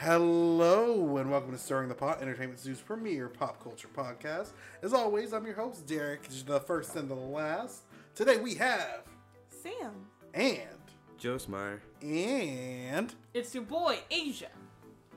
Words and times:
Hello 0.00 1.16
and 1.16 1.28
welcome 1.28 1.50
to 1.50 1.58
Stirring 1.58 1.88
the 1.88 1.94
Pot, 1.96 2.22
Entertainment 2.22 2.60
Zoo's 2.60 2.80
premier 2.80 3.28
pop 3.28 3.60
culture 3.60 3.88
podcast. 3.88 4.50
As 4.80 4.94
always, 4.94 5.32
I'm 5.32 5.44
your 5.44 5.56
host, 5.56 5.88
Derek, 5.88 6.22
the 6.46 6.60
first 6.60 6.94
and 6.94 7.10
the 7.10 7.16
last. 7.16 7.82
Today 8.14 8.36
we 8.36 8.54
have 8.54 9.02
Sam. 9.48 9.90
and 10.34 10.60
Joe 11.18 11.34
Smar. 11.34 11.80
and 12.00 13.12
It's 13.34 13.52
your 13.52 13.64
boy, 13.64 13.98
Asia. 14.08 14.50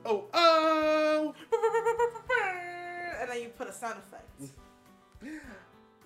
oh 0.04 0.24
oh 0.34 1.32
And 3.20 3.30
then 3.30 3.40
you 3.40 3.50
put 3.50 3.68
a 3.68 3.72
sound 3.72 4.00
effect. 4.00 4.52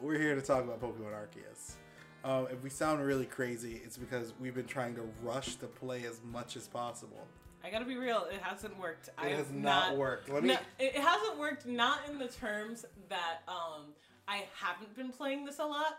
we're 0.02 0.18
here 0.18 0.34
to 0.34 0.43
talk 0.43 0.62
about 0.62 0.82
Pokemon 0.82 1.14
Arceus. 1.14 1.77
Um, 2.24 2.48
if 2.52 2.62
we 2.62 2.68
sound 2.68 3.02
really 3.02 3.24
crazy, 3.24 3.80
it's 3.86 3.96
because 3.96 4.34
we've 4.38 4.54
been 4.54 4.66
trying 4.66 4.95
to 4.96 5.08
rush 5.22 5.54
to 5.56 5.66
play 5.66 6.04
as 6.04 6.20
much 6.30 6.56
as 6.56 6.68
possible. 6.68 7.27
I 7.66 7.70
gotta 7.70 7.84
be 7.84 7.96
real, 7.96 8.26
it 8.32 8.40
hasn't 8.40 8.79
worked. 8.79 9.08
I 9.18 9.26
It 9.26 9.30
has 9.30 9.46
have 9.48 9.54
not, 9.54 9.96
worked. 9.96 10.29
Let 10.29 10.44
me. 10.44 10.50
No, 10.50 10.58
it 10.79 10.94
hasn't 10.94 11.38
worked 11.38 11.66
not 11.66 12.00
in 12.08 12.18
the 12.18 12.29
terms 12.29 12.84
that 13.08 13.38
um 13.48 13.86
I 14.29 14.44
haven't 14.54 14.94
been 14.96 15.11
playing 15.11 15.44
this 15.44 15.58
a 15.58 15.64
lot, 15.64 15.98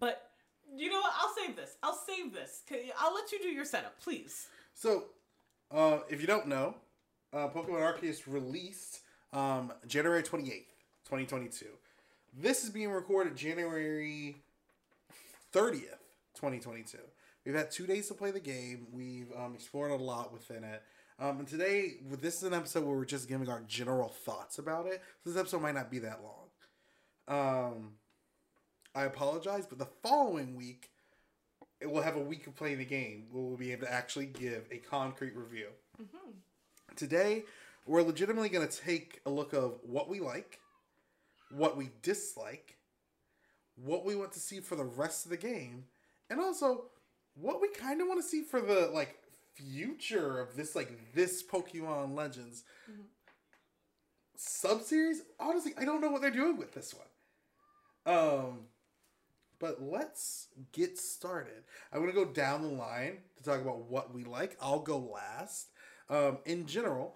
but 0.00 0.30
you 0.74 0.90
know 0.90 1.00
what? 1.00 1.12
I'll 1.18 1.34
save 1.34 1.56
this. 1.56 1.76
I'll 1.82 1.98
save 2.06 2.32
this. 2.32 2.62
I'll 2.98 3.14
let 3.14 3.32
you 3.32 3.38
do 3.38 3.48
your 3.48 3.66
setup, 3.66 4.00
please. 4.00 4.48
So, 4.74 5.04
uh, 5.70 5.98
if 6.08 6.20
you 6.20 6.26
don't 6.26 6.46
know, 6.48 6.74
uh, 7.32 7.48
Pokemon 7.48 7.80
Arceus 7.80 8.22
released 8.26 9.00
um, 9.32 9.72
January 9.86 10.22
28th, 10.22 10.64
2022. 11.04 11.66
This 12.36 12.64
is 12.64 12.70
being 12.70 12.90
recorded 12.90 13.36
January 13.36 14.36
30th, 15.52 16.00
2022. 16.34 16.98
We've 17.44 17.54
had 17.54 17.70
two 17.70 17.86
days 17.86 18.08
to 18.08 18.14
play 18.14 18.30
the 18.30 18.40
game. 18.40 18.86
We've 18.92 19.30
um, 19.36 19.54
explored 19.54 19.90
a 19.90 19.96
lot 19.96 20.32
within 20.32 20.64
it. 20.64 20.82
Um, 21.18 21.38
and 21.38 21.48
today, 21.48 21.94
this 22.10 22.36
is 22.36 22.42
an 22.42 22.54
episode 22.54 22.84
where 22.84 22.96
we're 22.96 23.04
just 23.04 23.28
giving 23.28 23.48
our 23.48 23.62
general 23.68 24.08
thoughts 24.08 24.58
about 24.58 24.86
it. 24.86 25.00
So 25.22 25.30
this 25.30 25.38
episode 25.38 25.62
might 25.62 25.74
not 25.74 25.90
be 25.90 26.00
that 26.00 26.20
long. 26.22 26.40
Um, 27.28 27.92
I 28.94 29.04
apologize, 29.04 29.66
but 29.66 29.78
the 29.78 29.88
following 30.02 30.56
week, 30.56 30.90
it 31.80 31.90
will 31.90 32.02
have 32.02 32.16
a 32.16 32.20
week 32.20 32.46
of 32.46 32.56
playing 32.56 32.78
the 32.78 32.84
game. 32.84 33.26
where 33.30 33.44
We'll 33.44 33.56
be 33.56 33.72
able 33.72 33.86
to 33.86 33.92
actually 33.92 34.26
give 34.26 34.66
a 34.72 34.78
concrete 34.78 35.36
review. 35.36 35.68
Today, 36.96 37.44
we're 37.86 38.02
legitimately 38.02 38.48
going 38.48 38.66
to 38.66 38.76
take 38.76 39.20
a 39.26 39.30
look 39.30 39.52
of 39.52 39.78
what 39.82 40.08
we 40.08 40.20
like, 40.20 40.58
what 41.50 41.76
we 41.76 41.90
dislike, 42.02 42.76
what 43.76 44.04
we 44.04 44.16
want 44.16 44.32
to 44.32 44.40
see 44.40 44.60
for 44.60 44.74
the 44.76 44.84
rest 44.84 45.26
of 45.26 45.30
the 45.30 45.36
game, 45.36 45.84
and 46.30 46.40
also 46.40 46.86
what 47.34 47.60
we 47.60 47.68
kind 47.68 48.00
of 48.00 48.08
want 48.08 48.22
to 48.22 48.28
see 48.28 48.42
for 48.42 48.60
the 48.60 48.90
like 48.92 49.18
future 49.54 50.40
of 50.40 50.56
this 50.56 50.74
like 50.74 51.14
this 51.14 51.42
Pokemon 51.42 52.14
Legends 52.14 52.64
sub-series. 54.36 55.22
Honestly, 55.38 55.72
I 55.78 55.84
don't 55.84 56.00
know 56.00 56.10
what 56.10 56.20
they're 56.20 56.30
doing 56.30 56.56
with 56.56 56.72
this 56.72 56.94
one. 56.94 58.16
Um 58.16 58.66
but 59.58 59.80
let's 59.80 60.48
get 60.72 60.98
started. 60.98 61.64
I'm 61.92 62.00
gonna 62.00 62.12
go 62.12 62.26
down 62.26 62.62
the 62.62 62.68
line 62.68 63.18
to 63.36 63.42
talk 63.42 63.60
about 63.60 63.90
what 63.90 64.12
we 64.12 64.24
like. 64.24 64.56
I'll 64.60 64.80
go 64.80 64.98
last. 64.98 65.68
Um, 66.10 66.38
in 66.44 66.66
general, 66.66 67.14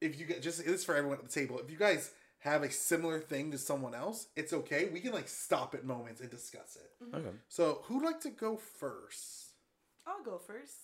if 0.00 0.18
you 0.18 0.26
get 0.26 0.42
just 0.42 0.58
this 0.58 0.66
is 0.66 0.84
for 0.84 0.96
everyone 0.96 1.18
at 1.18 1.24
the 1.24 1.30
table. 1.30 1.58
If 1.58 1.70
you 1.70 1.76
guys 1.76 2.10
have 2.40 2.62
a 2.62 2.70
similar 2.70 3.20
thing 3.20 3.50
to 3.52 3.58
someone 3.58 3.94
else, 3.94 4.26
it's 4.36 4.52
okay. 4.52 4.88
We 4.92 5.00
can 5.00 5.12
like 5.12 5.28
stop 5.28 5.74
at 5.74 5.84
moments 5.84 6.20
and 6.20 6.30
discuss 6.30 6.76
it. 6.76 7.16
Okay. 7.16 7.36
So 7.48 7.82
who'd 7.84 8.02
like 8.02 8.20
to 8.22 8.30
go 8.30 8.56
first? 8.56 9.53
I'll 10.06 10.22
go 10.24 10.38
first. 10.38 10.74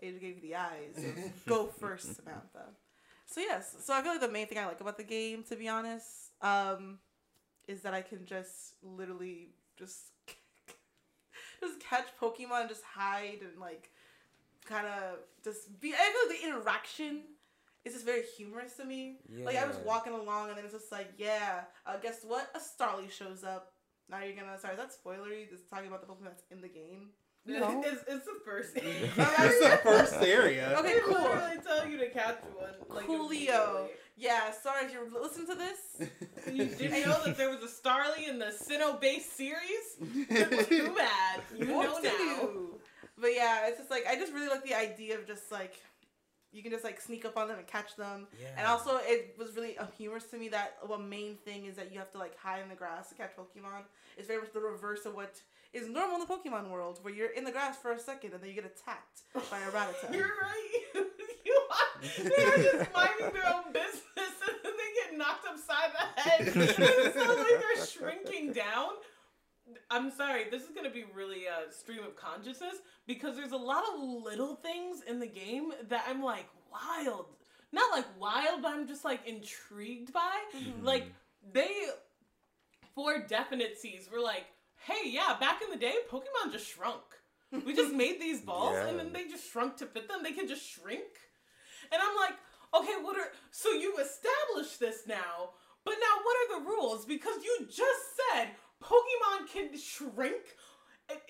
Asia 0.00 0.18
gave 0.18 0.36
you 0.36 0.42
the 0.42 0.56
eyes. 0.56 1.04
go 1.48 1.66
first, 1.66 2.16
Samantha. 2.16 2.70
So 3.26 3.40
yes, 3.40 3.76
so 3.80 3.92
I 3.94 4.02
feel 4.02 4.12
like 4.12 4.20
the 4.20 4.28
main 4.28 4.46
thing 4.46 4.58
I 4.58 4.66
like 4.66 4.80
about 4.80 4.96
the 4.96 5.04
game, 5.04 5.42
to 5.48 5.56
be 5.56 5.68
honest, 5.68 6.32
um, 6.42 6.98
is 7.66 7.82
that 7.82 7.92
I 7.92 8.02
can 8.02 8.24
just 8.24 8.74
literally 8.82 9.48
just 9.76 10.12
just 11.60 11.80
catch 11.80 12.06
Pokemon, 12.20 12.60
and 12.60 12.68
just 12.68 12.84
hide 12.84 13.40
and 13.40 13.60
like 13.60 13.90
kind 14.64 14.86
of 14.86 15.18
just 15.42 15.80
be. 15.80 15.92
I 15.92 15.96
feel 15.96 16.28
like 16.28 16.40
the 16.40 16.46
interaction 16.46 17.22
is 17.84 17.94
just 17.94 18.04
very 18.04 18.22
humorous 18.36 18.74
to 18.74 18.84
me. 18.84 19.18
Like 19.44 19.56
I 19.56 19.66
was 19.66 19.76
walking 19.84 20.12
along 20.12 20.48
and 20.48 20.58
then 20.58 20.64
it's 20.64 20.74
just 20.74 20.92
like, 20.92 21.08
yeah, 21.18 21.62
uh, 21.86 21.96
guess 22.02 22.20
what? 22.26 22.50
A 22.54 22.58
Starly 22.58 23.10
shows 23.10 23.44
up. 23.44 23.72
Now 24.08 24.22
you're 24.22 24.36
gonna 24.36 24.58
sorry, 24.58 24.76
that's 24.76 24.96
spoilery? 24.96 25.50
This 25.50 25.60
is 25.60 25.66
talking 25.66 25.88
about 25.88 26.00
the 26.00 26.12
Pokemon 26.12 26.24
that's 26.26 26.42
in 26.50 26.60
the 26.60 26.68
game. 26.68 27.10
No. 27.46 27.82
It's, 27.86 28.02
it's 28.08 28.24
the 28.26 28.40
first 28.44 28.72
It's 28.76 29.14
the 29.16 29.80
first 29.82 30.14
area. 30.22 30.74
Okay, 30.78 30.94
They 30.94 31.00
cool. 31.00 31.12
literally 31.14 31.56
tell 31.64 31.86
you 31.88 31.98
to 31.98 32.08
catch 32.10 32.38
one. 32.54 32.70
Like, 32.88 33.06
Coolio. 33.06 33.88
Yeah, 34.16 34.50
sorry 34.52 34.86
if 34.86 34.92
you 34.92 35.06
listen 35.20 35.46
to 35.46 35.54
this. 35.54 36.10
You 36.52 36.64
didn't 36.64 37.06
know 37.06 37.22
that 37.24 37.36
there 37.36 37.50
was 37.50 37.62
a 37.62 37.68
Starly 37.68 38.28
in 38.28 38.38
the 38.38 38.46
Sinnoh 38.46 38.98
based 39.00 39.36
series? 39.36 39.96
Too 40.00 40.94
bad. 40.96 41.40
You 41.56 41.66
know 41.66 41.78
Whoop-de-doo. 41.80 42.08
now. 42.08 42.48
But 43.18 43.34
yeah, 43.34 43.66
it's 43.68 43.78
just 43.78 43.90
like 43.90 44.06
I 44.08 44.16
just 44.16 44.32
really 44.32 44.48
like 44.48 44.64
the 44.64 44.74
idea 44.74 45.18
of 45.18 45.26
just 45.26 45.52
like 45.52 45.74
you 46.52 46.62
can 46.62 46.70
just 46.72 46.84
like 46.84 46.98
sneak 47.00 47.26
up 47.26 47.36
on 47.36 47.48
them 47.48 47.58
and 47.58 47.66
catch 47.66 47.94
them. 47.96 48.26
Yeah. 48.40 48.48
And 48.56 48.66
also, 48.66 48.98
it 49.02 49.36
was 49.38 49.54
really 49.54 49.76
humorous 49.98 50.24
to 50.30 50.38
me 50.38 50.48
that 50.48 50.78
one 50.86 51.08
main 51.10 51.36
thing 51.44 51.66
is 51.66 51.76
that 51.76 51.92
you 51.92 51.98
have 51.98 52.10
to 52.12 52.18
like 52.18 52.38
hide 52.38 52.62
in 52.62 52.70
the 52.70 52.74
grass 52.74 53.10
to 53.10 53.14
catch 53.14 53.32
Pokemon. 53.36 53.82
It's 54.16 54.26
very 54.28 54.40
much 54.40 54.52
the 54.54 54.60
reverse 54.60 55.04
of 55.04 55.14
what 55.14 55.38
is 55.72 55.88
normal 55.88 56.16
in 56.16 56.20
the 56.20 56.26
Pokemon 56.26 56.70
world, 56.70 56.98
where 57.02 57.12
you're 57.12 57.30
in 57.30 57.44
the 57.44 57.52
grass 57.52 57.76
for 57.76 57.92
a 57.92 57.98
second 57.98 58.32
and 58.32 58.42
then 58.42 58.48
you 58.48 58.54
get 58.54 58.64
attacked 58.64 59.22
by 59.50 59.58
a 59.58 59.70
Rattata. 59.70 60.14
You're 60.14 60.26
right. 60.26 60.72
you 61.44 61.60
are. 61.70 62.22
They're 62.22 62.72
just 62.72 62.92
minding 62.94 63.32
their 63.32 63.54
own 63.54 63.72
business 63.72 64.02
and 64.16 64.56
then 64.62 64.72
they 64.76 65.10
get 65.10 65.18
knocked 65.18 65.46
upside 65.46 65.90
the 65.92 66.20
head. 66.20 66.40
it 66.78 67.14
sounds 67.14 67.38
like 67.38 67.60
they're 67.60 67.86
shrinking 67.86 68.52
down. 68.52 68.90
I'm 69.90 70.10
sorry, 70.12 70.44
this 70.50 70.62
is 70.62 70.70
gonna 70.74 70.90
be 70.90 71.04
really 71.14 71.46
a 71.46 71.72
stream 71.72 72.04
of 72.04 72.14
consciousness 72.16 72.76
because 73.06 73.36
there's 73.36 73.52
a 73.52 73.56
lot 73.56 73.82
of 73.92 74.00
little 74.00 74.54
things 74.56 75.02
in 75.08 75.18
the 75.18 75.26
game 75.26 75.72
that 75.88 76.04
I'm 76.08 76.22
like 76.22 76.46
wild. 76.70 77.26
Not 77.72 77.90
like 77.90 78.06
wild, 78.18 78.62
but 78.62 78.72
I'm 78.72 78.86
just 78.86 79.04
like 79.04 79.26
intrigued 79.26 80.12
by. 80.12 80.36
Mm-hmm. 80.56 80.84
Like 80.84 81.12
they 81.52 81.68
for 82.94 83.18
definite 83.18 83.78
seas 83.78 84.08
were 84.10 84.20
like, 84.20 84.46
hey, 84.86 85.10
yeah, 85.10 85.36
back 85.40 85.60
in 85.62 85.70
the 85.70 85.76
day, 85.76 85.94
Pokemon 86.10 86.52
just 86.52 86.68
shrunk. 86.72 87.02
We 87.64 87.74
just 87.74 87.94
made 88.04 88.20
these 88.20 88.40
balls 88.40 88.76
and 88.76 88.98
then 88.98 89.12
they 89.12 89.24
just 89.24 89.50
shrunk 89.50 89.76
to 89.78 89.86
fit 89.86 90.08
them. 90.08 90.22
They 90.22 90.32
can 90.32 90.48
just 90.48 90.68
shrink. 90.68 91.02
And 91.92 92.00
I'm 92.00 92.16
like, 92.16 92.36
okay, 92.74 93.02
what 93.02 93.16
are 93.16 93.32
so 93.50 93.70
you 93.70 93.96
established 93.96 94.80
this 94.80 95.02
now, 95.06 95.50
but 95.84 95.94
now 96.00 96.22
what 96.22 96.36
are 96.36 96.60
the 96.60 96.66
rules? 96.66 97.04
Because 97.04 97.44
you 97.44 97.66
just 97.66 98.16
said 98.16 98.48
Pokemon 98.82 99.48
can 99.52 99.76
shrink. 99.78 100.42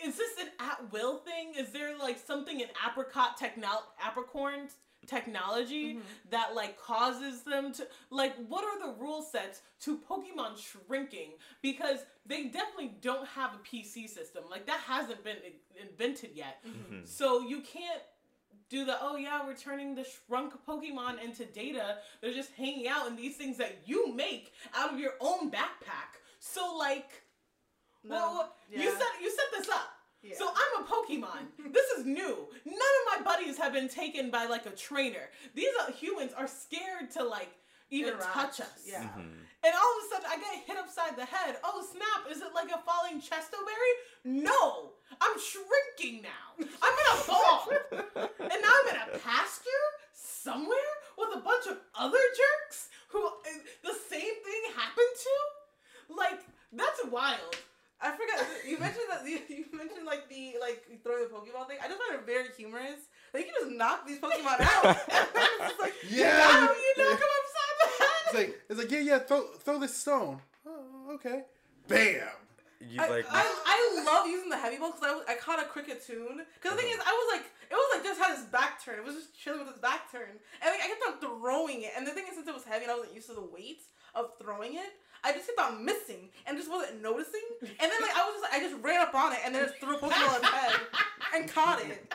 Is 0.03 0.17
this 0.17 0.31
an 0.41 0.49
at 0.59 0.91
will 0.91 1.19
thing? 1.19 1.53
Is 1.59 1.71
there 1.73 1.99
like 1.99 2.19
something 2.19 2.61
in 2.61 2.69
apricot 2.87 3.39
technol 3.39 3.83
apricorn 4.03 4.69
technology 5.07 5.95
mm-hmm. 5.95 6.01
that 6.31 6.55
like 6.55 6.81
causes 6.81 7.43
them 7.43 7.73
to 7.75 7.87
like 8.11 8.35
what 8.49 8.65
are 8.65 8.87
the 8.87 8.95
rule 9.01 9.23
sets 9.23 9.63
to 9.83 9.99
Pokemon 9.99 10.59
shrinking? 10.59 11.33
Because 11.63 11.99
they 12.27 12.45
definitely 12.45 12.97
don't 13.01 13.27
have 13.29 13.51
a 13.55 13.59
PC 13.59 14.09
system. 14.09 14.45
Like 14.51 14.67
that 14.67 14.81
hasn't 14.81 15.23
been 15.25 15.37
invented 15.81 16.31
yet. 16.35 16.59
Mm-hmm. 16.67 17.05
So 17.05 17.43
you 17.47 17.61
can't 17.61 18.03
do 18.69 18.85
the 18.85 18.97
oh 19.01 19.17
yeah 19.17 19.47
we're 19.47 19.55
turning 19.55 19.95
the 19.95 20.05
shrunk 20.05 20.53
pokemon 20.67 21.23
into 21.23 21.45
data 21.45 21.99
they're 22.21 22.33
just 22.33 22.51
hanging 22.55 22.89
out 22.89 23.07
in 23.07 23.15
these 23.15 23.37
things 23.37 23.57
that 23.59 23.79
you 23.85 24.13
make 24.13 24.53
out 24.75 24.93
of 24.93 24.99
your 24.99 25.13
own 25.21 25.51
backpack 25.51 26.19
so 26.41 26.77
like 26.77 27.23
No, 28.03 28.15
well, 28.15 28.55
you 28.73 28.83
yeah. 28.83 28.91
set 28.91 29.23
you 29.23 29.31
set 29.31 29.47
this 29.57 29.69
up 29.69 29.96
Yeah. 30.27 30.35
so 30.39 30.49
i'm 30.49 30.83
a 30.83 30.87
pokemon 30.87 31.73
this 31.73 31.91
is 31.99 32.05
new 32.05 32.49
none 32.65 32.75
of 32.75 33.25
my 33.25 33.25
buddies 33.25 33.59
have 33.59 33.73
been 33.73 33.89
taken 33.89 34.31
by 34.31 34.47
like 34.47 34.67
a 34.67 34.71
trainer 34.71 35.31
these 35.55 35.69
are 35.81 35.93
humans 35.93 36.33
are 36.37 36.49
scared 36.49 37.11
to 37.13 37.25
like 37.25 37.51
even 37.91 38.15
Interact, 38.15 38.35
touch 38.35 38.61
us 38.61 38.83
yeah. 38.85 39.03
Mm-hmm. 39.03 39.21
and 39.21 39.73
all 39.75 39.93
of 39.95 40.05
a 40.05 40.09
sudden 40.11 40.27
I 40.29 40.37
get 40.39 40.65
hit 40.67 40.77
upside 40.77 41.17
the 41.17 41.25
head. 41.25 41.57
Oh 41.63 41.87
snap, 41.89 42.29
is 42.29 42.43
it 42.43 42.53
like 42.53 42.69
a 42.71 42.83
falling 42.83 43.21
chesto 43.21 43.59
berry? 43.63 43.95
No! 44.43 44.91
I'm 45.21 45.39
shrinking 45.39 46.23
now. 46.23 46.67
I'm 46.83 46.93
in 46.93 47.07
a 47.15 47.27
ball. 47.29 47.69
and 48.03 48.59
now 48.61 48.73
I'm 48.75 48.89
in 48.91 49.15
a 49.15 49.19
pasture 49.19 49.87
somewhere 50.13 50.93
with 51.17 51.37
a 51.37 51.41
bunch 51.41 51.67
of 51.67 51.79
other 51.95 52.19
jerks 52.35 52.89
who 53.09 53.25
uh, 53.27 53.31
the 53.85 53.95
same 54.11 54.35
thing 54.45 54.63
happened 54.75 55.15
to? 55.23 56.15
Like, 56.15 56.41
that's 56.73 57.05
wild. 57.11 57.57
I 58.01 58.11
forgot 58.13 58.45
you 58.69 58.79
mentioned 58.79 59.09
that 59.11 59.27
you, 59.27 59.41
you 59.49 59.65
mentioned 59.73 60.05
like 60.05 60.29
the 60.29 60.55
like 60.61 60.85
throwing 61.03 61.25
the 61.25 61.35
Pokeball 61.35 61.67
thing. 61.67 61.79
I 61.83 61.89
just 61.89 61.99
find 61.99 62.21
it 62.21 62.27
very 62.27 62.49
humorous. 62.57 63.09
Like 63.33 63.47
you 63.47 63.53
can 63.53 63.69
just 63.69 63.77
knock 63.79 64.07
these 64.07 64.19
Pokemon 64.19 64.61
out. 64.61 64.97
it's 65.09 65.59
just 65.61 65.81
like 65.81 65.95
Yeah. 66.11 66.43
How 66.43 66.67
do 66.67 66.79
you 66.79 66.95
knock 66.99 67.19
him 67.19 67.33
upside 67.41 67.77
the 67.81 67.89
head? 68.05 68.11
It's 68.27 68.35
like 68.35 68.61
it's 68.69 68.79
like 68.79 68.91
yeah 68.91 69.01
yeah 69.01 69.19
throw 69.21 69.79
throw 70.17 70.31
this 70.33 70.37
stone. 70.37 70.41
Oh 70.67 71.15
okay. 71.15 71.43
Bam. 71.89 72.29
You 72.81 73.01
I, 73.01 73.09
like 73.09 73.27
I, 73.31 73.41
I 73.43 74.05
love 74.05 74.27
using 74.27 74.51
the 74.51 74.59
heavy 74.59 74.77
ball 74.77 74.93
because 74.93 75.25
I, 75.27 75.33
I 75.33 75.37
caught 75.37 75.59
a 75.59 75.67
Kricketune. 75.67 76.45
Because 76.61 76.77
the 76.77 76.83
thing 76.83 76.93
is, 76.93 77.01
I 77.01 77.13
was 77.13 77.29
like, 77.33 77.47
it 77.71 77.75
was 77.75 77.89
like 77.95 78.05
just 78.05 78.21
had 78.21 78.37
his 78.37 78.45
back 78.47 78.85
turned. 78.85 78.99
turned. 78.99 79.09
It 79.09 79.09
was 79.09 79.17
just 79.17 79.39
chilling 79.39 79.61
with 79.61 79.71
its 79.71 79.79
back 79.79 80.13
turn, 80.13 80.29
And 80.61 80.69
like 80.69 80.85
I 80.85 80.89
kept 80.89 81.03
on 81.09 81.17
throwing 81.19 81.83
it. 81.83 81.93
And 81.97 82.07
the 82.07 82.11
thing 82.13 82.25
is 82.29 82.37
since 82.37 82.47
it 82.47 82.55
was 82.55 82.65
heavy 82.65 82.85
and 82.85 82.93
I 82.93 82.97
wasn't 82.97 83.15
used 83.15 83.29
to 83.29 83.35
the 83.35 83.49
weight 83.49 83.83
of 84.15 84.37
throwing 84.41 84.75
it, 84.75 84.93
I 85.25 85.33
just 85.33 85.49
kept 85.49 85.59
on 85.59 85.85
missing 85.85 86.29
and 86.47 86.57
just 86.57 86.71
wasn't 86.71 87.03
noticing. 87.03 87.43
And 87.63 87.89
then 87.89 88.01
like 88.05 88.15
I 88.15 88.29
was 88.29 88.39
just 88.39 88.45
like 88.45 88.55
I 88.55 88.61
just 88.61 88.77
ran 88.85 89.01
up 89.01 89.15
on 89.15 89.33
it 89.33 89.41
and 89.45 89.55
then 89.55 89.67
just 89.67 89.81
threw 89.81 89.97
a 89.97 89.99
Pokeball 89.99 90.13
at 90.13 90.45
its 90.45 90.53
head 90.53 90.81
and 91.35 91.49
caught 91.49 91.81
it. 91.81 92.13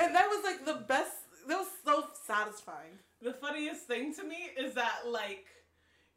And 0.00 0.14
that 0.14 0.26
was 0.28 0.40
like 0.42 0.64
the 0.64 0.84
best 0.88 1.12
that 1.46 1.58
was 1.58 1.68
so 1.84 2.04
satisfying. 2.26 2.96
The 3.20 3.32
funniest 3.32 3.86
thing 3.86 4.14
to 4.14 4.24
me 4.24 4.50
is 4.56 4.74
that 4.74 5.04
like 5.06 5.46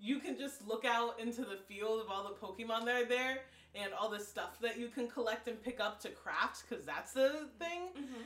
you 0.01 0.19
can 0.19 0.37
just 0.37 0.67
look 0.67 0.83
out 0.83 1.19
into 1.19 1.41
the 1.41 1.57
field 1.67 2.01
of 2.01 2.09
all 2.09 2.23
the 2.23 2.35
Pokemon 2.45 2.85
that 2.85 3.03
are 3.03 3.05
there 3.05 3.37
and 3.75 3.93
all 3.93 4.09
the 4.09 4.19
stuff 4.19 4.59
that 4.59 4.77
you 4.77 4.87
can 4.87 5.07
collect 5.07 5.47
and 5.47 5.61
pick 5.61 5.79
up 5.79 6.01
to 6.01 6.09
craft 6.09 6.63
because 6.67 6.83
that's 6.85 7.13
the 7.13 7.47
thing. 7.59 7.89
Mm-hmm. 7.97 8.21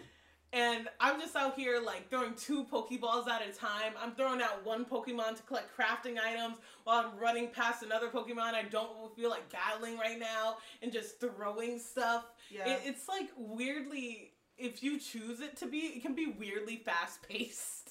And 0.54 0.88
I'm 1.02 1.20
just 1.20 1.36
out 1.36 1.56
here 1.56 1.82
like 1.86 2.10
throwing 2.10 2.34
two 2.36 2.64
Pokeballs 2.64 3.28
at 3.28 3.42
a 3.42 3.52
time. 3.52 3.92
I'm 4.02 4.14
throwing 4.14 4.42
out 4.42 4.66
one 4.66 4.86
Pokemon 4.86 5.36
to 5.36 5.44
collect 5.44 5.76
crafting 5.78 6.18
items 6.18 6.58
while 6.86 7.06
I'm 7.06 7.20
running 7.20 7.50
past 7.50 7.84
another 7.84 8.08
Pokemon 8.08 8.54
I 8.54 8.64
don't 8.64 9.14
feel 9.18 9.30
like 9.30 9.52
battling 9.52 9.98
right 9.98 10.18
now 10.18 10.58
and 10.82 10.94
just 10.94 11.20
throwing 11.20 11.78
stuff. 11.78 12.24
Yeah. 12.50 12.70
It, 12.70 12.82
it's 12.86 13.10
like 13.10 13.30
weirdly, 13.36 14.32
if 14.58 14.82
you 14.82 14.98
choose 14.98 15.42
it 15.42 15.58
to 15.58 15.66
be, 15.68 15.80
it 15.80 16.02
can 16.02 16.16
be 16.16 16.28
weirdly 16.28 16.78
fast 16.78 17.28
paced, 17.28 17.85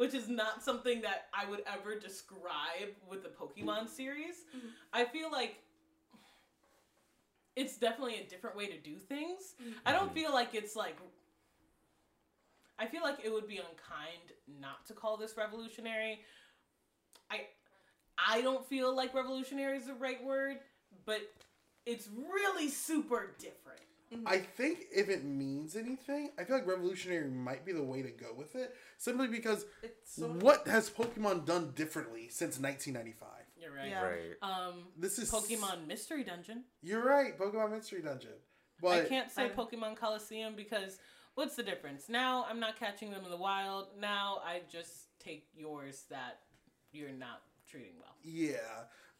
which 0.00 0.14
is 0.14 0.30
not 0.30 0.64
something 0.64 1.02
that 1.02 1.26
I 1.34 1.44
would 1.44 1.62
ever 1.66 1.94
describe 1.94 2.88
with 3.06 3.22
the 3.22 3.28
Pokemon 3.28 3.86
series. 3.86 4.44
Mhm. 4.56 4.72
I 4.94 5.04
feel 5.04 5.30
like 5.30 5.62
it's 7.54 7.76
definitely 7.76 8.16
a 8.16 8.24
different 8.24 8.56
way 8.56 8.66
to 8.68 8.78
do 8.78 8.98
things. 8.98 9.56
I 9.84 9.92
don't 9.92 10.10
feel 10.14 10.32
like 10.32 10.54
it's 10.54 10.74
like. 10.74 10.96
I 12.78 12.86
feel 12.86 13.02
like 13.02 13.18
it 13.22 13.30
would 13.30 13.46
be 13.46 13.58
unkind 13.58 14.32
not 14.46 14.86
to 14.86 14.94
call 14.94 15.18
this 15.18 15.36
revolutionary. 15.36 16.24
I 17.30 17.48
I 18.16 18.40
don't 18.40 18.66
feel 18.66 18.96
like 18.96 19.12
revolutionary 19.12 19.76
is 19.76 19.86
the 19.86 19.94
right 19.94 20.24
word, 20.24 20.60
but 21.04 21.20
it's 21.84 22.08
really 22.08 22.70
super 22.70 23.36
different. 23.38 23.89
I 24.26 24.38
think 24.38 24.80
if 24.92 25.08
it 25.08 25.24
means 25.24 25.76
anything, 25.76 26.30
I 26.38 26.44
feel 26.44 26.56
like 26.56 26.66
revolutionary 26.66 27.28
might 27.30 27.64
be 27.64 27.72
the 27.72 27.82
way 27.82 28.02
to 28.02 28.10
go 28.10 28.32
with 28.36 28.56
it. 28.56 28.74
Simply 28.98 29.28
because 29.28 29.66
It's 29.82 30.16
so 30.16 30.28
what 30.28 30.66
has 30.66 30.90
Pokemon 30.90 31.46
done 31.46 31.72
differently 31.74 32.28
since 32.28 32.58
1995? 32.58 33.28
You're 33.56 33.72
right. 33.72 33.88
Yeah. 33.88 34.02
Right. 34.02 34.36
Um, 34.42 34.88
This 34.96 35.18
is 35.18 35.30
Pokemon 35.30 35.86
Mystery 35.86 36.24
Dungeon. 36.24 36.64
You're 36.82 37.04
right, 37.04 37.38
Pokemon 37.38 37.70
Mystery 37.70 38.02
Dungeon. 38.02 38.34
But 38.80 39.04
I 39.04 39.08
can't 39.08 39.30
say 39.30 39.44
I- 39.44 39.48
Pokemon 39.50 39.96
Colosseum 39.96 40.56
because 40.56 40.98
what's 41.34 41.54
the 41.54 41.62
difference? 41.62 42.08
Now 42.08 42.46
I'm 42.48 42.58
not 42.58 42.76
catching 42.78 43.10
them 43.10 43.24
in 43.24 43.30
the 43.30 43.36
wild. 43.36 43.88
Now 43.98 44.40
I 44.44 44.62
just 44.70 45.18
take 45.20 45.46
yours 45.54 46.04
that 46.10 46.40
you're 46.92 47.12
not 47.12 47.42
treating 47.68 47.92
well. 48.00 48.16
Yeah, 48.24 48.56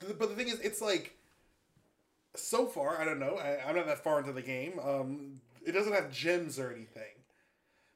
but 0.00 0.18
but 0.18 0.30
the 0.30 0.34
thing 0.34 0.48
is, 0.48 0.58
it's 0.60 0.80
like 0.80 1.16
so 2.36 2.66
far. 2.66 3.00
I 3.00 3.04
don't 3.04 3.18
know. 3.18 3.36
I, 3.36 3.58
I'm 3.68 3.76
not 3.76 3.86
that 3.86 4.02
far 4.04 4.18
into 4.20 4.32
the 4.32 4.42
game. 4.42 4.78
Um, 4.82 5.40
it 5.66 5.72
doesn't 5.72 5.92
have 5.92 6.04
gyms 6.10 6.58
or 6.58 6.72
anything, 6.72 7.12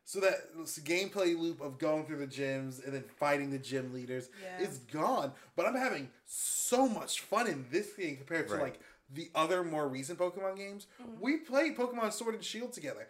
so 0.05 0.21
that 0.21 0.35
this 0.57 0.79
gameplay 0.79 1.39
loop 1.39 1.61
of 1.61 1.79
going 1.79 2.05
through 2.05 2.19
the 2.19 2.27
gyms 2.27 2.85
and 2.85 2.93
then 2.95 3.05
fighting 3.19 3.51
the 3.51 3.59
gym 3.59 3.93
leaders 3.93 4.29
Yeah. 4.43 4.67
is 4.67 4.79
gone. 4.79 5.33
But 5.57 5.67
I'm 5.67 5.77
having 5.77 6.11
so 6.27 6.87
much 6.89 7.21
fun 7.21 7.47
in 7.49 7.65
this 7.71 7.93
game 7.95 8.17
compared 8.17 8.49
to 8.49 8.55
Right. 8.55 8.63
like 8.63 8.81
the 9.13 9.31
other 9.35 9.63
more 9.63 9.89
recent 9.89 10.19
Pokemon 10.19 10.57
games. 10.57 10.87
We 11.21 11.39
played 11.39 11.77
Pokemon 11.77 12.13
Sword 12.13 12.35
and 12.35 12.45
Shield 12.45 12.73
together. 12.73 13.07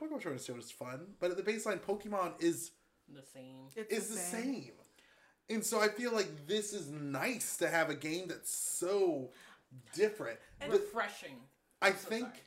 Pokemon 0.00 0.22
Sword 0.22 0.34
and 0.36 0.40
Shield 0.40 0.58
is 0.58 0.70
fun, 0.70 1.14
but 1.20 1.30
at 1.30 1.36
the 1.36 1.42
baseline, 1.42 1.80
Pokemon 1.80 2.40
is 2.42 2.70
The 3.08 3.22
same. 3.22 3.68
it's 3.76 3.92
is 3.92 4.08
the 4.08 4.16
same. 4.16 4.72
And 5.50 5.62
so 5.64 5.78
I 5.80 5.88
feel 5.88 6.12
like 6.12 6.46
this 6.46 6.72
is 6.72 6.90
nice 6.90 7.56
to 7.58 7.68
have 7.68 7.90
a 7.90 7.94
game 7.94 8.28
that's 8.28 8.50
so 8.56 9.30
different. 9.94 10.38
And 10.60 10.70
But 10.70 10.80
Refreshing. 10.80 11.36
I 11.82 11.90
so 11.90 12.08
think 12.08 12.26
sorry. 12.28 12.40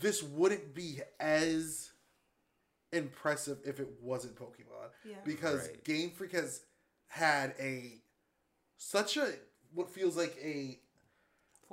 this 0.00 0.22
wouldn't 0.22 0.74
be 0.74 1.00
as 1.18 1.90
impressive 2.92 3.58
if 3.64 3.80
it 3.80 3.88
wasn't 4.00 4.36
Pokemon. 4.36 4.90
Yeah. 5.04 5.16
Because 5.24 5.68
Right. 5.68 5.84
Game 5.84 6.10
Freak 6.10 6.32
has 6.32 6.62
had 7.08 7.54
a 7.58 8.00
such 8.76 9.16
a 9.16 9.32
what 9.74 9.88
feels 9.90 10.16
like 10.16 10.36
a 10.42 10.78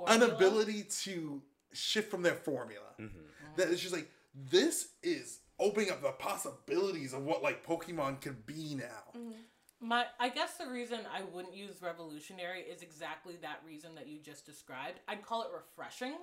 an 0.06 0.22
ability 0.22 0.84
to 1.02 1.42
shift 1.72 2.10
from 2.10 2.22
their 2.22 2.34
formula. 2.34 2.86
Mm-hmm. 3.00 3.18
That 3.56 3.70
it's 3.70 3.80
just 3.80 3.94
like 3.94 4.10
this 4.34 4.88
is 5.02 5.40
opening 5.58 5.90
up 5.90 6.02
the 6.02 6.12
possibilities 6.12 7.12
of 7.12 7.24
what 7.24 7.42
like 7.42 7.66
Pokemon 7.66 8.20
can 8.20 8.36
be 8.46 8.74
now. 8.76 9.16
Mm-hmm. 9.16 9.32
My, 9.80 10.06
I 10.18 10.28
guess 10.28 10.54
the 10.56 10.66
reason 10.66 11.00
I 11.14 11.22
wouldn't 11.32 11.54
use 11.54 11.80
revolutionary 11.80 12.62
is 12.62 12.82
exactly 12.82 13.36
that 13.42 13.60
reason 13.66 13.94
that 13.94 14.08
you 14.08 14.18
just 14.20 14.44
described. 14.44 14.98
I'd 15.06 15.24
call 15.24 15.42
it 15.42 15.48
refreshing 15.54 16.16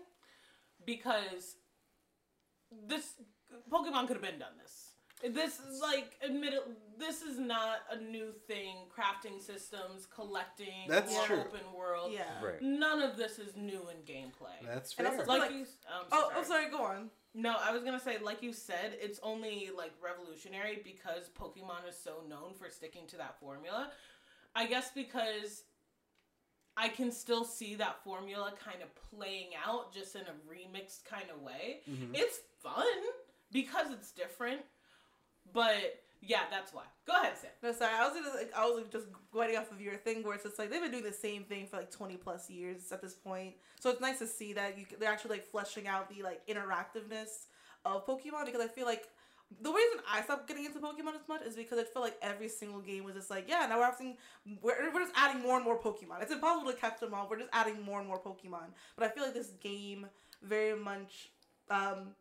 because 0.86 1.56
this 2.88 3.14
Pokemon 3.72 4.08
could 4.08 4.18
have 4.18 4.22
been 4.22 4.40
done 4.40 4.54
this. 4.62 4.90
This 5.34 5.60
is 5.60 5.82
like 5.82 6.18
admit 6.22 6.54
it, 6.54 6.64
this 7.00 7.22
is 7.22 7.40
not 7.40 7.78
a 7.90 7.96
new 7.98 8.34
thing. 8.48 8.76
Crafting 8.94 9.42
systems, 9.42 10.06
collecting, 10.14 10.90
That's 10.90 11.12
more 11.14 11.26
true. 11.26 11.40
open 11.40 11.62
world. 11.76 12.12
Yeah. 12.14 12.24
Right. 12.44 12.62
None 12.62 13.02
of 13.02 13.16
this 13.16 13.40
is 13.40 13.56
new 13.56 13.88
in 13.90 14.04
gameplay. 14.06 14.66
That's 14.66 14.94
And 14.98 15.08
also- 15.08 15.24
like, 15.26 15.42
like- 15.44 15.52
you, 15.52 15.60
um, 15.62 16.06
so 16.10 16.12
Oh, 16.12 16.22
sorry. 16.28 16.36
I'm 16.38 16.46
sorry. 16.46 16.70
Go 16.70 16.84
on. 16.84 17.10
No, 17.38 17.54
I 17.62 17.72
was 17.74 17.84
gonna 17.84 18.00
say, 18.00 18.18
like 18.18 18.42
you 18.42 18.54
said, 18.54 18.98
it's 19.02 19.20
only 19.22 19.70
like 19.76 19.92
revolutionary 20.02 20.82
because 20.84 21.30
Pokemon 21.38 21.88
is 21.90 21.98
so 22.02 22.24
known 22.30 22.54
for 22.54 22.70
sticking 22.70 23.06
to 23.08 23.18
that 23.18 23.38
formula. 23.42 23.92
I 24.56 24.66
guess 24.68 24.90
because 24.96 25.64
I 26.78 26.88
can 26.88 27.12
still 27.12 27.44
see 27.44 27.76
that 27.76 28.02
formula 28.06 28.54
kind 28.64 28.82
of 28.82 28.90
playing 29.12 29.50
out 29.68 29.94
just 29.94 30.16
in 30.16 30.22
a 30.22 30.34
remixed 30.50 31.04
kind 31.04 31.30
of 31.30 31.42
way. 31.42 31.82
Mhm. 31.90 32.12
It's 32.16 32.40
fun 32.64 32.86
because 33.52 33.92
it's 33.92 34.12
different, 34.12 34.62
but 35.52 36.02
yeah, 36.28 36.42
that's 36.50 36.74
why. 36.74 36.84
Go 37.06 37.14
ahead, 37.14 37.34
Sam. 37.38 37.52
No, 37.62 37.72
sorry. 37.72 37.94
I 37.94 38.08
was 38.08 38.18
just 38.18 38.36
like, 38.36 38.52
I 38.56 38.66
was 38.66 38.86
just 38.92 39.08
going 39.32 39.56
off 39.58 39.72
of 39.72 39.80
your 39.80 39.96
thing 39.96 40.24
where 40.24 40.36
it's 40.36 40.44
just 40.44 40.58
like 40.58 40.70
they've 40.70 40.82
been 40.82 40.92
doing 40.92 41.04
the 41.04 41.14
same 41.14 41.44
thing 41.44 41.68
for 41.68 41.78
like 41.78 41.92
twenty 41.92 42.18
plus 42.18 42.50
years 42.50 42.92
at 42.92 43.02
this 43.02 43.14
point. 43.14 43.56
So 43.80 43.90
it's 43.90 44.02
nice 44.02 44.20
to 44.20 44.28
see 44.28 44.54
that 44.54 44.78
you 44.78 44.86
they're 45.00 45.12
actually 45.12 45.38
like 45.38 45.46
fleshing 45.46 45.88
out 45.88 46.10
the 46.10 46.24
like 46.24 46.46
interactiveness 46.48 47.46
of 47.86 48.06
Pokemon 48.08 48.46
because 48.46 48.62
I 48.62 48.68
feel 48.68 48.86
like 48.86 49.08
the 49.62 49.72
reason 49.72 50.00
I 50.12 50.22
stopped 50.24 50.48
getting 50.48 50.66
into 50.66 50.80
Pokemon 50.80 51.16
as 51.16 51.28
much 51.28 51.44
is 51.44 51.56
because 51.56 51.78
I 51.78 51.84
feel 51.84 52.02
like 52.02 52.18
every 52.22 52.50
single 52.50 52.82
game 52.82 53.04
was 53.04 53.14
just 53.14 53.30
like, 53.30 53.48
yeah, 53.48 53.68
now 53.70 53.80
we're 53.80 54.16
we're, 54.62 54.94
we're 54.94 55.02
just 55.02 55.14
adding 55.16 55.42
more 55.42 55.56
and 55.56 55.64
more 55.64 55.80
Pokemon. 55.80 56.22
It's 56.22 56.32
impossible 56.32 56.72
to 56.72 56.78
catch 56.78 57.00
them 57.00 57.14
all. 57.14 57.28
We're 57.30 57.38
just 57.38 57.52
adding 57.54 57.82
more 57.84 58.00
and 58.00 58.08
more 58.08 58.20
Pokemon. 58.20 58.74
But 58.98 59.06
I 59.06 59.10
feel 59.10 59.24
like 59.24 59.34
this 59.34 59.52
game 59.62 60.08
very 60.42 60.78
much 60.78 61.30
um 61.70 62.16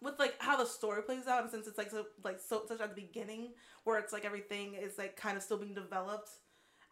with 0.00 0.18
like 0.18 0.34
how 0.38 0.56
the 0.56 0.64
story 0.64 1.02
plays 1.02 1.26
out 1.26 1.42
and 1.42 1.50
since 1.50 1.66
it's 1.66 1.78
like 1.78 1.90
so 1.90 2.06
like 2.24 2.38
so 2.40 2.62
such 2.66 2.80
at 2.80 2.94
the 2.94 3.00
beginning 3.00 3.50
where 3.84 3.98
it's 3.98 4.12
like 4.12 4.24
everything 4.24 4.74
is 4.74 4.98
like 4.98 5.16
kind 5.16 5.36
of 5.36 5.42
still 5.42 5.58
being 5.58 5.74
developed 5.74 6.30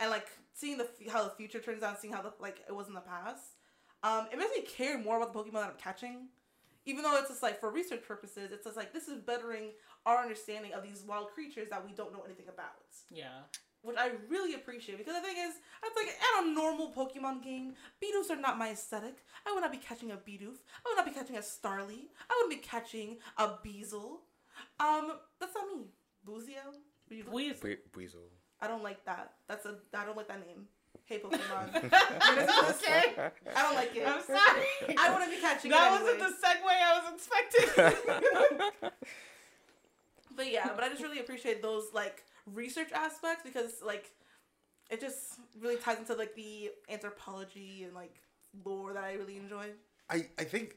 and 0.00 0.10
like 0.10 0.26
seeing 0.54 0.78
the 0.78 0.88
how 1.10 1.24
the 1.24 1.30
future 1.30 1.60
turns 1.60 1.82
out 1.82 2.00
seeing 2.00 2.12
how 2.12 2.22
the 2.22 2.32
like 2.40 2.60
it 2.68 2.74
was 2.74 2.88
in 2.88 2.94
the 2.94 3.00
past 3.00 3.42
um 4.02 4.26
it 4.32 4.38
makes 4.38 4.50
me 4.56 4.62
care 4.62 4.98
more 4.98 5.16
about 5.16 5.32
the 5.32 5.38
pokemon 5.38 5.54
that 5.54 5.70
i'm 5.70 5.78
catching 5.78 6.28
even 6.84 7.02
though 7.02 7.16
it's 7.16 7.28
just 7.28 7.42
like 7.42 7.58
for 7.60 7.70
research 7.70 8.02
purposes 8.06 8.50
it's 8.52 8.64
just 8.64 8.76
like 8.76 8.92
this 8.92 9.08
is 9.08 9.20
bettering 9.20 9.70
our 10.04 10.18
understanding 10.22 10.72
of 10.72 10.82
these 10.82 11.02
wild 11.06 11.30
creatures 11.30 11.68
that 11.70 11.84
we 11.84 11.92
don't 11.92 12.12
know 12.12 12.22
anything 12.24 12.48
about 12.48 12.66
Yeah. 13.10 13.40
Which 13.86 13.96
I 13.96 14.10
really 14.28 14.54
appreciate 14.54 14.98
because 14.98 15.14
the 15.14 15.20
thing 15.20 15.36
is, 15.38 15.54
it's 15.84 15.94
like 15.96 16.08
in 16.08 16.48
a 16.50 16.54
normal 16.54 16.90
Pokemon 16.92 17.42
game, 17.44 17.74
Bidoof 18.02 18.28
are 18.30 18.40
not 18.40 18.58
my 18.58 18.70
aesthetic. 18.70 19.24
I 19.46 19.52
would 19.54 19.60
not 19.60 19.70
be 19.70 19.78
catching 19.78 20.10
a 20.10 20.16
Bidoof. 20.16 20.58
I 20.84 20.88
would 20.88 20.96
not 20.96 21.06
be 21.06 21.12
catching 21.12 21.36
a 21.36 21.40
Starly. 21.40 22.08
I 22.28 22.34
wouldn't 22.42 22.50
be 22.60 22.66
catching 22.66 23.18
a 23.38 23.46
Beazle. 23.64 24.18
Um, 24.80 25.12
that's 25.38 25.54
not 25.54 25.68
me. 25.68 25.84
Buizel? 26.26 26.74
Weasel? 27.30 27.70
Weasel. 27.94 28.20
I 28.60 28.66
don't 28.66 28.82
like 28.82 29.04
that. 29.04 29.34
That's 29.48 29.64
a. 29.66 29.76
I 29.94 30.04
don't 30.04 30.16
like 30.16 30.26
that 30.28 30.44
name. 30.44 30.66
Hey 31.04 31.20
Pokemon. 31.20 31.72
You're 31.72 31.82
listening 31.82 32.46
to 32.48 32.66
this? 32.66 32.82
okay. 32.82 33.30
I 33.54 33.62
don't 33.62 33.74
like 33.76 33.94
it. 33.94 34.04
I'm 34.08 34.20
sorry. 34.22 34.96
I 34.98 35.12
wouldn't 35.12 35.30
be 35.30 35.40
catching 35.40 35.70
That 35.70 35.86
it 35.86 36.02
wasn't 36.02 36.20
anyways. 36.20 36.40
the 36.40 36.46
segue 36.48 36.66
I 36.66 36.98
was 36.98 37.14
expecting. 37.14 38.90
But 40.36 40.52
yeah, 40.52 40.68
but 40.74 40.84
I 40.84 40.90
just 40.90 41.02
really 41.02 41.18
appreciate 41.20 41.62
those 41.62 41.84
like 41.94 42.22
research 42.52 42.92
aspects 42.92 43.42
because 43.44 43.82
like 43.84 44.10
it 44.90 45.00
just 45.00 45.34
really 45.60 45.76
ties 45.76 45.98
into 45.98 46.14
like 46.14 46.34
the 46.34 46.70
anthropology 46.88 47.84
and 47.84 47.94
like 47.94 48.22
lore 48.64 48.92
that 48.92 49.04
I 49.04 49.14
really 49.14 49.36
enjoy. 49.36 49.70
I, 50.08 50.26
I 50.38 50.44
think 50.44 50.76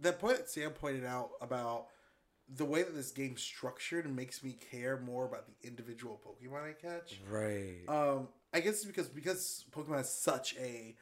that 0.00 0.18
point 0.18 0.38
that 0.38 0.50
Sam 0.50 0.70
pointed 0.70 1.04
out 1.04 1.30
about 1.40 1.86
the 2.52 2.64
way 2.64 2.82
that 2.82 2.94
this 2.94 3.12
game's 3.12 3.42
structured 3.42 4.12
makes 4.14 4.42
me 4.42 4.56
care 4.70 4.98
more 4.98 5.24
about 5.24 5.44
the 5.46 5.68
individual 5.68 6.20
Pokemon 6.26 6.68
I 6.68 6.72
catch. 6.72 7.20
Right. 7.28 7.82
Um, 7.88 8.28
I 8.52 8.60
guess 8.60 8.74
it's 8.74 8.84
because 8.84 9.08
because 9.08 9.64
Pokemon 9.70 10.00
is 10.00 10.08
such 10.08 10.56
a 10.56 10.96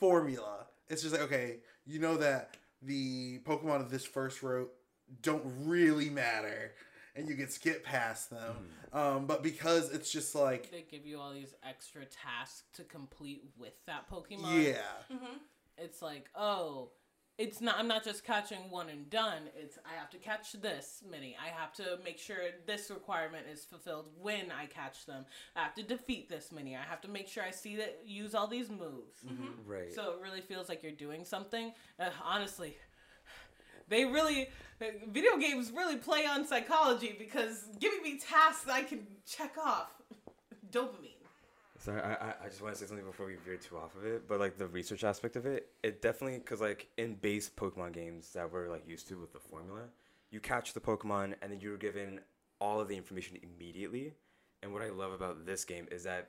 formula. 0.00 0.66
It's 0.88 1.02
just 1.02 1.14
like 1.14 1.22
okay, 1.22 1.58
you 1.86 2.00
know 2.00 2.16
that 2.16 2.56
the 2.82 3.38
Pokemon 3.40 3.80
of 3.80 3.90
this 3.90 4.04
first 4.04 4.42
route 4.42 4.70
don't 5.22 5.44
really 5.60 6.10
matter, 6.10 6.72
and 7.16 7.28
you 7.28 7.34
can 7.36 7.48
skip 7.48 7.84
past 7.84 8.30
them. 8.30 8.56
Um, 8.92 9.26
but 9.26 9.42
because 9.42 9.90
it's 9.92 10.10
just 10.10 10.34
like 10.34 10.70
They 10.70 10.84
give 10.90 11.06
you 11.06 11.18
all 11.20 11.32
these 11.32 11.54
extra 11.68 12.02
tasks 12.04 12.62
to 12.74 12.84
complete 12.84 13.42
with 13.58 13.74
that 13.86 14.08
Pokemon. 14.10 14.64
yeah, 14.64 15.16
It's 15.78 16.00
like, 16.02 16.28
oh, 16.36 16.90
it's 17.36 17.60
not. 17.60 17.74
I'm 17.80 17.88
not 17.88 18.04
just 18.04 18.22
catching 18.22 18.70
one 18.70 18.88
and 18.88 19.10
done. 19.10 19.42
It's 19.56 19.76
I 19.84 19.98
have 19.98 20.08
to 20.10 20.18
catch 20.18 20.52
this 20.52 21.02
many. 21.10 21.36
I 21.44 21.48
have 21.48 21.72
to 21.74 21.98
make 22.04 22.16
sure 22.20 22.36
this 22.64 22.90
requirement 22.90 23.46
is 23.52 23.64
fulfilled 23.64 24.08
when 24.20 24.52
I 24.52 24.66
catch 24.66 25.04
them. 25.04 25.26
I 25.56 25.62
have 25.64 25.74
to 25.74 25.82
defeat 25.82 26.28
this 26.28 26.52
many. 26.52 26.76
I 26.76 26.82
have 26.82 27.00
to 27.00 27.08
make 27.08 27.26
sure 27.26 27.42
I 27.42 27.50
see 27.50 27.74
that 27.74 28.02
use 28.06 28.36
all 28.36 28.46
these 28.46 28.70
moves. 28.70 29.18
Right. 29.66 29.92
So 29.92 30.12
it 30.12 30.22
really 30.22 30.42
feels 30.42 30.68
like 30.68 30.84
you're 30.84 30.92
doing 30.92 31.24
something. 31.24 31.72
Uh, 31.98 32.10
honestly, 32.22 32.76
they 33.88 34.04
really, 34.04 34.48
video 35.08 35.36
games 35.36 35.70
really 35.74 35.96
play 35.96 36.26
on 36.26 36.46
psychology 36.46 37.14
because 37.18 37.64
giving 37.80 38.02
me 38.02 38.18
tasks 38.18 38.68
I 38.68 38.82
can 38.82 39.06
check 39.26 39.56
off. 39.58 39.88
Dopamine. 40.70 41.10
Sorry, 41.78 42.00
I, 42.00 42.14
I- 42.14 42.34
I 42.44 42.48
just 42.48 42.62
want 42.62 42.74
to 42.74 42.80
say 42.80 42.86
something 42.86 43.04
before 43.04 43.26
we 43.26 43.34
veer 43.36 43.56
too 43.56 43.76
off 43.76 43.94
of 43.96 44.04
it. 44.04 44.26
But 44.26 44.40
like 44.40 44.56
the 44.58 44.66
research 44.66 45.04
aspect 45.04 45.36
of 45.36 45.46
it, 45.46 45.68
it 45.82 46.00
definitely 46.02 46.38
because 46.38 46.60
like 46.60 46.88
in 46.96 47.14
base 47.14 47.50
Pokemon 47.54 47.92
games 47.92 48.32
that 48.32 48.50
we're 48.50 48.68
like 48.68 48.88
used 48.88 49.06
to 49.08 49.18
with 49.20 49.32
the 49.32 49.38
formula, 49.38 49.82
you 50.30 50.40
catch 50.40 50.72
the 50.72 50.80
Pokemon 50.80 51.34
and 51.42 51.52
then 51.52 51.60
you're 51.60 51.76
given 51.76 52.20
all 52.60 52.80
of 52.80 52.88
the 52.88 52.96
information 52.96 53.38
immediately. 53.42 54.14
And 54.62 54.72
what 54.72 54.82
I 54.82 54.88
love 54.88 55.12
about 55.12 55.44
this 55.44 55.64
game 55.64 55.86
is 55.92 56.04
that 56.04 56.28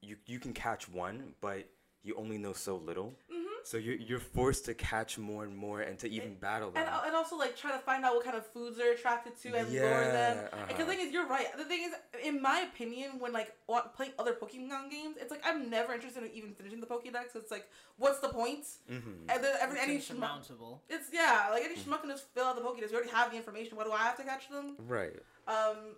you 0.00 0.16
you 0.26 0.38
can 0.38 0.52
catch 0.54 0.88
one, 0.88 1.34
but 1.40 1.68
you 2.02 2.14
only 2.16 2.38
know 2.38 2.52
so 2.54 2.76
little. 2.76 3.14
Mm-hmm. 3.32 3.45
So 3.66 3.78
you're 3.78 3.96
you're 3.96 4.20
forced 4.20 4.64
to 4.66 4.74
catch 4.74 5.18
more 5.18 5.42
and 5.42 5.56
more 5.56 5.80
and 5.80 5.98
to 5.98 6.08
even 6.08 6.36
battle 6.36 6.70
them. 6.70 6.84
And, 6.84 7.06
and 7.06 7.16
also 7.16 7.36
like 7.36 7.56
try 7.56 7.72
to 7.72 7.78
find 7.78 8.04
out 8.04 8.14
what 8.14 8.24
kind 8.24 8.36
of 8.36 8.46
foods 8.46 8.76
they're 8.76 8.92
attracted 8.92 9.36
to 9.42 9.48
and 9.58 9.68
lure 9.68 9.82
them. 10.20 10.36
Yeah, 10.36 10.66
Because 10.68 10.76
the 10.76 10.82
uh-huh. 10.84 10.90
thing 10.92 11.00
is, 11.00 11.12
you're 11.12 11.26
right. 11.26 11.48
The 11.58 11.64
thing 11.64 11.82
is, 11.82 11.92
in 12.24 12.40
my 12.40 12.60
opinion, 12.60 13.18
when 13.18 13.32
like 13.32 13.50
playing 13.96 14.12
other 14.20 14.34
Pokemon 14.34 14.92
games, 14.92 15.16
it's 15.20 15.32
like 15.32 15.42
I'm 15.44 15.68
never 15.68 15.92
interested 15.94 16.22
in 16.22 16.30
even 16.30 16.52
finishing 16.54 16.80
the 16.80 16.86
Pokédex. 16.86 17.34
It's 17.34 17.50
like, 17.50 17.66
what's 17.96 18.20
the 18.20 18.28
point? 18.28 18.64
Mhm. 18.88 19.26
And 19.28 19.42
then 19.42 19.56
every 19.60 19.78
It's 19.78 19.88
any 19.88 19.96
schmuck, 19.98 20.38
insurmountable. 20.38 20.82
it's 20.88 21.08
yeah, 21.12 21.48
like 21.50 21.64
any 21.64 21.74
schmuck 21.74 22.02
can 22.02 22.10
just 22.10 22.32
fill 22.34 22.44
out 22.44 22.54
the 22.54 22.62
Pokédex. 22.62 22.90
We 22.90 22.96
already 22.98 23.10
have 23.10 23.32
the 23.32 23.36
information. 23.36 23.76
Why 23.76 23.82
do 23.82 23.90
I 23.90 23.98
have 23.98 24.16
to 24.18 24.22
catch 24.22 24.48
them? 24.48 24.76
Right. 24.86 25.16
Um, 25.48 25.96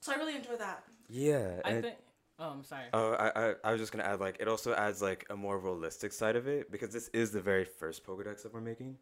so 0.00 0.12
I 0.12 0.16
really 0.16 0.36
enjoy 0.36 0.56
that. 0.56 0.84
Yeah. 1.10 1.60
I 1.66 1.82
think. 1.82 1.96
Oh, 2.38 2.50
I'm 2.50 2.64
sorry. 2.64 2.86
Oh, 2.92 3.12
I, 3.12 3.30
I 3.50 3.54
I 3.64 3.72
was 3.72 3.80
just 3.80 3.92
gonna 3.92 4.04
add 4.04 4.20
like 4.20 4.38
it 4.40 4.48
also 4.48 4.74
adds 4.74 5.00
like 5.00 5.24
a 5.30 5.36
more 5.36 5.58
realistic 5.58 6.12
side 6.12 6.36
of 6.36 6.48
it 6.48 6.70
because 6.70 6.92
this 6.92 7.08
is 7.08 7.30
the 7.30 7.40
very 7.40 7.64
first 7.64 8.04
Pokedex 8.04 8.42
that 8.42 8.52
we're 8.52 8.60
making, 8.60 8.96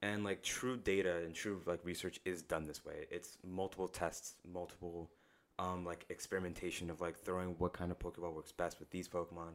and 0.00 0.24
like 0.24 0.42
true 0.42 0.76
data 0.76 1.18
and 1.18 1.34
true 1.34 1.60
like 1.66 1.80
research 1.84 2.18
is 2.24 2.42
done 2.42 2.66
this 2.66 2.84
way. 2.84 3.06
It's 3.10 3.36
multiple 3.44 3.88
tests, 3.88 4.36
multiple 4.50 5.10
um 5.58 5.84
like 5.84 6.06
experimentation 6.08 6.88
of 6.90 7.00
like 7.00 7.18
throwing 7.18 7.56
what 7.58 7.74
kind 7.74 7.90
of 7.90 7.98
Pokeball 7.98 8.32
works 8.32 8.52
best 8.52 8.78
with 8.80 8.90
these 8.90 9.06
Pokemon, 9.08 9.52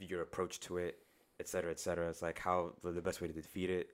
your 0.00 0.22
approach 0.22 0.58
to 0.60 0.78
it, 0.78 0.98
etc. 1.38 1.70
etc. 1.70 2.08
It's 2.08 2.22
like 2.22 2.38
how 2.40 2.72
the, 2.82 2.90
the 2.90 3.02
best 3.02 3.20
way 3.20 3.28
to 3.28 3.34
defeat 3.34 3.70
it, 3.70 3.90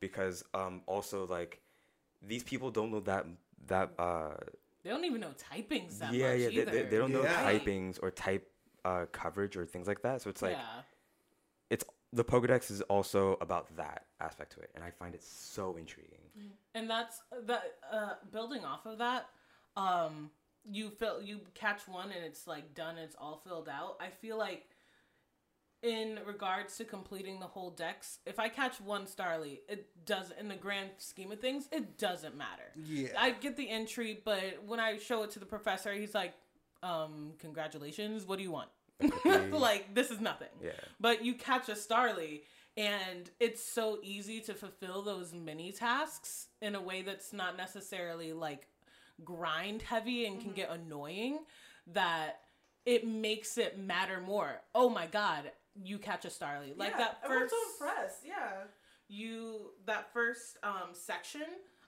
because 0.00 0.42
um 0.54 0.80
also 0.86 1.26
like 1.26 1.60
these 2.22 2.42
people 2.44 2.70
don't 2.70 2.90
know 2.92 3.00
that 3.00 3.26
that 3.66 3.92
uh 3.98 4.34
They 4.82 4.90
don't 4.90 5.04
even 5.04 5.20
know 5.20 5.32
typings 5.52 5.98
that 5.98 6.12
yeah 6.12 6.30
much 6.32 6.40
yeah 6.40 6.48
either. 6.48 6.64
they, 6.64 6.70
they, 6.70 6.82
they 6.88 6.96
don't 6.98 7.12
know 7.12 7.22
Yeah. 7.22 7.42
typings 7.42 7.98
or 8.02 8.10
type 8.10 8.48
uh 8.84 9.06
coverage 9.12 9.56
or 9.56 9.64
things 9.66 9.86
like 9.86 10.02
that. 10.02 10.22
So 10.22 10.30
it's 10.30 10.42
like 10.42 10.52
yeah. 10.56 10.82
it's 11.70 11.84
the 12.12 12.24
Pokedex 12.24 12.70
is 12.70 12.82
also 12.82 13.38
about 13.40 13.74
that 13.76 14.04
aspect 14.20 14.52
to 14.52 14.60
it, 14.60 14.70
and 14.74 14.84
I 14.84 14.90
find 14.90 15.14
it 15.14 15.22
so 15.22 15.76
intriguing. 15.76 16.18
and 16.74 16.88
that's 16.90 17.20
that 17.46 17.62
uh 17.90 18.14
building 18.30 18.64
off 18.64 18.86
of 18.86 18.98
that 18.98 19.26
um 19.76 20.30
you 20.70 20.90
fill 20.90 21.20
you 21.22 21.40
catch 21.54 21.86
one 21.88 22.10
and 22.12 22.24
it's 22.24 22.46
like 22.46 22.74
done 22.74 22.96
it's 22.98 23.16
all 23.18 23.40
filled 23.44 23.68
out 23.68 23.96
i 24.00 24.08
feel 24.08 24.38
like 24.38 24.64
in 25.82 26.18
regards 26.26 26.76
to 26.76 26.84
completing 26.84 27.40
the 27.40 27.46
whole 27.46 27.70
dex 27.70 28.18
if 28.26 28.38
i 28.38 28.48
catch 28.48 28.80
one 28.80 29.04
starly 29.04 29.58
it 29.68 29.88
does 30.06 30.32
in 30.38 30.48
the 30.48 30.54
grand 30.54 30.90
scheme 30.98 31.32
of 31.32 31.40
things 31.40 31.68
it 31.72 31.98
doesn't 31.98 32.36
matter. 32.36 32.70
Yeah. 32.84 33.08
i 33.18 33.30
get 33.30 33.56
the 33.56 33.68
entry 33.68 34.20
but 34.24 34.62
when 34.66 34.78
i 34.80 34.98
show 34.98 35.22
it 35.24 35.30
to 35.32 35.38
the 35.38 35.46
professor 35.46 35.92
he's 35.92 36.14
like 36.14 36.34
um 36.82 37.32
congratulations 37.38 38.24
what 38.24 38.38
do 38.38 38.44
you 38.44 38.50
want? 38.52 38.68
Like 39.50 39.94
this 39.94 40.10
is 40.10 40.20
nothing. 40.20 40.48
Yeah, 40.62 40.70
but 41.00 41.24
you 41.24 41.34
catch 41.34 41.68
a 41.68 41.72
Starly, 41.72 42.42
and 42.76 43.30
it's 43.40 43.62
so 43.62 43.98
easy 44.02 44.40
to 44.42 44.54
fulfill 44.54 45.02
those 45.02 45.32
mini 45.34 45.72
tasks 45.72 46.48
in 46.60 46.74
a 46.74 46.80
way 46.80 47.02
that's 47.02 47.32
not 47.32 47.56
necessarily 47.56 48.32
like 48.32 48.66
grind 49.24 49.82
heavy 49.82 50.26
and 50.26 50.40
can 50.40 50.52
get 50.52 50.70
annoying 50.70 51.40
that 51.88 52.40
it 52.86 53.06
makes 53.06 53.58
it 53.58 53.78
matter 53.78 54.20
more. 54.20 54.60
Oh 54.74 54.88
my 54.88 55.06
god, 55.06 55.50
you 55.80 55.98
catch 55.98 56.24
a 56.24 56.28
Starly. 56.28 56.76
Like 56.76 56.90
Yeah, 56.92 56.98
that 56.98 57.18
everyone's 57.24 57.50
first 57.50 57.78
so 57.78 57.86
impressed. 57.86 58.18
Yeah. 58.26 58.52
you 59.08 59.70
that 59.86 60.12
first 60.12 60.58
um 60.62 60.90
section 60.92 61.42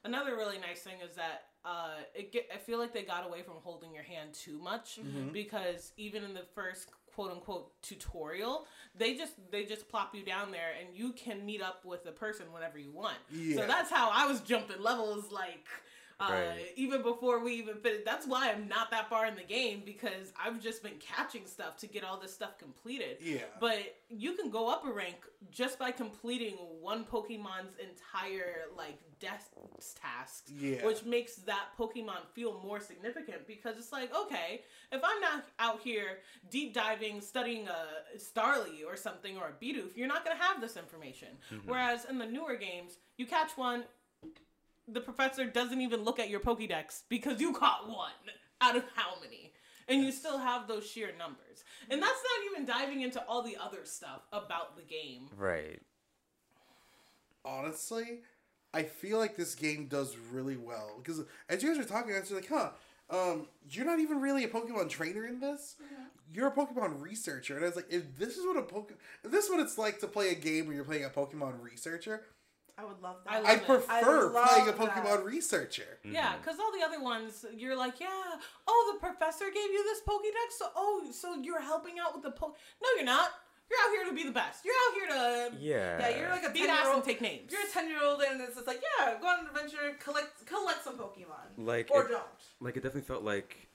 another 0.05 0.37
really 0.37 0.59
nice 0.59 0.81
thing 0.83 0.97
is 1.09 1.15
that 1.17 1.45
uh 1.65 1.95
it 2.15 2.33
get 2.33 2.47
i 2.55 2.59
feel 2.59 2.79
like 2.79 2.93
they 2.93 3.03
got 3.03 3.27
away 3.27 3.43
from 3.43 3.55
holding 3.63 3.95
your 3.95 4.03
hand 4.03 4.35
too 4.35 4.59
much 4.59 4.99
because 5.33 5.93
even 5.97 6.23
in 6.25 6.35
the 6.35 6.43
first 6.55 6.91
quote 7.15 7.31
unquote 7.31 7.71
tutorial 7.81 8.67
they 8.95 9.15
just 9.15 9.35
they 9.51 9.65
just 9.65 9.89
plop 9.89 10.15
you 10.15 10.23
down 10.25 10.51
there 10.51 10.73
and 10.79 10.95
you 10.95 11.13
can 11.13 11.47
meet 11.47 11.63
up 11.63 11.85
with 11.85 12.05
a 12.07 12.13
person 12.13 12.47
whenever 12.53 12.77
you 12.79 12.91
want 12.93 13.17
Yeah. 13.33 13.57
so 13.61 13.67
that's 13.67 13.91
how 13.91 14.11
i 14.13 14.27
was 14.27 14.41
jumping 14.41 14.83
levels 14.83 15.31
like 15.33 15.67
uh, 16.21 16.29
Right. 16.31 16.73
even 16.77 17.03
before 17.03 17.41
we 17.43 17.55
even 17.55 17.77
finished. 17.77 18.05
That's 18.05 18.27
why 18.27 18.51
I'm 18.51 18.69
not 18.69 18.91
that 18.91 19.09
far 19.11 19.27
in 19.27 19.35
the 19.35 19.43
game 19.43 19.83
because 19.85 20.33
I've 20.43 20.61
just 20.61 20.83
been 20.83 20.99
catching 21.01 21.47
stuff 21.47 21.77
to 21.79 21.87
get 21.87 22.05
all 22.05 22.19
this 22.19 22.33
stuff 22.33 22.57
completed. 22.59 23.19
Yeah. 23.21 23.39
But 23.61 23.97
you 24.09 24.35
can 24.35 24.51
go 24.51 24.69
up 24.69 24.87
a 24.87 24.93
rank 24.93 25.17
just 25.51 25.79
by 25.79 25.91
completing 25.91 26.55
one 26.81 27.05
Pokemon's 27.05 27.75
entire 27.83 28.63
like 28.77 28.99
death 29.21 29.51
tasks. 30.01 30.51
Yeah. 30.53 30.85
Which 30.87 31.05
makes 31.05 31.37
that 31.37 31.69
Pokemon 31.79 32.27
feel 32.35 32.61
more 32.65 32.81
significant 32.81 33.47
because 33.47 33.77
it's 33.77 33.93
like, 33.93 34.15
okay, 34.15 34.63
if 34.93 35.01
I'm 35.05 35.21
not 35.21 35.45
out 35.59 35.81
here 35.83 36.19
deep 36.51 36.75
diving, 36.75 37.21
studying 37.21 37.69
a 37.69 38.19
Starly 38.19 38.85
or 38.87 38.97
something 38.97 39.37
or 39.37 39.49
a 39.49 39.65
Bidoof, 39.65 39.97
you're 39.97 40.09
not 40.09 40.25
gonna 40.25 40.41
have 40.41 40.61
this 40.61 40.77
information. 40.77 41.29
Whereas 41.65 42.05
in 42.05 42.19
the 42.19 42.27
newer 42.27 42.57
games, 42.57 42.99
you 43.17 43.27
catch 43.27 43.57
one, 43.57 43.85
the 44.89 45.01
professor 45.01 45.45
doesn't 45.45 45.81
even 45.81 46.05
look 46.05 46.19
at 46.19 46.29
your 46.29 46.41
Pokédex 46.41 47.03
because 47.09 47.41
you 47.41 47.53
caught 47.53 47.89
one 47.89 48.11
out 48.61 48.77
of 48.77 48.85
how 48.95 49.15
many? 49.23 49.53
And 49.89 50.03
you 50.03 50.13
still 50.13 50.39
have 50.39 50.67
those 50.67 50.87
sheer 50.87 51.11
numbers. 51.19 51.65
And 51.91 52.01
that's 52.01 52.13
not 52.13 52.53
even 52.53 52.67
diving 52.67 53.03
into 53.03 53.23
all 53.27 53.43
the 53.43 53.57
other 53.63 53.85
stuff 53.85 54.23
about 54.33 54.77
the 54.77 54.83
game. 54.83 55.29
right. 55.37 55.81
honestly, 57.45 58.21
I 58.73 58.83
feel 58.85 59.19
like 59.19 59.37
this 59.37 59.55
game 59.55 59.87
does 59.87 60.17
really 60.33 60.57
well 60.57 60.93
because 61.03 61.21
as 61.49 61.63
you 61.63 61.69
guys 61.69 61.79
were 61.79 61.85
talking, 61.85 62.15
I 62.15 62.21
was 62.21 62.31
like, 62.31 62.49
huh. 62.49 62.71
Um, 63.11 63.49
you're 63.69 63.85
not 63.85 64.01
even 64.01 64.23
really 64.23 64.45
a 64.45 64.49
Pokemon 64.49 64.89
trainer 64.89 65.27
in 65.27 65.39
this. 65.39 65.77
You're 66.33 66.47
a 66.47 66.51
Pokemon 66.51 67.03
researcher, 67.03 67.55
and 67.55 67.63
I 67.63 67.69
was 67.69 67.77
like, 67.77 67.87
if 67.91 68.17
this 68.17 68.39
is 68.39 68.47
what 68.47 68.57
a 68.57 68.63
Pokemon, 68.63 68.97
this 69.23 69.45
is 69.45 69.51
what 69.51 69.61
it's 69.61 69.77
like 69.77 70.01
to 70.01 70.07
play 70.07 70.31
a 70.31 70.35
game 70.35 70.67
where 70.67 70.75
you're 70.75 70.85
playing 70.85 71.05
a 71.05 71.11
Pokemon 71.11 71.63
researcher, 71.63 72.23
I 72.77 72.85
would 72.85 73.01
love 73.01 73.17
I 73.27 73.41
that. 73.41 73.43
love 73.43 73.51
I 73.51 73.55
it. 73.55 73.67
prefer 73.67 74.37
I 74.37 74.47
playing 74.49 74.69
a 74.69 74.71
love 74.73 74.79
that. 74.79 75.05
Pokemon 75.05 75.25
researcher. 75.25 75.99
Yeah, 76.05 76.27
mm-hmm. 76.27 76.39
because 76.41 76.59
all 76.59 76.73
the 76.77 76.85
other 76.85 77.03
ones, 77.03 77.45
you're 77.57 77.77
like, 77.77 78.01
yeah, 78.01 78.09
oh, 78.67 78.93
the 78.93 78.99
professor 78.99 79.45
gave 79.47 79.71
you 79.71 79.85
this 79.85 80.01
Pokédex, 80.01 80.59
so 80.59 80.67
oh, 80.75 81.07
so 81.13 81.37
you're 81.41 81.61
helping 81.61 81.95
out 82.05 82.15
with 82.15 82.25
the 82.25 82.33
po. 82.33 82.49
No, 82.83 82.89
you're 82.97 83.05
not. 83.05 83.31
You're 83.71 83.79
out 83.81 83.91
here 83.97 84.05
to 84.11 84.15
be 84.15 84.25
the 84.25 84.33
best. 84.33 84.65
You're 84.65 84.75
out 84.75 84.95
here 84.95 85.07
to 85.09 85.57
Yeah. 85.59 85.99
Yeah, 86.01 86.19
you're 86.19 86.31
like 86.31 86.45
a 86.45 86.51
beat 86.51 86.69
ass 86.69 86.85
year 86.87 86.95
and 86.95 87.05
take 87.05 87.21
names. 87.21 87.51
You're 87.51 87.63
a 87.63 87.73
ten 87.73 87.89
year 87.89 87.99
old, 88.03 88.21
and 88.21 88.41
it's 88.41 88.57
just 88.57 88.67
like, 88.67 88.83
yeah, 88.99 89.15
go 89.21 89.29
on 89.29 89.41
an 89.41 89.47
adventure, 89.47 89.97
collect 90.03 90.45
collect 90.47 90.85
some 90.85 90.99
Pokemon, 90.99 91.57
like 91.57 91.91
or 91.91 92.05
it, 92.05 92.09
don't. 92.09 92.23
like 92.61 92.77
it 92.77 92.83
definitely 92.83 93.07
felt 93.07 93.23
like 93.23 93.69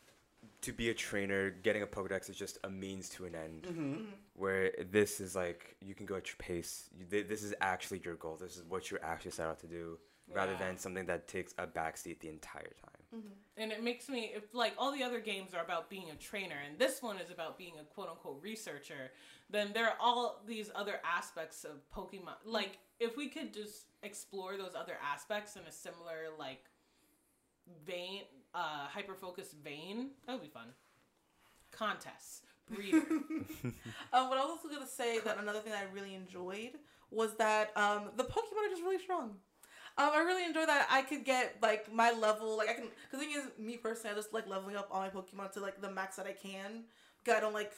to 0.62 0.74
be 0.74 0.90
a 0.90 0.94
trainer, 0.94 1.50
getting 1.50 1.82
a 1.84 1.88
Pokedex 1.88 2.30
is 2.30 2.36
just 2.36 2.58
a 2.64 2.70
means 2.70 3.10
to 3.10 3.26
an 3.26 3.36
end. 3.36 3.64
Mm-hmm. 3.64 3.96
Where 4.36 4.72
this 4.92 5.20
is 5.20 5.36
like 5.36 5.76
you 5.82 5.94
can 5.96 6.06
go 6.06 6.16
at 6.16 6.28
your 6.28 6.36
pace. 6.38 6.90
You, 6.98 7.06
thi- 7.06 7.24
this 7.24 7.44
is 7.44 7.54
actually 7.62 8.02
your 8.04 8.16
goal. 8.16 8.38
This 8.40 8.56
is 8.58 8.64
what 8.64 8.90
you're 8.92 9.04
actually 9.04 9.32
set 9.32 9.48
out 9.48 9.60
to 9.60 9.68
do, 9.68 9.98
rather 10.34 10.54
Yeah. 10.54 10.58
than 10.60 10.78
something 10.78 11.06
that 11.08 11.28
takes 11.28 11.54
a 11.58 11.68
backseat 11.68 12.20
the 12.20 12.30
entire 12.30 12.74
time. 12.82 13.24
And 13.58 13.72
it 13.72 13.84
makes 13.84 14.08
me, 14.08 14.32
if 14.36 14.54
like 14.54 14.74
all 14.78 14.92
the 14.92 15.04
other 15.04 15.20
games 15.20 15.54
are 15.54 15.64
about 15.64 15.90
being 15.90 16.10
a 16.12 16.16
trainer, 16.16 16.56
and 16.68 16.78
this 16.78 17.02
one 17.02 17.18
is 17.18 17.32
about 17.32 17.58
being 17.58 17.74
a 17.80 17.84
quote 17.84 18.08
unquote 18.10 18.40
researcher, 18.42 19.12
then 19.50 19.72
there 19.74 19.86
are 19.88 19.98
all 20.00 20.42
these 20.48 20.70
other 20.76 21.00
aspects 21.04 21.64
of 21.66 21.82
Pokemon. 21.94 22.36
Like, 22.46 22.78
if 23.00 23.18
we 23.18 23.28
could 23.28 23.54
just 23.54 23.88
explore 24.04 24.58
those 24.58 24.76
other 24.76 24.94
aspects 25.04 25.56
in 25.56 25.64
a 25.64 25.72
similar, 25.72 26.28
like, 26.38 26.66
vein, 27.86 28.24
uh, 28.54 28.88
hyper 28.88 29.16
focused 29.16 29.54
vein, 29.64 30.12
that 30.26 30.34
would 30.34 30.42
be 30.42 30.50
fun. 30.50 30.68
Contests, 31.72 32.42
breeder. 32.70 33.02
Um, 34.12 34.30
what 34.30 34.40
I 34.40 34.42
was 34.42 34.58
also 34.58 34.70
gonna 34.70 34.88
say 34.88 35.20
that 35.20 35.38
another 35.38 35.60
thing 35.60 35.72
that 35.72 35.88
I 35.88 35.94
really 35.94 36.16
enjoyed 36.16 36.72
was 37.12 37.36
that 37.38 37.76
um, 37.78 38.10
the 38.16 38.24
Pokemon 38.24 38.66
are 38.66 38.70
just 38.70 38.82
really 38.82 39.00
strong. 39.00 39.36
Um, 39.98 40.12
I 40.14 40.20
really 40.20 40.46
enjoy 40.46 40.66
that. 40.66 40.88
I 40.90 41.02
could 41.02 41.26
get 41.26 41.58
like 41.62 41.92
my 41.94 42.12
level, 42.12 42.58
like 42.58 42.70
I 42.70 42.74
can. 42.74 42.86
Cause 42.86 42.92
the 43.12 43.18
thing 43.20 43.32
is, 43.32 43.44
me 43.60 43.78
personally, 43.78 44.14
I 44.14 44.16
just 44.16 44.34
like 44.34 44.48
leveling 44.48 44.76
up 44.76 44.88
all 44.92 45.02
my 45.02 45.10
Pokemon 45.10 45.52
to 45.54 45.60
like 45.60 45.82
the 45.82 45.92
max 45.92 46.16
that 46.16 46.26
I 46.26 46.32
can. 46.32 46.86
Cause 47.26 47.36
I 47.36 47.40
don't 47.40 47.54
like 47.54 47.74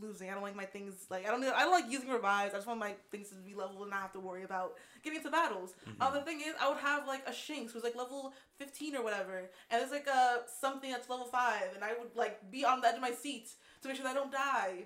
losing. 0.00 0.30
I 0.30 0.34
don't 0.34 0.42
like 0.42 0.56
my 0.56 0.64
things 0.64 0.94
like 1.10 1.26
I 1.26 1.30
don't. 1.30 1.42
I 1.44 1.60
don't 1.60 1.72
like 1.72 1.90
using 1.90 2.08
revives. 2.10 2.54
I 2.54 2.58
just 2.58 2.66
want 2.66 2.80
my 2.80 2.94
things 3.10 3.28
to 3.30 3.34
be 3.36 3.54
leveled 3.54 3.82
and 3.82 3.90
not 3.90 4.00
have 4.02 4.12
to 4.12 4.20
worry 4.20 4.44
about 4.44 4.74
getting 5.02 5.18
into 5.18 5.30
battles. 5.30 5.74
Uh, 6.00 6.10
the 6.10 6.22
thing 6.22 6.40
is, 6.40 6.54
I 6.60 6.68
would 6.68 6.78
have 6.78 7.06
like 7.06 7.26
a 7.26 7.30
Shinx 7.32 7.72
who's 7.72 7.82
like 7.84 7.96
level 7.96 8.32
fifteen 8.56 8.96
or 8.96 9.02
whatever, 9.02 9.38
and 9.70 9.80
there's 9.80 9.90
like 9.90 10.06
a 10.06 10.40
something 10.60 10.90
that's 10.90 11.08
level 11.08 11.26
five, 11.26 11.68
and 11.74 11.82
I 11.84 11.90
would 11.98 12.14
like 12.16 12.50
be 12.50 12.64
on 12.64 12.80
the 12.80 12.88
edge 12.88 12.96
of 12.96 13.00
my 13.02 13.12
seat 13.12 13.50
to 13.82 13.88
make 13.88 13.96
sure 13.96 14.04
that 14.04 14.10
I 14.10 14.14
don't 14.14 14.32
die. 14.32 14.84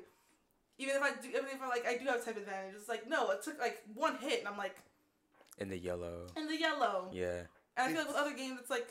Even 0.78 0.96
if 0.96 1.02
I 1.02 1.10
do, 1.20 1.28
even 1.28 1.44
if 1.46 1.62
I 1.62 1.68
like, 1.68 1.86
I 1.86 1.96
do 1.96 2.04
have 2.06 2.24
type 2.24 2.36
advantage. 2.36 2.74
It's 2.76 2.88
like 2.88 3.08
no, 3.08 3.30
it 3.30 3.42
took 3.42 3.58
like 3.58 3.78
one 3.94 4.16
hit, 4.18 4.40
and 4.40 4.48
I'm 4.48 4.58
like 4.58 4.76
In 5.58 5.68
the 5.70 5.78
yellow. 5.78 6.26
in 6.36 6.46
the 6.46 6.56
yellow. 6.58 7.10
Yeah. 7.12 7.42
And 7.78 7.86
I 7.86 7.88
feel 7.88 7.98
like 7.98 8.08
with 8.08 8.16
other 8.16 8.34
games, 8.34 8.58
it's 8.60 8.70
like 8.70 8.88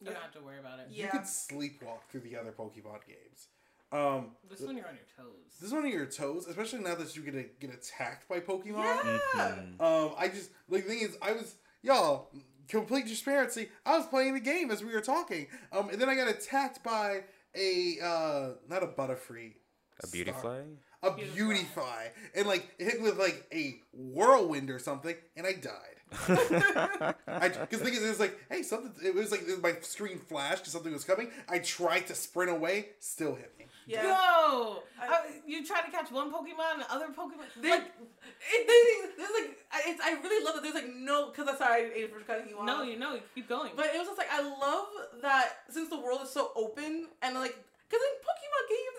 You 0.00 0.06
don't 0.06 0.16
have 0.20 0.32
to 0.34 0.40
worry 0.40 0.58
about 0.58 0.78
it. 0.80 0.86
Yeah. 0.90 1.06
You 1.06 1.10
could 1.10 1.20
sleepwalk 1.22 2.00
through 2.10 2.20
the 2.20 2.36
other 2.36 2.52
Pokemon 2.52 3.06
games. 3.06 3.48
Um, 3.94 4.32
This 4.50 4.60
one 4.60 4.76
you're 4.76 4.86
on 4.88 4.94
your 4.94 5.04
toes. 5.16 5.36
this 5.60 5.68
is 5.68 5.72
one 5.72 5.84
of 5.86 5.92
your 5.92 6.06
toes, 6.06 6.46
especially 6.48 6.80
now 6.80 6.94
that 6.96 7.14
you're 7.14 7.24
gonna 7.24 7.44
get 7.60 7.70
attacked 7.72 8.28
by 8.28 8.40
Pokemon. 8.40 9.20
yeah. 9.36 9.56
Mhm. 9.56 9.80
Um, 9.80 10.14
I 10.18 10.28
just 10.28 10.50
like 10.68 10.82
the 10.84 10.88
thing 10.90 11.00
is, 11.00 11.16
I 11.22 11.32
was 11.32 11.54
y'all 11.82 12.30
complete 12.68 13.06
transparency. 13.06 13.68
I 13.86 13.96
was 13.96 14.06
playing 14.06 14.34
the 14.34 14.40
game 14.40 14.70
as 14.70 14.82
we 14.82 14.92
were 14.92 15.00
talking, 15.00 15.46
um, 15.72 15.90
and 15.90 16.00
then 16.00 16.08
I 16.08 16.14
got 16.16 16.28
attacked 16.28 16.82
by 16.82 17.24
a 17.54 17.98
uh, 18.02 18.48
not 18.68 18.82
a 18.82 18.86
Butterfree, 18.88 19.54
A 20.02 20.06
beauty 20.08 20.30
star- 20.32 20.40
fly? 20.42 20.62
a 21.02 21.10
Beautifly. 21.12 21.36
beauty 21.38 21.64
fly, 21.74 22.10
and 22.34 22.46
like 22.48 22.66
it 22.78 22.84
hit 22.86 23.00
with 23.02 23.18
like 23.18 23.46
a 23.52 23.80
whirlwind 23.92 24.70
or 24.70 24.78
something, 24.80 25.14
and 25.36 25.46
I 25.46 25.52
died. 25.52 25.90
I 27.26 27.48
because 27.48 27.78
the 27.80 27.84
thing 27.84 27.94
is, 27.94 28.02
it 28.04 28.08
was 28.08 28.20
like, 28.20 28.38
hey, 28.50 28.62
something. 28.62 28.92
It 29.04 29.14
was 29.14 29.30
like 29.30 29.42
my 29.62 29.74
screen 29.82 30.18
flashed 30.18 30.58
because 30.62 30.72
something 30.72 30.92
was 30.92 31.04
coming. 31.04 31.30
I 31.48 31.58
tried 31.58 32.06
to 32.08 32.14
sprint 32.14 32.50
away, 32.50 32.90
still 33.00 33.34
hit 33.34 33.52
me. 33.58 33.66
Yeah. 33.86 34.02
Go! 34.02 34.82
I- 35.00 35.40
you 35.46 35.64
try 35.66 35.82
to 35.82 35.90
catch 35.90 36.10
one 36.10 36.32
Pokemon 36.32 36.74
and 36.74 36.84
other 36.90 37.08
Pokemon. 37.08 37.44
They, 37.60 37.70
like, 37.70 37.82
it, 37.84 38.66
they, 38.66 39.08
there's 39.18 39.30
like, 39.38 39.58
it's, 39.86 40.00
I 40.02 40.12
really 40.22 40.44
love 40.44 40.54
that 40.54 40.62
there's 40.62 40.74
like 40.74 40.88
no, 40.94 41.30
because 41.30 41.48
I'm 41.48 41.56
sorry, 41.58 41.82
Aiden, 41.90 42.10
for 42.10 42.20
cutting 42.20 42.48
you 42.48 42.58
off. 42.58 42.66
no, 42.66 42.82
you 42.82 42.98
know, 42.98 43.14
you 43.14 43.20
keep 43.34 43.48
going. 43.48 43.72
But 43.76 43.86
it 43.94 43.98
was 43.98 44.06
just 44.08 44.18
like, 44.18 44.30
I 44.32 44.42
love 44.42 44.86
that 45.22 45.64
since 45.70 45.88
the 45.90 45.98
world 46.00 46.20
is 46.24 46.30
so 46.30 46.52
open 46.56 47.08
and 47.22 47.34
like, 47.34 47.56
because 47.88 48.00
in 48.02 48.14
Pokemon 48.24 48.43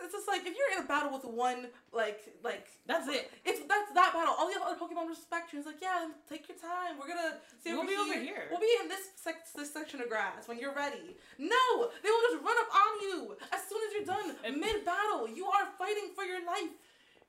it's 0.06 0.14
just 0.14 0.28
like, 0.28 0.42
if 0.46 0.54
you're 0.56 0.72
in 0.78 0.86
a 0.86 0.88
battle 0.88 1.12
with 1.12 1.26
one, 1.26 1.68
like, 1.92 2.22
like, 2.44 2.68
That's 2.86 3.08
it. 3.10 3.32
It's 3.44 3.60
that's 3.68 3.92
that 3.94 4.14
battle. 4.14 4.34
All 4.38 4.48
the 4.48 4.56
other 4.62 4.78
Pokemon 4.78 5.10
respect 5.10 5.52
you. 5.52 5.60
It's 5.60 5.68
like, 5.68 5.82
yeah, 5.82 6.08
take 6.30 6.48
your 6.48 6.58
time. 6.58 6.98
We're 7.00 7.08
gonna 7.10 7.38
see 7.64 7.72
We'll 7.74 7.82
over 7.82 7.90
be 7.90 7.96
here. 7.96 8.04
over 8.06 8.20
here. 8.22 8.44
We'll 8.52 8.60
be 8.62 8.74
in 8.82 8.88
this 8.88 9.10
sec- 9.16 9.52
this 9.56 9.74
section 9.74 10.00
of 10.02 10.08
grass 10.10 10.48
when 10.48 10.60
you're 10.60 10.74
ready. 10.74 11.18
No, 11.40 11.66
they 12.04 12.10
will 12.10 12.26
just 12.32 12.44
run 12.46 12.56
up 12.62 12.70
on 12.74 12.92
you 13.02 13.36
as 13.52 13.62
soon 13.68 13.82
as 13.88 13.94
you're 13.94 14.06
done. 14.06 14.36
And- 14.46 14.58
Mid 14.62 14.86
battle, 14.86 15.28
you 15.28 15.46
are 15.48 15.68
fighting 15.78 16.12
for 16.16 16.24
your 16.24 16.46
life. 16.46 16.72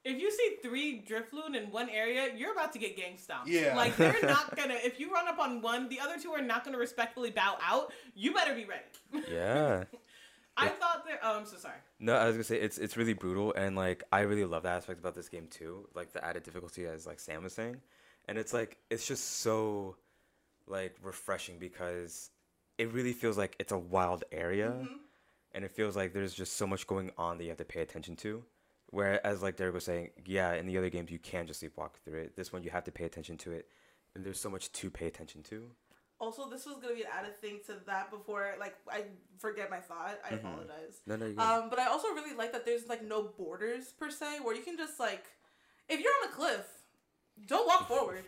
If 0.05 0.21
you 0.23 0.31
see 0.31 0.57
three 0.63 1.03
Drifloon 1.05 1.57
in 1.57 1.73
one 1.73 1.89
area, 1.91 2.29
you're 2.37 2.53
about 2.53 2.73
to 2.75 2.79
get 2.79 2.97
gang 2.97 3.19
stomped. 3.19 3.49
Yeah. 3.49 3.75
Like 3.75 3.97
they're 3.97 4.15
not 4.23 4.55
gonna. 4.55 4.75
If 4.85 5.01
you 5.01 5.11
run 5.13 5.27
up 5.27 5.41
on 5.41 5.63
one, 5.63 5.89
the 5.89 5.99
other 5.99 6.15
two 6.23 6.31
are 6.31 6.43
not 6.43 6.65
gonna 6.65 6.79
respectfully 6.79 7.31
bow 7.33 7.57
out. 7.61 7.93
You 8.15 8.33
better 8.33 8.55
be 8.55 8.67
ready. 8.67 9.27
Yeah. 9.29 9.85
I 10.57 10.69
thought 10.69 11.05
that. 11.07 11.21
Oh, 11.23 11.39
I'm 11.39 11.47
so 11.47 11.57
sorry. 11.57 11.77
No, 12.01 12.15
I 12.15 12.27
was 12.27 12.35
gonna 12.35 12.45
say 12.45 12.61
it's 12.61 12.79
it's 12.79 12.97
really 12.97 13.13
brutal 13.13 13.53
and 13.55 13.77
like 13.77 14.05
I 14.13 14.21
really 14.21 14.45
love 14.45 14.63
that 14.65 14.77
aspect 14.77 15.01
about 15.01 15.15
this 15.15 15.29
game 15.29 15.49
too, 15.49 15.89
like 15.95 16.13
the 16.13 16.25
added 16.25 16.43
difficulty 16.43 16.87
as 16.87 17.07
like 17.07 17.21
Sam 17.21 17.43
was 17.43 17.53
saying, 17.53 17.81
and 18.27 18.39
it's 18.39 18.53
like 18.53 18.79
it's 18.91 19.07
just 19.07 19.39
so 19.41 19.97
like 20.67 20.97
refreshing 21.03 21.59
because 21.59 22.31
it 22.79 22.93
really 22.93 23.13
feels 23.13 23.39
like 23.39 23.57
it's 23.59 23.73
a 23.73 23.79
wild 23.79 24.25
area, 24.33 24.71
mm-hmm. 24.71 24.95
and 25.53 25.65
it 25.65 25.71
feels 25.71 25.97
like 25.97 26.13
there's 26.13 26.35
just 26.35 26.57
so 26.57 26.67
much 26.67 26.87
going 26.87 27.11
on 27.17 27.39
that 27.39 27.45
you 27.45 27.51
have 27.51 27.59
to 27.59 27.65
pay 27.65 27.81
attention 27.81 28.17
to. 28.17 28.43
Whereas 28.91 29.43
like 29.43 29.57
Derek 29.57 29.75
was 29.75 29.85
saying, 29.85 30.11
yeah, 30.25 30.55
in 30.55 30.67
the 30.67 30.79
other 30.79 30.91
games 30.91 31.11
you 31.11 31.19
can 31.19 31.47
just 31.47 31.63
sleepwalk 31.63 31.95
through 32.05 32.21
it. 32.21 32.37
This 32.37 32.53
one 32.53 32.63
you 32.63 32.71
have 32.71 32.85
to 32.85 32.93
pay 32.93 33.05
attention 33.05 33.37
to 33.39 33.53
it, 33.53 33.67
and 34.15 34.25
there's 34.25 34.41
so 34.41 34.51
much 34.51 34.71
to 34.73 34.91
pay 34.91 35.07
attention 35.07 35.43
to. 35.45 35.71
Also, 36.19 36.49
this 36.49 36.65
was 36.65 36.77
gonna 36.79 36.95
be 36.95 37.03
an 37.03 37.09
added 37.13 37.39
thing 37.41 37.61
to 37.67 37.75
that 37.87 38.11
before, 38.11 38.55
like 38.59 38.75
I 38.91 39.05
forget 39.39 39.71
my 39.71 39.81
thought. 39.81 40.19
I 40.25 40.31
Mhm. 40.31 40.37
apologize. 40.39 41.01
No, 41.07 41.17
no, 41.17 41.27
Um, 41.43 41.69
but 41.69 41.79
I 41.79 41.87
also 41.89 42.09
really 42.09 42.35
like 42.35 42.53
that 42.53 42.65
there's 42.65 42.87
like 42.87 43.03
no 43.03 43.23
borders 43.23 43.93
per 43.93 44.11
se, 44.11 44.41
where 44.41 44.55
you 44.57 44.63
can 44.63 44.77
just 44.79 44.99
like, 44.99 45.27
if 45.89 46.01
you're 46.01 46.13
on 46.23 46.29
a 46.31 46.33
cliff, 46.33 46.67
don't 47.47 47.67
walk 47.67 47.87
forward. 47.89 48.25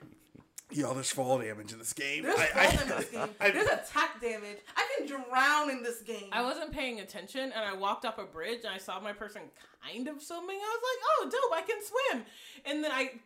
Y'all, 0.70 0.92
there's 0.92 1.10
fall 1.10 1.38
damage 1.38 1.72
in 1.72 1.78
this 1.78 1.94
game. 1.94 2.24
There's 2.24 2.38
I- 2.38 2.46
fall 2.48 2.62
I- 2.62 2.66
damage 2.66 2.82
in 2.82 2.88
this 2.98 3.08
game. 3.10 3.34
I- 3.40 3.50
There's 3.52 3.68
attack 3.68 4.20
damage. 4.20 4.58
I 4.76 4.86
can 4.98 5.06
drown 5.06 5.70
in 5.70 5.82
this 5.82 6.02
game. 6.02 6.28
I 6.30 6.42
wasn't 6.42 6.72
paying 6.72 7.00
attention, 7.00 7.40
and 7.52 7.64
I 7.64 7.72
walked 7.72 8.04
up 8.04 8.18
a 8.18 8.24
bridge, 8.24 8.64
and 8.64 8.74
I 8.74 8.76
saw 8.76 9.00
my 9.00 9.14
person 9.14 9.50
kind 9.82 10.06
of 10.08 10.20
swimming. 10.22 10.60
I 10.62 10.78
was 10.78 10.82
like, 10.82 11.04
"Oh, 11.08 11.30
dope! 11.48 11.58
I 11.58 11.62
can 11.62 11.82
swim!" 11.82 12.26
And 12.66 12.84
then 12.84 12.92
I 12.92 13.18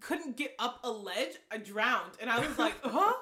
couldn't 0.00 0.38
get 0.38 0.54
up 0.58 0.80
a 0.82 0.90
ledge. 0.90 1.36
I 1.50 1.58
drowned, 1.58 2.12
and 2.22 2.30
I 2.30 2.38
was 2.40 2.58
like, 2.58 2.74
"Huh? 2.82 3.12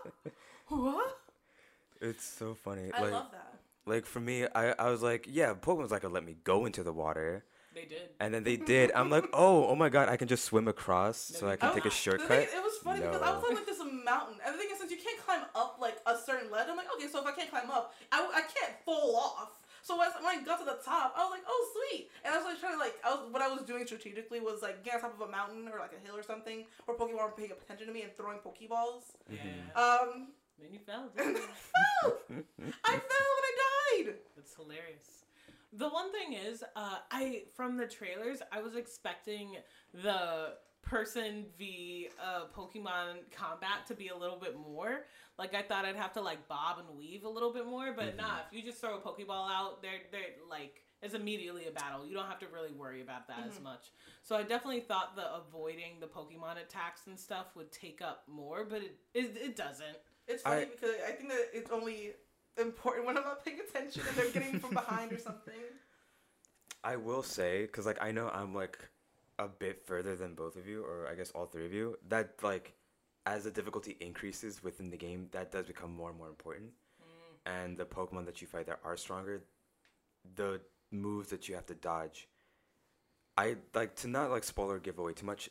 What?" 2.20 2.24
It's 2.24 2.38
so 2.38 2.54
funny. 2.54 2.90
I 2.92 3.02
like, 3.02 3.12
love 3.12 3.30
that. 3.32 3.54
like 3.86 4.06
for 4.06 4.20
me, 4.20 4.46
I 4.54 4.72
I 4.78 4.90
was 4.90 5.02
like, 5.02 5.26
yeah, 5.28 5.54
Pokemon's 5.54 5.90
not 5.90 6.00
gonna 6.02 6.14
let 6.14 6.24
me 6.24 6.36
go 6.44 6.66
into 6.66 6.82
the 6.82 6.92
water. 6.92 7.44
They 7.72 7.84
did. 7.86 8.10
And 8.18 8.34
then 8.34 8.42
they 8.42 8.56
did. 8.56 8.90
I'm 8.96 9.10
like, 9.10 9.26
oh, 9.32 9.66
oh 9.68 9.76
my 9.76 9.88
god, 9.88 10.08
I 10.08 10.16
can 10.16 10.26
just 10.28 10.44
swim 10.44 10.66
across, 10.68 11.16
so 11.18 11.46
I 11.48 11.52
I 11.52 11.56
can 11.56 11.68
was- 11.68 11.76
take 11.76 11.86
a 11.86 11.90
shortcut. 11.90 12.28
thing- 12.28 12.48
it 12.58 12.62
was 12.62 12.76
funny 12.82 13.00
because 13.00 13.22
I 13.22 13.30
was 13.32 13.42
No. 13.42 13.48
on 13.48 13.54
like 13.54 13.66
this 13.66 13.78
mountain, 13.78 14.36
and 14.44 14.54
the 14.54 14.58
thing 14.58 14.68
is, 14.72 14.78
since 14.78 14.90
you 14.90 14.98
can't 14.98 15.20
climb 15.24 15.44
up 15.54 15.78
like 15.80 15.96
a 16.06 16.16
certain 16.18 16.50
ledge, 16.50 16.66
I'm 16.68 16.76
like, 16.76 16.90
okay, 16.96 17.06
so 17.08 17.20
if 17.20 17.26
I 17.26 17.32
can't 17.32 17.48
climb 17.50 17.70
up, 17.70 17.94
I, 18.12 18.18
I 18.20 18.42
can't 18.42 18.74
fall 18.84 19.14
off. 19.16 19.52
So 19.82 19.96
when 19.96 20.08
I- 20.10 20.42
got 20.44 20.58
to 20.58 20.64
the 20.66 20.78
top, 20.84 21.14
I 21.16 21.22
was 21.24 21.30
like, 21.30 21.46
oh 21.46 21.60
sweet, 21.74 22.10
and 22.24 22.34
I 22.34 22.36
was 22.38 22.44
like 22.44 22.58
trying 22.60 22.74
to 22.74 22.78
like, 22.78 22.96
I 23.06 23.10
was 23.14 23.20
what 23.32 23.40
I 23.40 23.48
was 23.48 23.62
doing 23.62 23.86
strategically 23.86 24.40
was 24.40 24.62
like 24.62 24.82
get 24.84 24.96
on 24.96 25.00
top 25.02 25.14
of 25.14 25.22
a 25.28 25.30
mountain 25.30 25.68
or 25.72 25.78
like 25.78 25.94
a 25.94 26.00
hill 26.04 26.16
or 26.18 26.22
something, 26.24 26.66
where 26.84 26.96
Pokemon 26.98 27.22
were 27.22 27.30
paying 27.38 27.52
attention 27.52 27.86
to 27.86 27.92
me 27.94 28.02
and 28.02 28.12
throwing 28.16 28.38
Pokeballs. 28.38 29.14
Mm-hmm. 29.30 29.46
Yeah. 29.46 29.82
Um, 29.84 30.28
then 30.62 30.72
you 30.72 30.80
fell. 30.80 31.10
didn't 31.16 31.36
you? 31.36 31.42
I 31.42 32.02
fell. 32.02 32.18
I 32.84 32.90
fell 32.90 33.30
and 33.38 33.46
I 33.46 34.04
died. 34.04 34.14
That's 34.36 34.54
hilarious. 34.54 35.24
The 35.72 35.88
one 35.88 36.10
thing 36.12 36.32
is, 36.32 36.64
uh, 36.74 36.98
I 37.10 37.42
from 37.54 37.76
the 37.76 37.86
trailers, 37.86 38.38
I 38.50 38.60
was 38.60 38.74
expecting 38.74 39.56
the 39.94 40.54
person 40.82 41.44
v 41.58 42.08
uh, 42.22 42.46
Pokemon 42.56 43.18
combat 43.30 43.86
to 43.86 43.94
be 43.94 44.08
a 44.08 44.16
little 44.16 44.38
bit 44.38 44.56
more. 44.58 45.06
Like 45.38 45.54
I 45.54 45.62
thought 45.62 45.84
I'd 45.84 45.96
have 45.96 46.12
to 46.14 46.20
like 46.20 46.48
bob 46.48 46.78
and 46.78 46.98
weave 46.98 47.24
a 47.24 47.28
little 47.28 47.52
bit 47.52 47.66
more, 47.66 47.92
but 47.96 48.16
nah. 48.16 48.40
If 48.50 48.56
you 48.56 48.62
just 48.62 48.80
throw 48.80 48.96
a 48.96 49.00
Pokeball 49.00 49.50
out, 49.50 49.82
they're 49.82 50.02
they're 50.10 50.20
like 50.48 50.82
it's 51.02 51.14
immediately 51.14 51.66
a 51.66 51.70
battle. 51.70 52.06
You 52.06 52.14
don't 52.14 52.26
have 52.26 52.40
to 52.40 52.46
really 52.52 52.72
worry 52.72 53.00
about 53.00 53.26
that 53.28 53.46
as 53.48 53.60
much. 53.60 53.86
So 54.22 54.36
I 54.36 54.42
definitely 54.42 54.80
thought 54.80 55.16
the 55.16 55.34
avoiding 55.34 55.98
the 55.98 56.06
Pokemon 56.06 56.60
attacks 56.62 57.06
and 57.06 57.18
stuff 57.18 57.46
would 57.56 57.72
take 57.72 58.02
up 58.02 58.24
more, 58.28 58.64
but 58.64 58.82
it 58.82 58.96
it, 59.14 59.36
it 59.36 59.56
doesn't. 59.56 59.96
It's 60.26 60.42
funny 60.42 60.62
I- 60.62 60.64
because 60.66 60.94
I 61.06 61.12
think 61.12 61.28
that 61.30 61.48
it's 61.52 61.70
only 61.70 62.12
important 62.56 63.06
when 63.06 63.16
I'm 63.16 63.24
not 63.24 63.44
paying 63.44 63.60
attention 63.60 64.02
and 64.06 64.16
they're 64.16 64.30
getting 64.30 64.58
from 64.60 64.74
behind 64.74 65.12
or 65.12 65.18
something. 65.18 65.54
I 66.84 66.96
will 66.96 67.22
say, 67.22 67.62
because 67.62 67.86
like 67.86 67.98
I 68.00 68.10
know 68.10 68.30
I'm 68.32 68.54
like 68.54 68.78
a 69.38 69.48
bit 69.48 69.84
further 69.86 70.16
than 70.16 70.34
both 70.34 70.56
of 70.56 70.66
you, 70.66 70.82
or 70.82 71.08
I 71.10 71.14
guess 71.14 71.30
all 71.32 71.46
three 71.46 71.66
of 71.66 71.72
you. 71.72 71.98
That 72.08 72.34
like 72.42 72.74
as 73.26 73.44
the 73.44 73.50
difficulty 73.50 73.96
increases 74.00 74.62
within 74.62 74.90
the 74.90 74.96
game, 74.96 75.28
that 75.32 75.52
does 75.52 75.66
become 75.66 75.94
more 75.94 76.08
and 76.08 76.18
more 76.18 76.28
important. 76.28 76.70
Mm. 77.02 77.52
And 77.52 77.78
the 77.78 77.84
Pokemon 77.84 78.26
that 78.26 78.40
you 78.40 78.46
fight 78.46 78.66
that 78.66 78.80
are 78.84 78.96
stronger, 78.96 79.42
the 80.36 80.60
moves 80.90 81.28
that 81.30 81.48
you 81.48 81.54
have 81.54 81.66
to 81.66 81.74
dodge. 81.74 82.28
I 83.36 83.56
like 83.74 83.94
to 83.96 84.08
not 84.08 84.30
like 84.30 84.44
spoiler 84.44 84.78
give 84.78 84.98
away 84.98 85.12
too 85.12 85.26
much. 85.26 85.50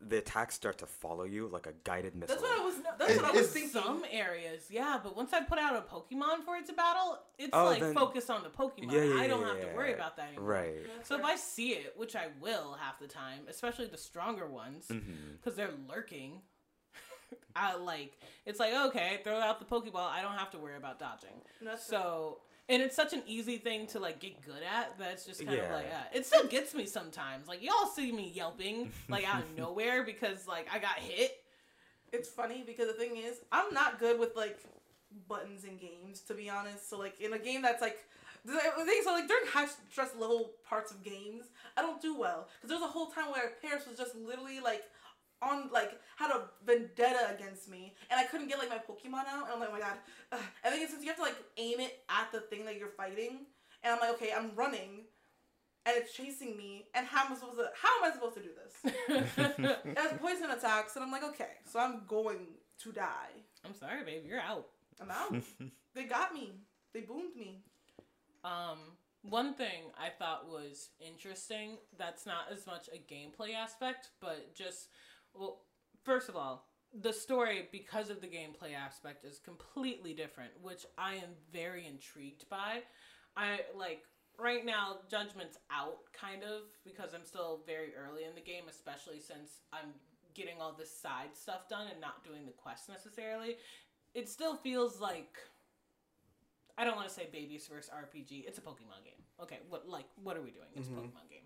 The 0.00 0.18
attacks 0.18 0.54
start 0.54 0.78
to 0.78 0.86
follow 0.86 1.24
you 1.24 1.48
like 1.48 1.66
a 1.66 1.72
guided 1.84 2.14
missile. 2.14 2.36
That's 2.36 2.42
what 2.42 2.60
I 2.60 2.64
was. 2.64 2.74
That's 2.98 3.10
It- 3.12 3.16
what 3.22 3.34
I 3.34 3.36
was 3.36 3.50
thinking. 3.52 3.70
Some 3.70 4.04
areas, 4.10 4.66
yeah, 4.70 4.98
but 5.02 5.16
once 5.16 5.32
I 5.32 5.42
put 5.42 5.58
out 5.58 5.74
a 5.76 5.80
Pokemon 5.80 6.44
for 6.44 6.56
it 6.56 6.66
to 6.66 6.72
battle, 6.72 7.18
it's 7.36 7.50
Oh, 7.52 7.64
like 7.64 7.80
then- 7.80 7.94
focused 7.94 8.30
on 8.30 8.42
the 8.44 8.48
Pokemon. 8.48 8.92
Yeah, 8.92 9.02
yeah, 9.02 9.20
I 9.20 9.26
don't 9.26 9.40
yeah, 9.42 9.48
have 9.48 9.60
to 9.60 9.76
worry 9.76 9.90
yeah. 9.90 9.94
about 9.96 10.16
that 10.16 10.28
anymore. 10.28 10.44
Right. 10.50 10.86
So 11.02 11.16
if 11.18 11.24
I 11.24 11.34
see 11.36 11.70
it, 11.72 11.94
which 11.96 12.14
I 12.14 12.28
will 12.40 12.74
half 12.80 12.98
the 13.00 13.08
time, 13.08 13.40
especially 13.48 13.86
the 13.86 13.98
stronger 13.98 14.46
ones, 14.46 14.86
Mm-hmm. 14.88 15.32
because 15.36 15.56
they're 15.56 15.74
lurking, 15.88 16.42
I 17.56 17.74
like 17.74 18.16
it's 18.46 18.60
like 18.60 18.72
okay, 18.72 19.20
throw 19.24 19.38
out 19.40 19.58
the 19.58 19.66
Pokeball. 19.66 19.96
I 20.08 20.22
don't 20.22 20.36
have 20.38 20.50
to 20.52 20.58
worry 20.58 20.76
about 20.76 20.98
dodging. 21.00 21.40
That's 21.60 21.84
So. 21.84 22.38
And 22.70 22.82
it's 22.82 22.94
such 22.94 23.14
an 23.14 23.22
easy 23.26 23.56
thing 23.56 23.86
to 23.88 23.98
like 23.98 24.20
get 24.20 24.44
good 24.44 24.62
at 24.62 24.98
that 24.98 25.12
it's 25.12 25.24
just 25.24 25.44
kind 25.44 25.58
of 25.58 25.64
Yeah. 25.64 25.74
like 25.74 25.86
yeah. 25.88 25.98
Uh, 26.00 26.18
it 26.18 26.26
still 26.26 26.46
gets 26.46 26.74
me 26.74 26.84
sometimes. 26.86 27.48
Like 27.48 27.62
y'all 27.62 27.86
see 27.86 28.12
me 28.12 28.30
yelping 28.34 28.92
like 29.08 29.26
out 29.26 29.42
of 29.42 29.56
nowhere 29.56 30.02
because 30.04 30.46
like 30.46 30.68
I 30.72 30.78
got 30.78 30.98
hit. 30.98 31.32
it's 32.12 32.28
funny 32.28 32.64
because 32.66 32.86
the 32.88 32.92
thing 32.92 33.16
is, 33.16 33.40
I'm 33.52 33.72
not 33.72 33.98
good 33.98 34.18
with 34.20 34.36
like 34.36 34.58
buttons 35.28 35.64
in 35.64 35.76
games, 35.78 36.20
to 36.28 36.34
be 36.34 36.50
honest. 36.50 36.90
So 36.90 36.98
like 36.98 37.18
in 37.20 37.32
a 37.32 37.38
game 37.38 37.62
that's 37.62 37.80
like 37.80 37.98
the 38.44 38.52
the 38.52 38.84
thing 38.84 39.00
so 39.02 39.12
like 39.12 39.26
during 39.28 39.46
high 39.46 39.66
stress 39.90 40.10
level 40.18 40.50
parts 40.68 40.90
of 40.92 41.02
games, 41.02 41.44
I 41.76 41.82
don't 41.82 42.00
do 42.02 42.18
well 42.18 42.48
because 42.56 42.68
there's 42.68 42.82
a 42.82 42.92
whole 42.92 43.06
time 43.06 43.30
where 43.32 43.52
Paris 43.62 43.86
was 43.88 43.96
just 43.96 44.14
literally 44.14 44.60
like 44.60 44.82
on 45.42 45.70
like 45.72 45.92
had 46.16 46.30
a 46.30 46.44
vendetta 46.64 47.34
against 47.34 47.70
me, 47.70 47.94
and 48.10 48.18
I 48.18 48.24
couldn't 48.24 48.48
get 48.48 48.58
like 48.58 48.70
my 48.70 48.78
Pokemon 48.78 49.26
out, 49.28 49.44
and 49.44 49.54
I'm 49.54 49.60
like, 49.60 49.68
oh 49.70 49.72
my 49.72 49.80
god. 49.80 49.98
Ugh. 50.32 50.40
And 50.64 50.74
then 50.74 50.88
since 50.88 51.02
you 51.02 51.08
have 51.08 51.16
to 51.16 51.22
like 51.22 51.36
aim 51.56 51.80
it 51.80 52.00
at 52.08 52.32
the 52.32 52.40
thing 52.40 52.64
that 52.64 52.76
you're 52.78 52.88
fighting, 52.88 53.46
and 53.82 53.94
I'm 53.94 54.00
like, 54.00 54.10
okay, 54.10 54.32
I'm 54.36 54.52
running, 54.56 55.04
and 55.86 55.96
it's 55.96 56.12
chasing 56.12 56.56
me, 56.56 56.86
and 56.94 57.06
how 57.06 57.24
am 57.24 57.32
I 57.32 57.36
supposed 57.36 57.58
to? 57.58 57.68
How 57.80 57.88
am 57.98 58.10
I 58.10 58.14
supposed 58.14 58.36
to 58.36 58.42
do 58.42 58.50
this? 58.54 58.94
it 59.88 59.98
has 59.98 60.18
poison 60.20 60.50
attacks, 60.50 60.96
and 60.96 61.04
I'm 61.04 61.12
like, 61.12 61.24
okay, 61.24 61.52
so 61.64 61.78
I'm 61.78 62.02
going 62.06 62.46
to 62.82 62.92
die. 62.92 63.42
I'm 63.64 63.74
sorry, 63.74 64.04
babe. 64.04 64.22
You're 64.26 64.40
out. 64.40 64.66
I'm 65.00 65.10
out. 65.10 65.42
they 65.94 66.04
got 66.04 66.34
me. 66.34 66.52
They 66.92 67.00
boomed 67.00 67.36
me. 67.36 67.62
Um, 68.44 68.78
one 69.22 69.54
thing 69.54 69.90
I 69.98 70.10
thought 70.10 70.48
was 70.48 70.90
interesting 71.00 71.78
that's 71.98 72.24
not 72.24 72.46
as 72.52 72.66
much 72.66 72.88
a 72.88 73.12
gameplay 73.12 73.54
aspect, 73.54 74.10
but 74.20 74.54
just, 74.54 74.88
well, 75.38 75.60
first 76.04 76.28
of 76.28 76.36
all, 76.36 76.66
the 76.98 77.12
story, 77.12 77.68
because 77.70 78.10
of 78.10 78.20
the 78.20 78.26
gameplay 78.26 78.74
aspect, 78.74 79.24
is 79.24 79.38
completely 79.38 80.14
different, 80.14 80.50
which 80.62 80.86
I 80.96 81.14
am 81.14 81.30
very 81.52 81.86
intrigued 81.86 82.48
by. 82.48 82.80
I, 83.36 83.60
like, 83.76 84.04
right 84.38 84.64
now, 84.64 84.98
Judgment's 85.10 85.58
out, 85.70 85.98
kind 86.18 86.42
of, 86.42 86.62
because 86.84 87.14
I'm 87.14 87.24
still 87.24 87.60
very 87.66 87.92
early 87.94 88.24
in 88.24 88.34
the 88.34 88.40
game, 88.40 88.64
especially 88.70 89.20
since 89.20 89.60
I'm 89.72 89.92
getting 90.34 90.60
all 90.60 90.72
this 90.72 90.90
side 90.90 91.34
stuff 91.34 91.68
done 91.68 91.88
and 91.90 92.00
not 92.00 92.24
doing 92.24 92.46
the 92.46 92.52
quest 92.52 92.88
necessarily. 92.88 93.56
It 94.14 94.28
still 94.28 94.56
feels 94.56 95.00
like 95.00 95.36
I 96.78 96.84
don't 96.84 96.94
want 96.94 97.08
to 97.08 97.14
say 97.14 97.26
babies 97.30 97.66
versus 97.66 97.90
RPG. 97.90 98.46
It's 98.46 98.58
a 98.58 98.60
Pokemon 98.60 99.02
game. 99.04 99.20
Okay, 99.42 99.58
what 99.68 99.88
like 99.88 100.06
what 100.22 100.36
are 100.36 100.42
we 100.42 100.50
doing? 100.50 100.70
It's 100.76 100.88
a 100.88 100.92
Pokemon 100.92 101.28
game. 101.28 101.37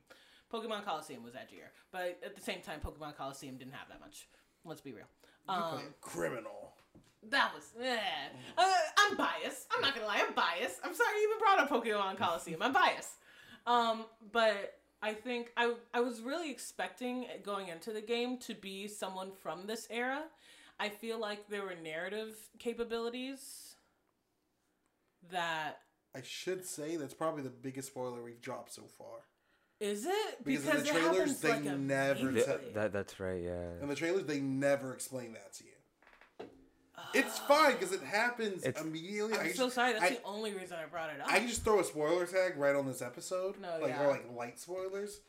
Pokemon 0.53 0.85
Colosseum 0.85 1.23
was 1.23 1.35
edgier, 1.35 1.71
but 1.91 2.19
at 2.25 2.37
the 2.37 2.43
same 2.43 2.61
time, 2.61 2.81
Pokemon 2.81 3.17
Colosseum 3.17 3.57
didn't 3.57 3.75
have 3.75 3.88
that 3.88 4.01
much. 4.01 4.29
Let's 4.65 4.81
be 4.81 4.93
real. 4.93 5.07
Um, 5.49 5.81
criminal. 6.01 6.75
that 7.31 7.53
was 7.55 7.65
eh. 7.83 7.99
uh, 8.57 8.65
I'm 8.99 9.17
biased. 9.17 9.67
I'm 9.75 9.81
not 9.81 9.95
gonna 9.95 10.07
lie. 10.07 10.23
I'm 10.27 10.35
biased. 10.35 10.79
I'm 10.85 10.95
sorry 10.95 11.21
you 11.21 11.29
even 11.29 11.38
brought 11.38 11.59
up 11.59 11.69
Pokemon 11.69 12.17
Colosseum. 12.19 12.62
I'm 12.62 12.73
biased. 12.73 13.15
Um, 13.67 14.05
but 14.31 14.79
I 15.03 15.15
think 15.15 15.51
I 15.57 15.75
I 15.93 16.01
was 16.01 16.21
really 16.21 16.51
expecting 16.51 17.27
going 17.43 17.69
into 17.69 17.93
the 17.93 18.01
game 18.01 18.38
to 18.38 18.55
be 18.55 18.87
someone 18.87 19.33
from 19.43 19.67
this 19.67 19.88
era. 19.91 20.23
I 20.79 20.88
feel 20.88 21.19
like 21.19 21.49
there 21.49 21.62
were 21.62 21.75
narrative 21.83 22.37
capabilities 22.59 23.77
that 25.31 25.81
I 26.15 26.23
should 26.23 26.65
say 26.65 26.97
that's 26.97 27.15
probably 27.15 27.43
the 27.43 27.51
biggest 27.51 27.88
spoiler 27.88 28.23
we've 28.23 28.41
dropped 28.41 28.75
so 28.75 28.83
far. 28.83 29.21
Is 29.83 30.07
it 30.07 30.45
Because 30.45 30.64
in 30.66 30.77
the 30.85 31.01
trailers, 31.01 31.40
they 31.40 31.51
like, 31.51 31.64
never 31.64 32.21
immediately. 32.21 32.42
tell- 32.42 32.57
That, 32.59 32.75
that 32.75 32.92
that's 32.92 33.18
right. 33.21 33.42
Yeah. 33.42 33.83
In 33.83 33.88
the 33.88 33.95
trailers, 33.97 34.25
they 34.25 34.40
never 34.40 34.92
explain 34.95 35.33
that 35.33 35.53
to 35.55 35.64
you. 35.64 35.71
It's 37.14 37.40
ah. 37.40 37.45
fine 37.49 37.73
because 37.73 37.92
it 37.92 38.03
happens 38.03 38.64
It's- 38.64 38.83
immediately. 38.83 39.35
I'm 39.35 39.47
I 39.47 39.53
so 39.53 39.64
just, 39.64 39.75
sorry. 39.75 39.92
That's 39.95 40.05
I, 40.05 40.11
the 40.11 40.23
only 40.25 40.53
reason 40.55 40.79
I 40.83 40.87
brought 40.87 41.11
it 41.11 41.21
up. 41.21 41.27
I 41.31 41.38
can 41.40 41.49
just 41.49 41.64
throw 41.64 41.81
a 41.81 41.85
spoiler 41.85 42.27
tag 42.27 42.57
right 42.57 42.75
on 42.77 42.87
this 42.87 43.03
episode, 43.03 43.61
No, 43.61 43.79
like 43.81 43.90
yeah. 43.90 44.05
or 44.05 44.11
like 44.11 44.25
light 44.35 44.59
spoilers. 44.59 45.21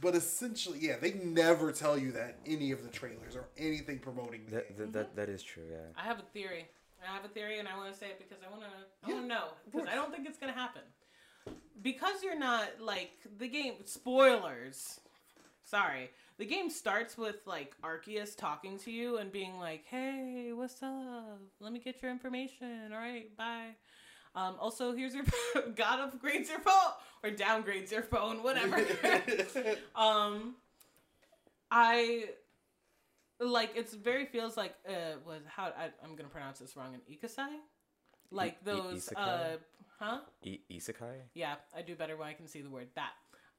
But 0.00 0.14
essentially, 0.14 0.78
yeah, 0.80 0.96
they 1.00 1.12
never 1.14 1.72
tell 1.72 1.98
you 1.98 2.12
that 2.12 2.38
any 2.46 2.70
of 2.70 2.82
the 2.82 2.90
trailers 2.90 3.34
or 3.34 3.48
anything 3.58 3.98
promoting 3.98 4.44
the 4.46 4.56
That, 4.56 4.68
game. 4.68 4.76
that, 4.78 4.92
that, 4.92 5.16
that 5.16 5.28
is 5.28 5.42
true. 5.42 5.64
Yeah. 5.70 5.78
I 5.96 6.04
have 6.04 6.18
a 6.18 6.22
theory. 6.34 6.68
I 7.02 7.14
have 7.14 7.24
a 7.24 7.28
theory, 7.28 7.58
and 7.58 7.66
I 7.66 7.76
want 7.76 7.90
to 7.92 7.98
say 7.98 8.06
it 8.08 8.18
because 8.18 8.42
I 8.46 8.50
want 8.50 8.62
to. 8.62 8.68
I 8.68 9.08
Yeah, 9.08 9.14
want 9.14 9.24
to 9.24 9.28
know 9.28 9.44
because 9.64 9.88
I 9.88 9.94
don't 9.94 10.12
think 10.12 10.28
it's 10.28 10.36
gonna 10.38 10.52
happen. 10.52 10.82
Because 11.82 12.22
you're 12.22 12.38
not 12.38 12.68
like 12.80 13.12
the 13.38 13.48
game. 13.48 13.74
Spoilers. 13.84 15.00
Sorry. 15.62 16.10
The 16.38 16.46
game 16.46 16.70
starts 16.70 17.18
with 17.18 17.36
like 17.46 17.74
Arceus 17.82 18.36
talking 18.36 18.78
to 18.80 18.90
you 18.90 19.18
and 19.18 19.30
being 19.30 19.58
like, 19.58 19.84
"Hey, 19.84 20.52
what's 20.54 20.82
up? 20.82 21.38
Let 21.60 21.72
me 21.72 21.78
get 21.80 22.02
your 22.02 22.10
information. 22.10 22.92
All 22.92 22.98
right, 22.98 23.36
bye." 23.36 23.74
Um, 24.34 24.56
also, 24.60 24.94
here's 24.94 25.14
your 25.14 25.24
God 25.74 26.12
upgrades 26.12 26.48
your 26.48 26.60
phone 26.60 26.92
or 27.22 27.30
downgrades 27.30 27.90
your 27.90 28.02
phone, 28.02 28.42
whatever. 28.42 28.76
um, 29.94 30.54
I 31.70 32.24
like 33.40 33.70
it's 33.74 33.94
very 33.94 34.26
feels 34.26 34.56
like 34.56 34.74
uh 34.88 35.16
was 35.26 35.42
how 35.46 35.64
I, 35.66 35.90
I'm 36.04 36.14
gonna 36.14 36.28
pronounce 36.28 36.58
this 36.58 36.76
wrong 36.76 36.94
in 36.94 37.00
Ikasai, 37.14 37.56
like 38.30 38.56
I- 38.62 38.64
those 38.64 39.08
isekai? 39.08 39.16
uh 39.16 39.56
huh 39.98 40.18
I- 40.44 40.60
isekai. 40.70 41.14
yeah 41.34 41.54
I 41.76 41.82
do 41.82 41.94
better 41.94 42.16
when 42.16 42.28
I 42.28 42.32
can 42.32 42.46
see 42.48 42.60
the 42.62 42.70
word 42.70 42.88
that 42.94 43.12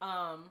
um 0.06 0.50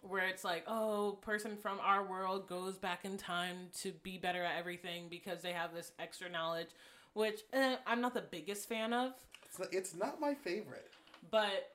where 0.00 0.26
it's 0.26 0.44
like 0.44 0.64
oh 0.66 1.18
person 1.22 1.56
from 1.56 1.78
our 1.80 2.04
world 2.04 2.48
goes 2.48 2.76
back 2.78 3.04
in 3.04 3.16
time 3.18 3.68
to 3.82 3.92
be 4.02 4.18
better 4.18 4.42
at 4.42 4.58
everything 4.58 5.08
because 5.10 5.42
they 5.42 5.52
have 5.52 5.74
this 5.74 5.92
extra 5.98 6.28
knowledge 6.28 6.68
which 7.14 7.40
eh, 7.52 7.76
I'm 7.86 8.00
not 8.00 8.14
the 8.14 8.22
biggest 8.22 8.68
fan 8.68 8.92
of 8.92 9.12
it's, 9.46 9.58
not, 9.58 9.68
it's 9.72 9.94
not 9.94 10.20
my 10.20 10.34
favorite. 10.34 10.90
but 11.30 11.70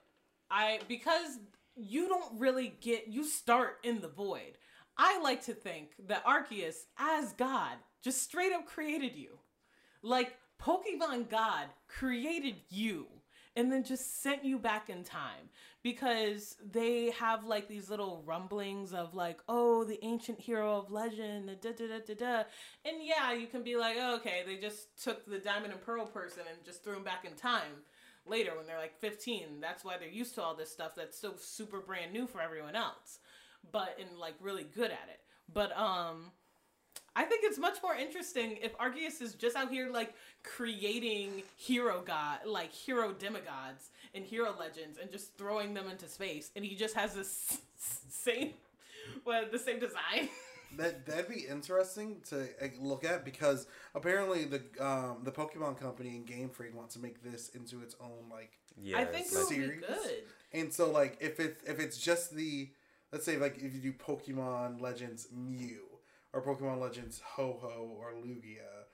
I 0.50 0.80
because 0.88 1.38
you 1.76 2.08
don't 2.08 2.40
really 2.40 2.74
get 2.82 3.08
you 3.08 3.24
start 3.24 3.78
in 3.84 4.02
the 4.02 4.08
void. 4.08 4.58
I 4.98 5.20
like 5.22 5.46
to 5.46 5.54
think 5.54 5.92
that 6.08 6.26
Arceus, 6.26 6.86
as 6.98 7.34
God, 7.34 7.74
just 8.02 8.24
straight 8.24 8.52
up 8.52 8.66
created 8.66 9.16
you. 9.16 9.38
Like 10.02 10.34
Pokemon 10.62 11.30
God 11.30 11.68
created 11.88 12.56
you 12.70 13.08
and 13.56 13.72
then 13.72 13.84
just 13.84 14.22
sent 14.22 14.46
you 14.46 14.60
back 14.60 14.88
in 14.90 15.04
time 15.04 15.50
because 15.82 16.58
they 16.72 17.10
have 17.12 17.44
like 17.44 17.68
these 17.68 17.90
little 17.90 18.22
rumblings 18.26 18.94
of 18.94 19.16
like, 19.16 19.40
oh, 19.50 19.84
the 19.84 20.04
ancient 20.06 20.40
hero 20.40 20.78
of 20.78 20.92
legend, 20.92 21.50
da 21.62 21.72
da 21.72 21.88
da 21.88 22.00
da 22.06 22.14
da. 22.14 22.44
And 22.86 22.98
yeah, 23.02 23.34
you 23.34 23.48
can 23.48 23.64
be 23.64 23.76
like, 23.76 23.96
oh, 24.00 24.16
okay, 24.18 24.44
they 24.46 24.58
just 24.58 25.02
took 25.04 25.26
the 25.26 25.40
Diamond 25.40 25.74
and 25.74 25.82
Pearl 25.82 26.06
person 26.06 26.44
and 26.48 26.64
just 26.64 26.84
threw 26.84 26.96
him 26.96 27.04
back 27.04 27.26
in 27.26 27.34
time 27.34 27.84
later 28.28 28.56
when 28.56 28.68
they're 28.68 28.78
like 28.78 29.00
15. 29.00 29.60
That's 29.60 29.84
why 29.84 29.98
they're 29.98 30.08
used 30.08 30.36
to 30.36 30.44
all 30.44 30.54
this 30.54 30.72
stuff 30.72 30.94
that's 30.96 31.18
still 31.18 31.38
super 31.38 31.80
brand 31.80 32.14
new 32.14 32.28
for 32.28 32.42
everyone 32.42 32.76
else, 32.76 33.20
but 33.72 33.98
and 34.00 34.20
like 34.20 34.36
really 34.40 34.66
good 34.66 34.92
at 34.92 35.10
it. 35.10 35.22
But 35.52 35.76
um 35.76 36.32
I 37.20 37.24
think 37.24 37.42
it's 37.44 37.58
much 37.58 37.78
more 37.82 37.96
interesting 37.96 38.58
if 38.62 38.78
Arceus 38.78 39.22
is 39.22 39.34
just 39.34 39.56
out 39.56 39.72
here 39.72 39.90
like 39.92 40.14
creating 40.44 41.44
hero 41.56 42.04
god, 42.06 42.40
like 42.46 42.72
hero 42.72 43.12
demigods 43.14 43.90
and 44.14 44.24
hero 44.24 44.54
legends, 44.60 44.98
and 45.02 45.12
just 45.12 45.36
throwing 45.38 45.74
them 45.74 45.90
into 45.90 46.08
space, 46.08 46.52
and 46.56 46.64
he 46.64 46.76
just 46.76 46.96
has 46.96 47.14
this 47.16 47.58
same, 48.10 48.52
well, 49.26 49.46
the 49.52 49.60
same 49.60 49.80
design. 49.80 50.30
That 50.76 51.06
that'd 51.06 51.30
be 51.30 51.46
interesting 51.50 52.18
to 52.30 52.46
look 52.82 53.06
at 53.06 53.24
because 53.24 53.68
apparently 53.96 54.44
the 54.44 54.62
um, 54.86 55.20
the 55.24 55.32
Pokemon 55.32 55.80
Company 55.80 56.10
and 56.18 56.26
Game 56.26 56.50
Freak 56.50 56.76
wants 56.76 56.96
to 56.96 57.00
make 57.00 57.24
this 57.24 57.48
into 57.56 57.82
its 57.82 57.96
own 58.02 58.30
like 58.30 58.52
Yeah. 58.78 58.98
I 59.00 59.06
think 59.06 59.28
it's 59.28 59.34
it 59.34 59.38
like- 59.38 59.48
would 59.48 59.56
be 59.60 59.66
series. 59.66 59.86
good. 59.88 60.24
And 60.52 60.74
so, 60.74 60.92
like, 60.92 61.18
if 61.22 61.40
it's 61.40 61.64
if 61.64 61.80
it's 61.80 61.98
just 61.98 62.36
the, 62.36 62.70
let's 63.14 63.24
say, 63.24 63.38
like, 63.38 63.56
if 63.60 63.74
you 63.74 63.80
do 63.80 63.94
Pokemon 63.94 64.82
Legends 64.82 65.30
Mew 65.34 65.84
or 66.34 66.42
Pokemon 66.42 66.80
Legends 66.80 67.22
Ho-Oh 67.26 67.96
or 68.00 68.14
Lugia, 68.14 68.88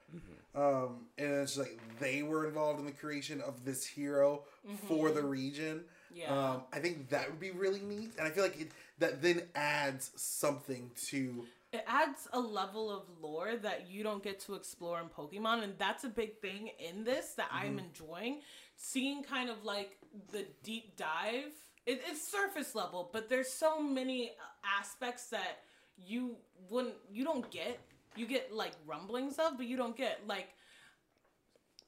um, 0.54 1.06
and 1.18 1.32
it's 1.42 1.58
like 1.58 1.78
they 1.98 2.22
were 2.22 2.46
involved 2.46 2.78
in 2.78 2.86
the 2.86 2.92
creation 2.92 3.40
of 3.40 3.64
this 3.64 3.84
hero 3.86 4.44
for 4.86 5.10
the 5.10 5.22
region. 5.22 5.84
Yeah. 6.12 6.32
Um, 6.32 6.62
I 6.72 6.78
think 6.78 7.08
that 7.10 7.28
would 7.28 7.40
be 7.40 7.50
really 7.50 7.80
neat, 7.80 8.12
and 8.18 8.26
I 8.26 8.30
feel 8.30 8.44
like 8.44 8.60
it 8.60 8.70
that 8.98 9.20
then 9.20 9.42
adds 9.54 10.12
something 10.14 10.90
to. 11.08 11.44
it 11.72 11.84
adds 11.88 12.28
a 12.32 12.38
level 12.38 12.88
of 12.88 13.02
lore 13.20 13.56
that 13.56 13.88
you 13.90 14.04
don't 14.04 14.22
get 14.22 14.38
to 14.40 14.54
explore 14.54 15.00
in 15.00 15.08
Pokemon, 15.08 15.64
and 15.64 15.74
that's 15.76 16.04
a 16.04 16.08
big 16.08 16.38
thing 16.40 16.70
in 16.78 17.02
this 17.02 17.32
that 17.36 17.48
I'm 17.50 17.80
enjoying. 17.80 18.40
Seeing 18.76 19.24
kind 19.24 19.50
of 19.50 19.64
like 19.64 19.98
the 20.30 20.46
deep 20.62 20.96
dive. 20.96 21.52
It, 21.86 22.00
it's 22.08 22.30
surface 22.30 22.74
level, 22.74 23.10
but 23.12 23.28
there's 23.28 23.52
so 23.52 23.82
many 23.82 24.30
aspects 24.78 25.28
that 25.30 25.58
you 25.96 26.36
wouldn't, 26.70 26.94
you 27.10 27.24
don't 27.24 27.50
get. 27.50 27.80
You 28.16 28.26
get 28.26 28.54
like 28.54 28.72
rumblings 28.86 29.38
of, 29.38 29.56
but 29.56 29.66
you 29.66 29.76
don't 29.76 29.96
get 29.96 30.20
like 30.26 30.48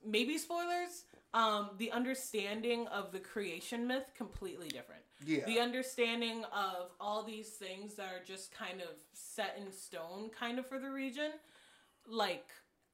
maybe 0.04 0.38
spoilers. 0.38 1.04
Um, 1.34 1.70
the 1.78 1.92
understanding 1.92 2.86
of 2.88 3.12
the 3.12 3.18
creation 3.18 3.86
myth 3.86 4.10
completely 4.16 4.68
different 4.68 5.02
Yeah. 5.26 5.44
the 5.44 5.60
understanding 5.60 6.44
of 6.44 6.92
all 6.98 7.24
these 7.24 7.50
things 7.50 7.94
that 7.96 8.06
are 8.06 8.24
just 8.24 8.52
kind 8.54 8.80
of 8.80 8.88
set 9.12 9.58
in 9.60 9.70
stone 9.70 10.30
kind 10.30 10.58
of 10.58 10.66
for 10.66 10.78
the 10.78 10.88
region 10.90 11.32
like 12.08 12.46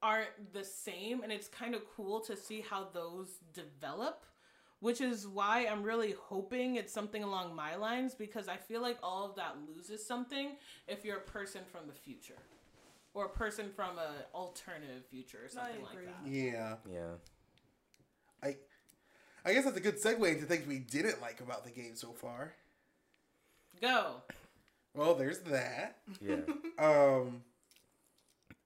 aren't 0.03 0.53
the 0.53 0.64
same 0.64 1.22
and 1.22 1.31
it's 1.31 1.46
kind 1.46 1.75
of 1.77 1.83
cool 1.94 2.18
to 2.20 2.37
see 2.37 2.62
how 2.68 2.88
those 2.92 3.29
develop 3.53 4.25
which 4.83 5.01
is 5.01 5.27
why 5.27 5.66
i'm 5.71 5.83
really 5.83 6.14
hoping 6.29 6.77
it's 6.77 6.92
something 6.92 7.23
along 7.23 7.55
my 7.55 7.75
lines 7.77 8.14
because 8.14 8.49
i 8.49 8.57
feel 8.57 8.83
like 8.83 8.99
all 9.03 9.25
of 9.25 9.35
that 9.37 9.57
loses 9.68 10.05
something 10.05 10.57
if 10.87 11.05
you're 11.05 11.16
a 11.18 11.21
person 11.21 11.62
from 11.71 11.87
the 11.87 11.95
future 11.95 12.37
or 13.14 13.27
a 13.27 13.29
person 13.31 13.71
from 13.75 13.99
a 13.99 14.37
alternative 14.37 15.05
future 15.11 15.38
or 15.45 15.49
something 15.49 15.83
like 15.83 16.05
that 16.05 16.31
Yeah. 16.31 16.75
Yeah. 16.90 17.14
I, 18.42 18.57
I 19.45 19.53
guess 19.53 19.64
that's 19.64 19.77
a 19.77 19.81
good 19.81 20.03
segue 20.03 20.27
into 20.33 20.47
things 20.47 20.66
we 20.66 20.79
didn't 20.79 21.21
like 21.21 21.40
about 21.40 21.64
the 21.64 21.71
game 21.71 21.95
so 21.95 22.09
far. 22.12 22.55
go 23.81 24.23
Well, 24.95 25.14
there's 25.14 25.40
that. 25.40 25.99
Yeah. 26.21 26.37
Um, 26.79 27.42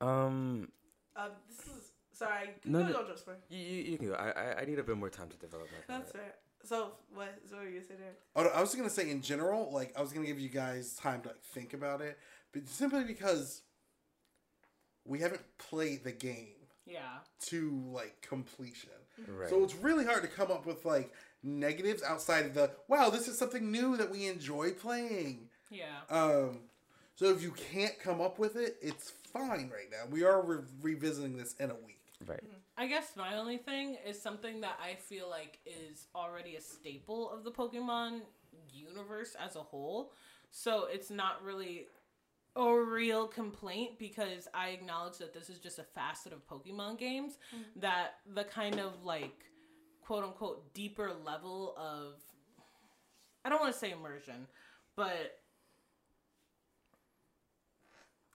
Um, 0.01 0.69
Um, 1.17 1.31
this 1.49 1.67
is 1.67 1.86
sorry. 2.19 2.51
No, 2.65 2.81
No, 2.81 2.87
no. 2.87 2.93
go, 2.93 3.09
Joseph. 3.09 3.35
you, 3.49 3.59
you, 3.59 3.83
you 3.93 3.99
can 3.99 4.09
go. 4.09 4.15
I, 4.15 4.31
I 4.31 4.61
I 4.61 4.65
need 4.65 4.79
a 4.79 4.83
bit 4.83 4.97
more 4.97 5.11
time 5.11 5.29
to 5.29 5.37
develop 5.37 5.67
my 5.73 5.79
That's 5.99 6.11
thought. 6.13 6.21
fair. 6.21 6.35
So 6.65 6.93
what? 7.15 7.29
So 7.49 7.57
what 7.57 7.65
were 7.65 7.71
you 7.71 7.83
saying 7.83 8.01
there? 8.01 8.15
Oh, 8.35 8.49
I 8.49 8.61
was 8.61 8.75
gonna 8.75 8.91
say 8.91 9.11
in 9.11 9.23
general, 9.23 9.71
like 9.73 9.93
I 9.97 10.01
was 10.01 10.13
gonna 10.13 10.27
give 10.27 10.41
you 10.41 10.49
guys 10.49 10.95
time 10.97 11.21
to 11.23 11.29
like, 11.29 11.43
think 11.43 11.75
about 11.75 12.01
it, 12.01 12.19
but 12.53 12.67
simply 12.69 13.05
because 13.05 13.63
we 15.05 15.21
haven't 15.21 15.43
played 15.59 16.03
the 16.05 16.13
game 16.13 16.57
Yeah. 16.87 17.19
to 17.47 17.71
like 17.93 18.21
completion, 18.23 18.91
Right. 19.29 19.49
so 19.49 19.63
it's 19.63 19.75
really 19.77 20.05
hard 20.05 20.23
to 20.23 20.29
come 20.29 20.51
up 20.51 20.67
with 20.67 20.85
like 20.85 21.13
negatives 21.43 22.03
outside 22.03 22.47
of 22.47 22.55
the 22.55 22.71
wow, 22.89 23.11
this 23.11 23.29
is 23.29 23.39
something 23.39 23.71
new 23.71 23.97
that 23.97 24.11
we 24.11 24.27
enjoy 24.27 24.73
playing. 24.73 25.49
Yeah. 25.71 26.01
Um, 26.11 26.61
so 27.15 27.27
if 27.27 27.43
you 27.43 27.53
can't 27.53 27.99
come 28.01 28.21
up 28.21 28.39
with 28.39 28.57
it, 28.57 28.77
it's 28.83 29.11
fine 29.33 29.71
right 29.73 29.91
now. 29.91 30.07
We 30.11 30.25
are 30.25 30.43
re- 30.43 30.65
revisiting 30.83 31.37
this 31.37 31.55
in 31.61 31.71
a 31.71 31.75
week. 31.75 32.06
Right. 32.27 32.43
Mm-hmm. 32.43 32.57
I 32.79 32.87
guess 32.87 33.13
my 33.17 33.37
only 33.37 33.59
thing 33.59 33.97
is 34.07 34.21
something 34.21 34.61
that 34.61 34.79
I 34.83 34.95
feel 34.95 35.29
like 35.29 35.59
is 35.67 36.07
already 36.15 36.57
a 36.57 36.61
staple 36.61 37.31
of 37.31 37.45
the 37.45 37.51
Pokemon 37.51 38.21
universe 38.73 39.37
as 39.45 39.57
a 39.57 39.61
whole. 39.61 40.13
So 40.51 40.87
it's 40.91 41.11
not 41.11 41.43
really 41.43 41.87
a 42.57 42.73
real 42.73 43.27
complaint 43.27 43.99
because 43.99 44.49
I 44.55 44.69
acknowledge 44.69 45.19
that 45.19 45.35
this 45.35 45.51
is 45.51 45.59
just 45.59 45.79
a 45.79 45.85
facet 45.85 46.33
of 46.33 46.47
Pokemon 46.49 46.99
games 46.99 47.35
mm-hmm. 47.55 47.81
that 47.81 48.15
the 48.35 48.45
kind 48.45 48.81
of 48.81 49.05
like 49.05 49.45
quote 50.01 50.25
unquote 50.25 50.73
deeper 50.73 51.13
level 51.25 51.75
of 51.77 52.15
I 53.45 53.49
don't 53.49 53.61
want 53.61 53.73
to 53.73 53.79
say 53.79 53.93
immersion, 53.93 54.49
but 54.97 55.39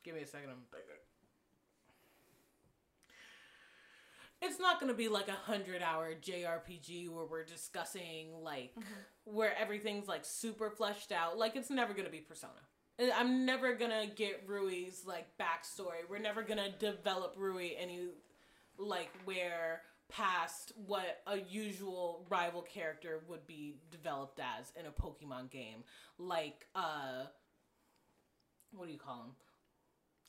give 0.03 0.15
me 0.15 0.21
a 0.21 0.27
second. 0.27 0.49
I'm 0.51 0.63
it's 4.41 4.59
not 4.59 4.79
going 4.79 4.91
to 4.91 4.97
be 4.97 5.07
like 5.07 5.27
a 5.27 5.33
hundred 5.33 5.81
hour 5.81 6.13
JRPG 6.13 7.09
where 7.09 7.25
we're 7.25 7.45
discussing 7.45 8.41
like 8.41 8.75
where 9.25 9.53
everything's 9.57 10.07
like 10.07 10.25
super 10.25 10.69
fleshed 10.69 11.11
out. 11.11 11.37
Like 11.37 11.55
it's 11.55 11.69
never 11.69 11.93
going 11.93 12.05
to 12.05 12.11
be 12.11 12.19
Persona. 12.19 12.53
I'm 13.15 13.45
never 13.45 13.73
gonna 13.73 14.05
get 14.15 14.43
Rui's 14.45 15.03
like 15.07 15.25
backstory. 15.39 16.07
We're 16.09 16.19
never 16.19 16.43
gonna 16.43 16.69
develop 16.77 17.33
Rui 17.37 17.71
any 17.79 18.09
like 18.77 19.11
where 19.25 19.81
past 20.09 20.73
what 20.75 21.21
a 21.25 21.37
usual 21.39 22.25
rival 22.29 22.61
character 22.61 23.21
would 23.27 23.47
be 23.47 23.75
developed 23.89 24.39
as 24.39 24.71
in 24.79 24.85
a 24.85 24.91
Pokemon 24.91 25.49
game. 25.49 25.83
Like 26.19 26.67
uh 26.75 27.25
what 28.71 28.85
do 28.85 28.93
you 28.93 28.99
call 28.99 29.23
him? 29.23 29.31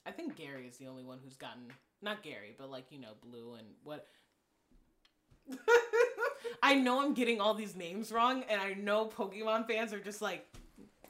I 0.06 0.10
think 0.10 0.36
Gary 0.36 0.66
is 0.66 0.78
the 0.78 0.86
only 0.86 1.04
one 1.04 1.18
who's 1.22 1.36
gotten 1.36 1.64
not 2.02 2.22
Gary, 2.22 2.54
but 2.58 2.70
like 2.70 2.86
you 2.90 2.98
know 2.98 3.12
Blue 3.22 3.54
and 3.54 3.66
what. 3.84 4.06
I 6.62 6.74
know 6.74 7.02
I'm 7.02 7.14
getting 7.14 7.40
all 7.40 7.54
these 7.54 7.74
names 7.74 8.12
wrong, 8.12 8.44
and 8.48 8.60
I 8.60 8.74
know 8.74 9.06
Pokemon 9.06 9.66
fans 9.66 9.92
are 9.92 9.98
just 9.98 10.22
like, 10.22 10.46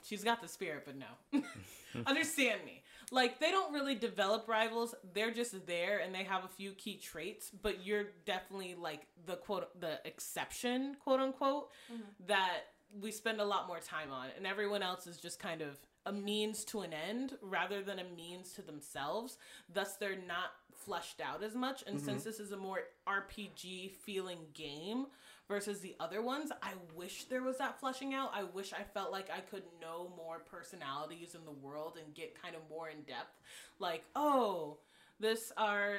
she's 0.02 0.24
got 0.24 0.40
the 0.40 0.48
spirit, 0.48 0.85
but 0.87 0.96
no. 0.96 1.42
Understand 2.07 2.61
me. 2.64 2.83
Like 3.11 3.38
they 3.38 3.50
don't 3.50 3.74
really 3.74 3.94
develop 3.94 4.48
rivals; 4.48 4.94
they're 5.12 5.31
just 5.31 5.66
there, 5.66 5.98
and 5.98 6.14
they 6.14 6.24
have 6.24 6.44
a 6.44 6.48
few 6.48 6.72
key 6.72 6.96
traits. 6.96 7.50
But 7.50 7.85
you're 7.85 8.07
definitely 8.24 8.74
like 8.74 9.07
the 9.26 9.37
quote 9.37 9.78
the 9.78 10.00
exception, 10.07 10.96
quote 11.02 11.20
unquote, 11.20 11.68
mm-hmm. 11.92 12.02
that 12.26 12.61
we 13.00 13.11
spend 13.11 13.40
a 13.40 13.44
lot 13.44 13.66
more 13.66 13.81
time 13.81 14.11
on, 14.11 14.28
and 14.37 14.46
everyone 14.46 14.83
else 14.83 15.07
is 15.07 15.18
just 15.18 15.38
kind 15.38 15.61
of 15.61 15.78
a 16.07 16.12
means 16.12 16.64
to 16.64 16.81
an 16.81 16.92
end 16.92 17.35
rather 17.42 17.83
than 17.83 17.98
a 17.98 18.05
means 18.16 18.52
to 18.55 18.62
themselves. 18.62 19.37
Thus, 19.72 19.96
they're 19.96 20.16
not 20.16 20.52
fleshed 20.85 21.21
out 21.21 21.42
as 21.42 21.55
much. 21.55 21.83
And 21.87 22.01
since 22.01 22.25
this 22.25 22.40
is 22.40 22.53
a 22.53 22.57
more 22.57 22.81
RPG 23.07 23.92
feeling 23.92 24.38
game 24.55 25.07
versus 25.49 25.81
the 25.81 25.95
other 26.01 26.23
ones, 26.23 26.51
I 26.62 26.73
wish 26.95 27.25
there 27.25 27.42
was 27.42 27.59
that 27.59 27.79
fleshing 27.79 28.14
out. 28.14 28.33
I 28.35 28.45
wish 28.45 28.73
I 28.73 28.83
felt 28.83 29.12
like 29.12 29.31
I 29.31 29.40
could 29.40 29.64
know 29.81 30.12
more 30.16 30.38
personalities 30.40 31.35
in 31.35 31.45
the 31.45 31.53
world 31.53 31.99
and 32.03 32.14
get 32.14 32.40
kind 32.40 32.55
of 32.55 32.62
more 32.71 32.88
in 32.88 33.03
depth. 33.03 33.40
Like, 33.79 34.05
oh, 34.16 34.79
this 35.21 35.53
are 35.57 35.99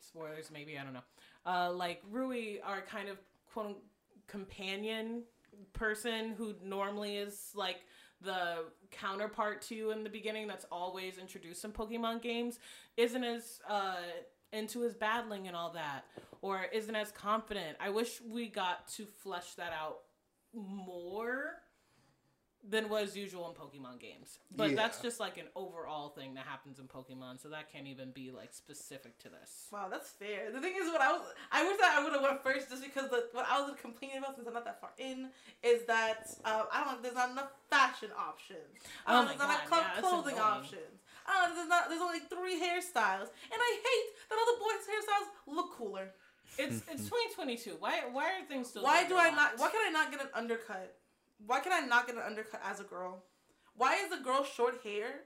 spoilers, 0.00 0.50
maybe 0.52 0.78
I 0.78 0.84
don't 0.84 0.94
know. 0.94 1.04
Uh, 1.46 1.72
like 1.72 2.02
Rui, 2.10 2.58
our 2.64 2.82
kind 2.82 3.08
of 3.08 3.18
quote 3.52 3.82
companion 4.26 5.22
person 5.72 6.34
who 6.36 6.54
normally 6.62 7.16
is 7.16 7.50
like 7.54 7.78
the 8.20 8.64
counterpart 8.90 9.62
to 9.62 9.90
in 9.90 10.02
the 10.02 10.10
beginning 10.10 10.46
that's 10.46 10.66
always 10.72 11.18
introduced 11.18 11.64
in 11.64 11.72
Pokemon 11.72 12.20
games 12.20 12.58
isn't 12.98 13.24
as 13.24 13.60
uh, 13.66 13.94
into 14.52 14.82
his 14.82 14.94
battling 14.94 15.46
and 15.46 15.56
all 15.56 15.70
that 15.72 16.04
or 16.42 16.66
isn't 16.72 16.94
as 16.94 17.10
confident. 17.12 17.78
I 17.80 17.90
wish 17.90 18.20
we 18.28 18.48
got 18.48 18.88
to 18.96 19.06
flesh 19.06 19.54
that 19.54 19.72
out 19.72 20.00
more 20.52 21.52
than 22.68 22.88
was 22.88 23.16
usual 23.16 23.48
in 23.48 23.54
Pokemon 23.54 24.00
games. 24.00 24.40
But 24.54 24.74
that's 24.74 25.00
just 25.00 25.20
like 25.20 25.38
an 25.38 25.46
overall 25.54 26.08
thing 26.10 26.34
that 26.34 26.44
happens 26.44 26.80
in 26.80 26.86
Pokemon, 26.86 27.40
so 27.40 27.48
that 27.50 27.72
can't 27.72 27.86
even 27.86 28.10
be 28.10 28.30
like 28.32 28.52
specific 28.52 29.16
to 29.20 29.28
this. 29.28 29.68
Wow, 29.72 29.86
that's 29.88 30.10
fair. 30.10 30.50
The 30.52 30.60
thing 30.60 30.74
is, 30.78 30.90
what 30.90 31.00
I 31.00 31.12
was, 31.12 31.22
I 31.52 31.66
wish 31.66 31.78
that 31.78 31.96
I 31.96 32.02
would 32.02 32.12
have 32.12 32.20
went 32.20 32.42
first, 32.42 32.68
just 32.68 32.82
because 32.82 33.10
the 33.10 33.26
what 33.32 33.46
I 33.48 33.60
was 33.60 33.74
complaining 33.80 34.18
about, 34.18 34.34
since 34.34 34.46
I'm 34.48 34.54
not 34.54 34.64
that 34.64 34.80
far 34.80 34.90
in, 34.98 35.28
is 35.62 35.84
that 35.86 36.28
uh, 36.44 36.64
I 36.72 36.84
don't. 36.84 37.02
There's 37.02 37.14
not 37.14 37.30
enough 37.30 37.52
fashion 37.70 38.10
options. 38.18 38.58
I 39.06 39.12
Oh 39.12 39.16
don't 39.18 39.24
my 39.24 39.28
there's 39.30 39.38
not 39.38 39.48
enough 39.50 39.70
God, 39.70 39.76
yeah, 39.76 39.88
that's 39.94 40.08
clothing 40.08 40.38
options. 40.38 40.97
Ah, 41.28 41.50
I. 41.50 41.54
There's 41.54 41.68
not. 41.68 41.88
There's 41.88 42.00
only 42.00 42.20
three 42.20 42.56
hairstyles, 42.56 43.28
and 43.52 43.58
I 43.60 43.70
hate 43.84 44.08
that 44.28 44.36
all 44.38 44.48
the 44.48 44.60
boys' 44.64 44.88
hairstyles 44.88 45.28
look 45.54 45.76
cooler. 45.76 46.10
It's 46.58 46.82
it's 46.90 47.04
2022. 47.04 47.76
Why 47.78 48.00
why 48.10 48.24
are 48.40 48.44
things 48.48 48.68
still? 48.68 48.82
Why 48.82 49.06
do 49.06 49.16
I 49.16 49.30
not? 49.30 49.58
Why 49.58 49.68
can 49.70 49.80
I 49.86 49.90
not 49.90 50.10
get 50.10 50.20
an 50.20 50.28
undercut? 50.34 50.96
Why 51.46 51.60
can 51.60 51.72
I 51.72 51.80
not 51.86 52.06
get 52.06 52.16
an 52.16 52.22
undercut 52.26 52.60
as 52.64 52.80
a 52.80 52.84
girl? 52.84 53.22
Why 53.76 53.94
is 54.02 54.10
the 54.10 54.24
girl 54.24 54.42
short 54.42 54.80
hair 54.82 55.20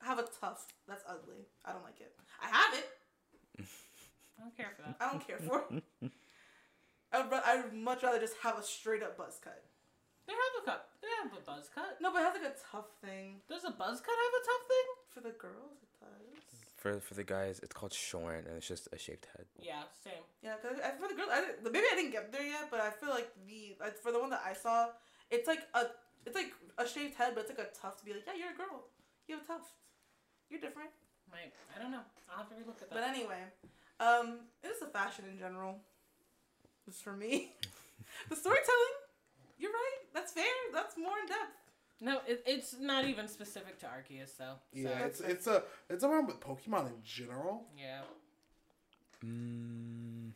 have 0.00 0.18
a 0.18 0.24
tuft 0.40 0.72
that's 0.88 1.04
ugly? 1.06 1.44
I 1.64 1.72
don't 1.72 1.84
like 1.84 2.00
it. 2.00 2.12
I 2.40 2.46
have 2.46 2.74
it. 2.74 2.88
I 4.38 4.42
don't 4.42 4.56
care 4.56 4.72
for 4.76 4.82
that. 4.82 4.96
I 4.98 5.10
don't 5.10 5.26
care 5.26 5.38
for 5.38 5.64
it. 5.70 5.82
I 7.12 7.20
would, 7.20 7.40
I 7.44 7.56
would 7.60 7.74
much 7.74 8.02
rather 8.02 8.18
just 8.18 8.34
have 8.42 8.58
a 8.58 8.62
straight 8.62 9.02
up 9.02 9.18
buzz 9.18 9.38
cut. 9.44 9.62
They 10.26 10.32
have 10.32 10.54
a 10.62 10.64
cut. 10.64 10.88
They 11.02 11.08
have 11.22 11.32
a 11.34 11.42
buzz 11.42 11.68
cut. 11.74 11.98
No, 12.00 12.12
but 12.12 12.22
it 12.22 12.30
has 12.30 12.34
like 12.38 12.52
a 12.52 12.58
tough 12.70 12.90
thing. 13.02 13.42
Does 13.48 13.64
a 13.64 13.74
buzz 13.74 14.00
cut 14.00 14.14
have 14.14 14.36
a 14.38 14.44
tough 14.46 14.64
thing? 14.70 14.86
For 15.10 15.20
the 15.20 15.34
girls, 15.34 15.82
it 15.82 15.92
does. 15.98 16.42
For 16.76 17.00
for 17.00 17.14
the 17.14 17.24
guys, 17.24 17.60
it's 17.62 17.72
called 17.72 17.92
shorn, 17.92 18.46
and 18.46 18.56
it's 18.56 18.66
just 18.66 18.88
a 18.92 18.98
shaved 18.98 19.26
head. 19.34 19.46
Yeah, 19.58 19.82
same. 20.02 20.22
Yeah, 20.42 20.54
cause 20.62 20.78
I, 20.82 20.90
for 20.98 21.08
the 21.08 21.14
girls, 21.14 21.30
I 21.30 21.54
maybe 21.62 21.86
I 21.90 21.96
didn't 21.96 22.12
get 22.12 22.32
there 22.32 22.46
yet, 22.46 22.70
but 22.70 22.80
I 22.80 22.90
feel 22.90 23.10
like 23.10 23.30
the 23.46 23.76
like, 23.80 23.98
for 23.98 24.12
the 24.12 24.18
one 24.18 24.30
that 24.30 24.42
I 24.46 24.54
saw, 24.54 24.88
it's 25.30 25.46
like 25.46 25.66
a 25.74 25.90
it's 26.26 26.34
like 26.34 26.54
a 26.78 26.86
shaved 26.86 27.14
head, 27.14 27.34
but 27.34 27.46
it's 27.46 27.50
like 27.50 27.66
a 27.66 27.70
tuft 27.74 27.98
to 28.00 28.04
be 28.04 28.12
like, 28.12 28.24
yeah, 28.26 28.34
you're 28.38 28.54
a 28.54 28.56
girl, 28.56 28.86
you 29.26 29.34
have 29.36 29.44
a 29.44 29.46
tuft, 29.46 29.70
you're 30.50 30.60
different. 30.60 30.90
Right. 31.30 31.52
I 31.74 31.80
don't 31.80 31.90
know. 31.90 32.04
I'll 32.30 32.44
have 32.44 32.48
to 32.50 32.54
relook 32.54 32.82
at 32.82 32.90
that. 32.90 32.92
But 32.92 33.04
anyway, 33.04 33.40
um, 33.98 34.40
it 34.62 34.68
is 34.68 34.80
the 34.80 34.86
fashion 34.86 35.24
in 35.30 35.38
general. 35.38 35.78
Just 36.84 37.02
for 37.02 37.12
me, 37.12 37.54
the 38.28 38.36
storytelling. 38.36 39.01
You're 39.62 39.70
right. 39.70 39.98
That's 40.12 40.32
fair. 40.32 40.44
That's 40.72 40.98
more 40.98 41.16
in 41.22 41.26
depth. 41.28 41.56
no, 42.00 42.20
it, 42.26 42.42
it's 42.44 42.74
not 42.80 43.04
even 43.04 43.28
specific 43.28 43.78
to 43.78 43.86
Arceus 43.86 44.36
though. 44.36 44.56
So, 44.74 44.80
Yeah, 44.80 45.04
it's 45.06 45.20
it's 45.20 45.46
a 45.46 45.62
it's 45.88 46.02
a 46.02 46.08
problem 46.08 46.26
with 46.26 46.40
Pokemon 46.40 46.88
in 46.88 47.02
general. 47.04 47.64
yeah. 47.78 48.00
Mm, 49.24 50.32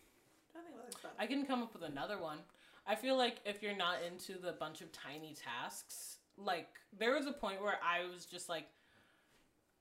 I 0.55 0.61
think 0.63 0.77
about 0.77 1.29
can 1.29 1.45
come 1.45 1.63
up 1.63 1.75
with 1.75 1.83
another 1.83 2.19
one. 2.21 2.39
I 2.87 2.95
feel 2.95 3.17
like 3.17 3.39
if 3.45 3.65
you're 3.65 3.77
not 3.77 3.97
into 4.07 4.41
the 4.41 4.53
bunch 4.53 4.81
of 4.81 4.93
tiny 4.93 5.35
tasks, 5.35 6.19
like 6.39 6.69
there 6.97 7.13
was 7.17 7.27
a 7.27 7.33
point 7.33 7.61
where 7.61 7.81
I 7.83 8.07
was 8.09 8.27
just 8.27 8.49
like 8.49 8.69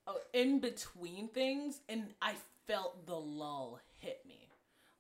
oh, 0.08 0.18
in 0.34 0.60
between 0.60 1.28
things, 1.28 1.82
and 1.88 2.08
I 2.20 2.34
felt 2.66 3.06
the 3.06 3.16
lull 3.16 3.80
hit 4.00 4.22
me. 4.28 4.45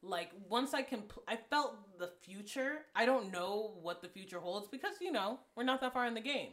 Like 0.05 0.31
once 0.49 0.73
I 0.73 0.81
can, 0.81 1.03
I 1.27 1.35
felt 1.35 1.75
the 1.97 2.11
future. 2.21 2.79
I 2.95 3.05
don't 3.05 3.31
know 3.31 3.73
what 3.81 4.01
the 4.01 4.07
future 4.07 4.39
holds 4.39 4.67
because 4.67 4.95
you 5.01 5.11
know 5.11 5.39
we're 5.55 5.63
not 5.63 5.81
that 5.81 5.93
far 5.93 6.05
in 6.05 6.13
the 6.13 6.21
game. 6.21 6.51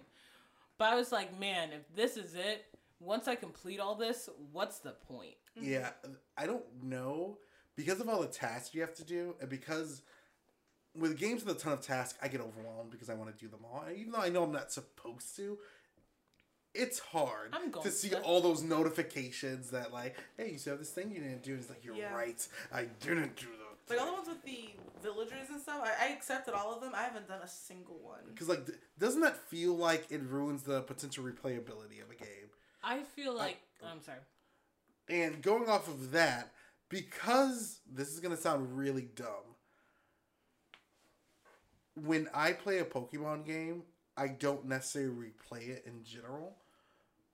But 0.79 0.93
I 0.93 0.97
was 0.97 1.13
like, 1.13 1.39
man, 1.39 1.71
if 1.73 1.95
this 1.95 2.17
is 2.17 2.35
it, 2.35 2.65
once 2.99 3.29
I 3.29 3.35
complete 3.35 3.79
all 3.79 3.95
this, 3.95 4.29
what's 4.53 4.79
the 4.79 4.93
point? 4.93 5.35
Yeah, 5.61 5.91
I 6.37 6.47
don't 6.47 6.65
know 6.83 7.39
because 7.77 8.01
of 8.01 8.09
all 8.09 8.21
the 8.21 8.27
tasks 8.27 8.75
you 8.75 8.81
have 8.81 8.95
to 8.95 9.05
do, 9.05 9.35
and 9.41 9.49
because 9.49 10.03
with 10.95 11.19
games 11.19 11.45
with 11.45 11.57
a 11.57 11.59
ton 11.59 11.73
of 11.73 11.81
tasks, 11.81 12.19
I 12.23 12.29
get 12.29 12.41
overwhelmed 12.41 12.91
because 12.91 13.11
I 13.11 13.15
want 13.15 13.37
to 13.37 13.45
do 13.45 13.51
them 13.51 13.61
all. 13.65 13.85
Even 13.95 14.13
though 14.13 14.19
I 14.21 14.29
know 14.29 14.45
I'm 14.45 14.53
not 14.53 14.73
supposed 14.73 15.37
to, 15.37 15.59
it's 16.75 16.99
hard 16.99 17.51
I'm 17.53 17.71
to 17.83 17.91
see 17.91 18.11
to. 18.11 18.21
all 18.23 18.41
those 18.41 18.63
notifications 18.63 19.71
that 19.71 19.93
like, 19.93 20.17
hey, 20.39 20.53
you 20.53 20.59
still 20.59 20.73
have 20.73 20.81
this 20.81 20.91
thing 20.91 21.11
you 21.11 21.21
didn't 21.21 21.43
do. 21.43 21.53
And 21.53 21.61
it's 21.61 21.69
like 21.71 21.85
you're 21.85 21.95
Yeah. 21.97 22.15
right, 22.15 22.47
I 22.73 22.85
didn't 23.01 23.37
do 23.37 23.47
that. 23.47 23.91
Like 23.91 24.01
all 24.01 24.07
the 24.07 24.13
ones 24.13 24.29
with 24.29 24.43
the 24.45 24.71
villagers 25.03 25.51
and 25.51 25.61
stuff, 25.61 25.81
I, 25.85 26.07
I 26.07 26.13
accepted 26.13 26.55
all 26.55 26.73
of 26.75 26.81
them. 26.81 26.93
I 26.95 27.03
haven't 27.03 27.29
done 27.29 27.41
a 27.43 27.49
single 27.49 27.99
one. 28.03 28.21
Because 28.33 28.49
like, 28.49 28.65
th- 28.67 28.79
doesn't 28.99 29.21
that 29.21 29.37
feel 29.49 29.75
like 29.75 30.07
it 30.11 30.23
ruins 30.23 30.63
the 30.63 30.83
potential 30.83 31.25
replayability 31.25 32.01
of 32.03 32.11
a 32.11 32.15
game? 32.15 32.49
I 32.83 33.01
feel 33.03 33.35
like 33.35 33.59
oh, 33.83 33.89
I'm 33.93 34.01
sorry. 34.03 34.19
And 35.09 35.43
going 35.43 35.69
off 35.69 35.89
of 35.89 36.13
that, 36.13 36.53
because 36.89 37.81
this 37.93 38.09
is 38.13 38.21
gonna 38.21 38.37
sound 38.37 38.79
really 38.79 39.09
dumb. 39.15 39.57
When 41.95 42.29
I 42.33 42.53
play 42.53 42.79
a 42.79 42.85
Pokemon 42.85 43.45
game, 43.45 43.83
I 44.17 44.29
don't 44.29 44.65
necessarily 44.67 45.13
replay 45.15 45.69
it 45.69 45.85
in 45.87 46.05
general. 46.05 46.57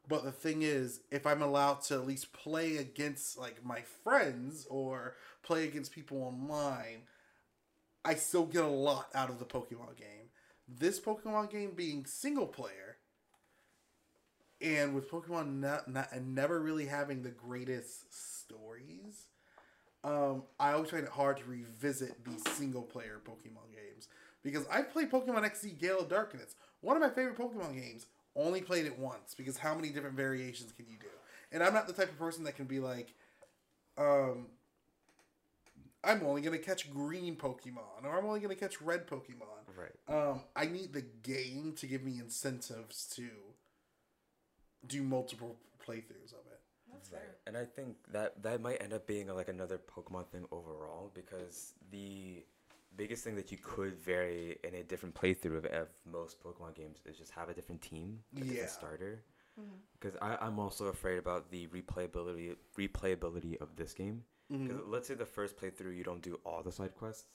But 0.08 0.24
the 0.24 0.32
thing 0.32 0.62
is, 0.62 1.00
if 1.10 1.26
I'm 1.26 1.42
allowed 1.42 1.82
to 1.82 1.94
at 1.94 2.06
least 2.06 2.32
play 2.32 2.78
against 2.78 3.38
like 3.38 3.64
my 3.64 3.82
friends 4.02 4.66
or 4.70 5.14
play 5.42 5.64
against 5.64 5.92
people 5.92 6.22
online, 6.22 7.02
I 8.04 8.14
still 8.14 8.46
get 8.46 8.64
a 8.64 8.68
lot 8.68 9.08
out 9.14 9.28
of 9.28 9.38
the 9.38 9.44
Pokemon 9.44 9.96
game. 9.98 10.30
This 10.66 10.98
Pokemon 10.98 11.50
game 11.50 11.72
being 11.74 12.06
single 12.06 12.46
player, 12.46 12.96
and 14.62 14.94
with 14.94 15.10
Pokemon 15.10 15.60
not, 15.60 15.88
not 15.88 16.08
and 16.12 16.34
never 16.34 16.60
really 16.60 16.86
having 16.86 17.22
the 17.22 17.30
greatest 17.30 18.12
stories, 18.14 19.26
um, 20.04 20.44
I 20.58 20.72
always 20.72 20.90
find 20.90 21.04
it 21.04 21.10
hard 21.10 21.36
to 21.38 21.44
revisit 21.44 22.24
these 22.24 22.42
single 22.52 22.82
player 22.82 23.20
Pokemon 23.24 23.74
games 23.74 24.08
because 24.42 24.66
I 24.70 24.82
played 24.82 25.10
Pokemon 25.10 25.44
XD 25.44 25.78
Gale 25.78 26.00
of 26.00 26.08
Darkness, 26.08 26.54
one 26.80 26.96
of 26.96 27.02
my 27.02 27.10
favorite 27.10 27.36
Pokemon 27.36 27.74
games. 27.74 28.06
Only 28.38 28.60
played 28.60 28.86
it 28.86 28.96
once 28.96 29.34
because 29.34 29.58
how 29.58 29.74
many 29.74 29.88
different 29.90 30.16
variations 30.16 30.72
can 30.72 30.86
you 30.88 30.96
do? 30.98 31.08
And 31.50 31.62
I'm 31.62 31.74
not 31.74 31.88
the 31.88 31.92
type 31.92 32.08
of 32.08 32.18
person 32.18 32.44
that 32.44 32.54
can 32.54 32.66
be 32.66 32.78
like, 32.78 33.12
um, 33.96 34.46
I'm 36.04 36.24
only 36.24 36.40
gonna 36.42 36.58
catch 36.58 36.88
green 36.92 37.34
Pokemon 37.34 38.04
or 38.04 38.16
I'm 38.16 38.24
only 38.24 38.38
gonna 38.38 38.54
catch 38.54 38.80
red 38.80 39.08
Pokemon. 39.08 39.66
Right. 39.76 39.92
Um, 40.08 40.42
I 40.54 40.66
need 40.66 40.92
the 40.92 41.02
game 41.02 41.74
to 41.78 41.86
give 41.88 42.04
me 42.04 42.18
incentives 42.18 43.06
to 43.16 43.28
do 44.86 45.02
multiple 45.02 45.56
playthroughs 45.84 46.32
of 46.32 46.46
it. 46.46 46.60
That's 46.92 47.10
Right. 47.10 47.20
fair. 47.20 47.36
And 47.46 47.56
I 47.56 47.64
think 47.64 47.96
that 48.12 48.42
that 48.44 48.60
might 48.60 48.80
end 48.80 48.92
up 48.92 49.06
being 49.06 49.26
like 49.28 49.48
another 49.48 49.78
Pokemon 49.78 50.28
thing 50.28 50.46
overall 50.52 51.10
because 51.12 51.74
the 51.90 52.44
biggest 53.08 53.24
thing 53.24 53.36
that 53.36 53.50
you 53.50 53.56
could 53.62 53.94
vary 53.98 54.58
in 54.64 54.74
a 54.74 54.82
different 54.82 55.14
playthrough 55.14 55.56
of, 55.56 55.64
of 55.66 55.88
most 56.04 56.42
Pokemon 56.42 56.74
games 56.74 56.98
is 57.06 57.16
just 57.16 57.30
have 57.32 57.48
a 57.48 57.54
different 57.54 57.80
team 57.80 58.20
like 58.34 58.44
as 58.44 58.50
Yeah. 58.52 58.64
a 58.64 58.68
starter. 58.68 59.24
Mhm. 59.58 59.80
Because 59.98 60.14
I'm 60.20 60.58
also 60.58 60.86
afraid 60.88 61.16
about 61.18 61.50
the 61.50 61.66
replayability 61.68 62.56
replayability 62.76 63.56
of 63.62 63.76
this 63.76 63.94
game. 63.94 64.24
'Cause 64.50 64.58
Mhm. 64.60 64.88
let's 64.88 65.08
say 65.08 65.14
the 65.14 65.26
first 65.26 65.56
playthrough 65.56 65.96
you 65.96 66.04
don't 66.04 66.20
do 66.22 66.34
all 66.44 66.62
the 66.62 66.70
side 66.70 66.94
quests, 66.94 67.26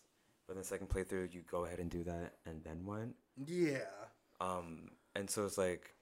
but 0.48 0.56
the 0.56 0.64
second 0.64 0.90
playthrough 0.90 1.34
you 1.34 1.42
go 1.42 1.66
ahead 1.66 1.80
and 1.80 1.90
do 1.90 2.04
that, 2.04 2.38
and 2.46 2.64
then 2.64 2.86
what? 2.86 3.10
Yeah. 3.46 3.90
Um, 4.40 4.92
and 5.16 5.28
so 5.30 5.46
it's 5.46 5.58
like 5.58 5.96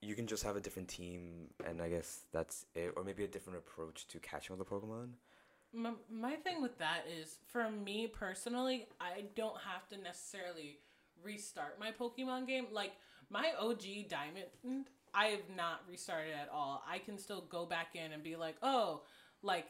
you 0.00 0.14
can 0.14 0.26
just 0.26 0.42
have 0.42 0.56
a 0.56 0.60
different 0.60 0.88
team, 0.88 1.52
and 1.64 1.80
I 1.82 1.88
guess 1.90 2.26
that's 2.32 2.66
it, 2.74 2.92
or 2.96 3.04
maybe 3.04 3.24
a 3.24 3.28
different 3.28 3.58
approach 3.58 4.06
to 4.08 4.20
catching 4.20 4.52
all 4.54 4.58
the 4.58 4.64
Pokemon. 4.64 5.14
My, 5.74 5.90
my 6.10 6.36
thing 6.36 6.62
with 6.62 6.78
that 6.78 7.04
is, 7.20 7.38
for 7.46 7.70
me 7.70 8.06
personally, 8.06 8.86
I 9.00 9.24
don't 9.34 9.56
have 9.60 9.88
to 9.88 9.96
necessarily 10.02 10.78
restart 11.22 11.80
my 11.80 11.90
Pokemon 11.90 12.46
game. 12.46 12.66
Like 12.72 12.92
my 13.30 13.52
OG 13.58 14.08
Diamond, 14.08 14.86
I 15.14 15.26
have 15.26 15.48
not 15.56 15.82
restarted 15.88 16.34
at 16.34 16.48
all. 16.52 16.82
I 16.88 16.98
can 16.98 17.18
still 17.18 17.44
go 17.48 17.66
back 17.66 17.94
in 17.94 18.12
and 18.12 18.22
be 18.22 18.36
like, 18.36 18.56
oh, 18.62 19.02
like 19.42 19.66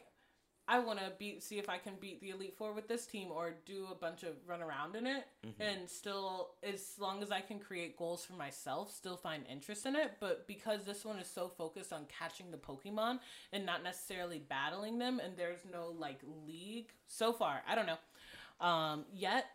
I 0.66 0.78
want 0.78 0.98
to 0.98 1.12
beat, 1.18 1.42
see 1.42 1.58
if 1.58 1.68
I 1.68 1.76
can 1.76 1.92
beat 2.00 2.20
the 2.20 2.30
Elite 2.30 2.54
Four 2.56 2.72
with 2.72 2.88
this 2.88 3.06
team, 3.06 3.28
or 3.30 3.54
do 3.66 3.86
a 3.92 3.94
bunch 3.94 4.22
of 4.22 4.32
run 4.46 4.62
around 4.62 4.96
in 4.96 5.06
it, 5.06 5.26
and 5.60 5.88
still, 5.88 6.54
as 6.62 6.92
long 6.98 7.22
as 7.22 7.30
I 7.30 7.40
can 7.42 7.58
create 7.58 7.98
goals 7.98 8.24
for 8.24 8.32
myself, 8.32 8.90
still 8.90 9.16
find 9.16 9.44
interest 9.50 9.84
in 9.84 9.94
it. 9.94 10.12
But 10.20 10.46
because 10.46 10.84
this 10.84 11.04
one 11.04 11.18
is 11.18 11.26
so 11.28 11.48
focused 11.48 11.92
on 11.92 12.06
catching 12.06 12.50
the 12.50 12.56
Pokemon 12.56 13.18
and 13.52 13.66
not 13.66 13.82
necessarily 13.82 14.38
battling 14.38 14.98
them, 14.98 15.20
and 15.22 15.36
there's 15.36 15.64
no 15.70 15.94
like 15.98 16.20
league 16.46 16.88
so 17.06 17.32
far, 17.32 17.62
I 17.68 17.74
don't 17.74 17.86
know, 17.86 18.66
um, 18.66 19.04
yet. 19.12 19.46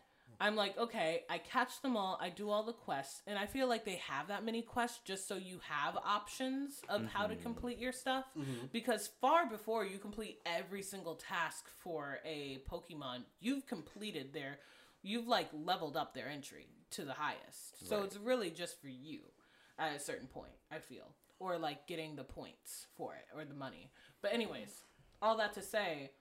I'm 0.41 0.55
like, 0.55 0.77
okay, 0.77 1.23
I 1.29 1.37
catch 1.37 1.81
them 1.81 1.97
all, 1.97 2.17
I 2.21 2.29
do 2.29 2.49
all 2.49 2.63
the 2.63 2.71
quests, 2.71 3.21
and 3.27 3.37
I 3.37 3.45
feel 3.45 3.67
like 3.67 3.83
they 3.83 4.01
have 4.07 4.29
that 4.29 4.45
many 4.45 4.61
quests 4.61 5.01
just 5.03 5.27
so 5.27 5.35
you 5.35 5.59
have 5.67 5.97
options 5.97 6.81
of 6.87 7.05
how 7.07 7.27
to 7.27 7.33
mm-hmm. 7.33 7.43
complete 7.43 7.77
your 7.77 7.91
stuff. 7.91 8.25
Mm-hmm. 8.37 8.67
Because 8.71 9.09
far 9.19 9.49
before 9.49 9.85
you 9.85 9.97
complete 9.97 10.39
every 10.45 10.81
single 10.81 11.15
task 11.15 11.65
for 11.83 12.19
a 12.25 12.59
Pokemon, 12.71 13.23
you've 13.41 13.67
completed 13.67 14.33
their, 14.33 14.59
you've 15.01 15.27
like 15.27 15.49
leveled 15.53 15.97
up 15.97 16.13
their 16.13 16.29
entry 16.29 16.67
to 16.91 17.03
the 17.03 17.13
highest. 17.13 17.87
So 17.87 18.03
it's 18.03 18.17
really 18.17 18.49
just 18.49 18.81
for 18.81 18.87
you 18.87 19.19
at 19.77 19.95
a 19.95 19.99
certain 19.99 20.27
point, 20.27 20.53
I 20.71 20.79
feel. 20.79 21.15
Or 21.39 21.57
like 21.57 21.87
getting 21.87 22.15
the 22.15 22.23
points 22.23 22.87
for 22.95 23.13
it 23.13 23.25
or 23.37 23.45
the 23.45 23.53
money. 23.53 23.91
But, 24.21 24.33
anyways, 24.33 24.83
all 25.21 25.37
that 25.37 25.53
to 25.53 25.61
say, 25.61 26.11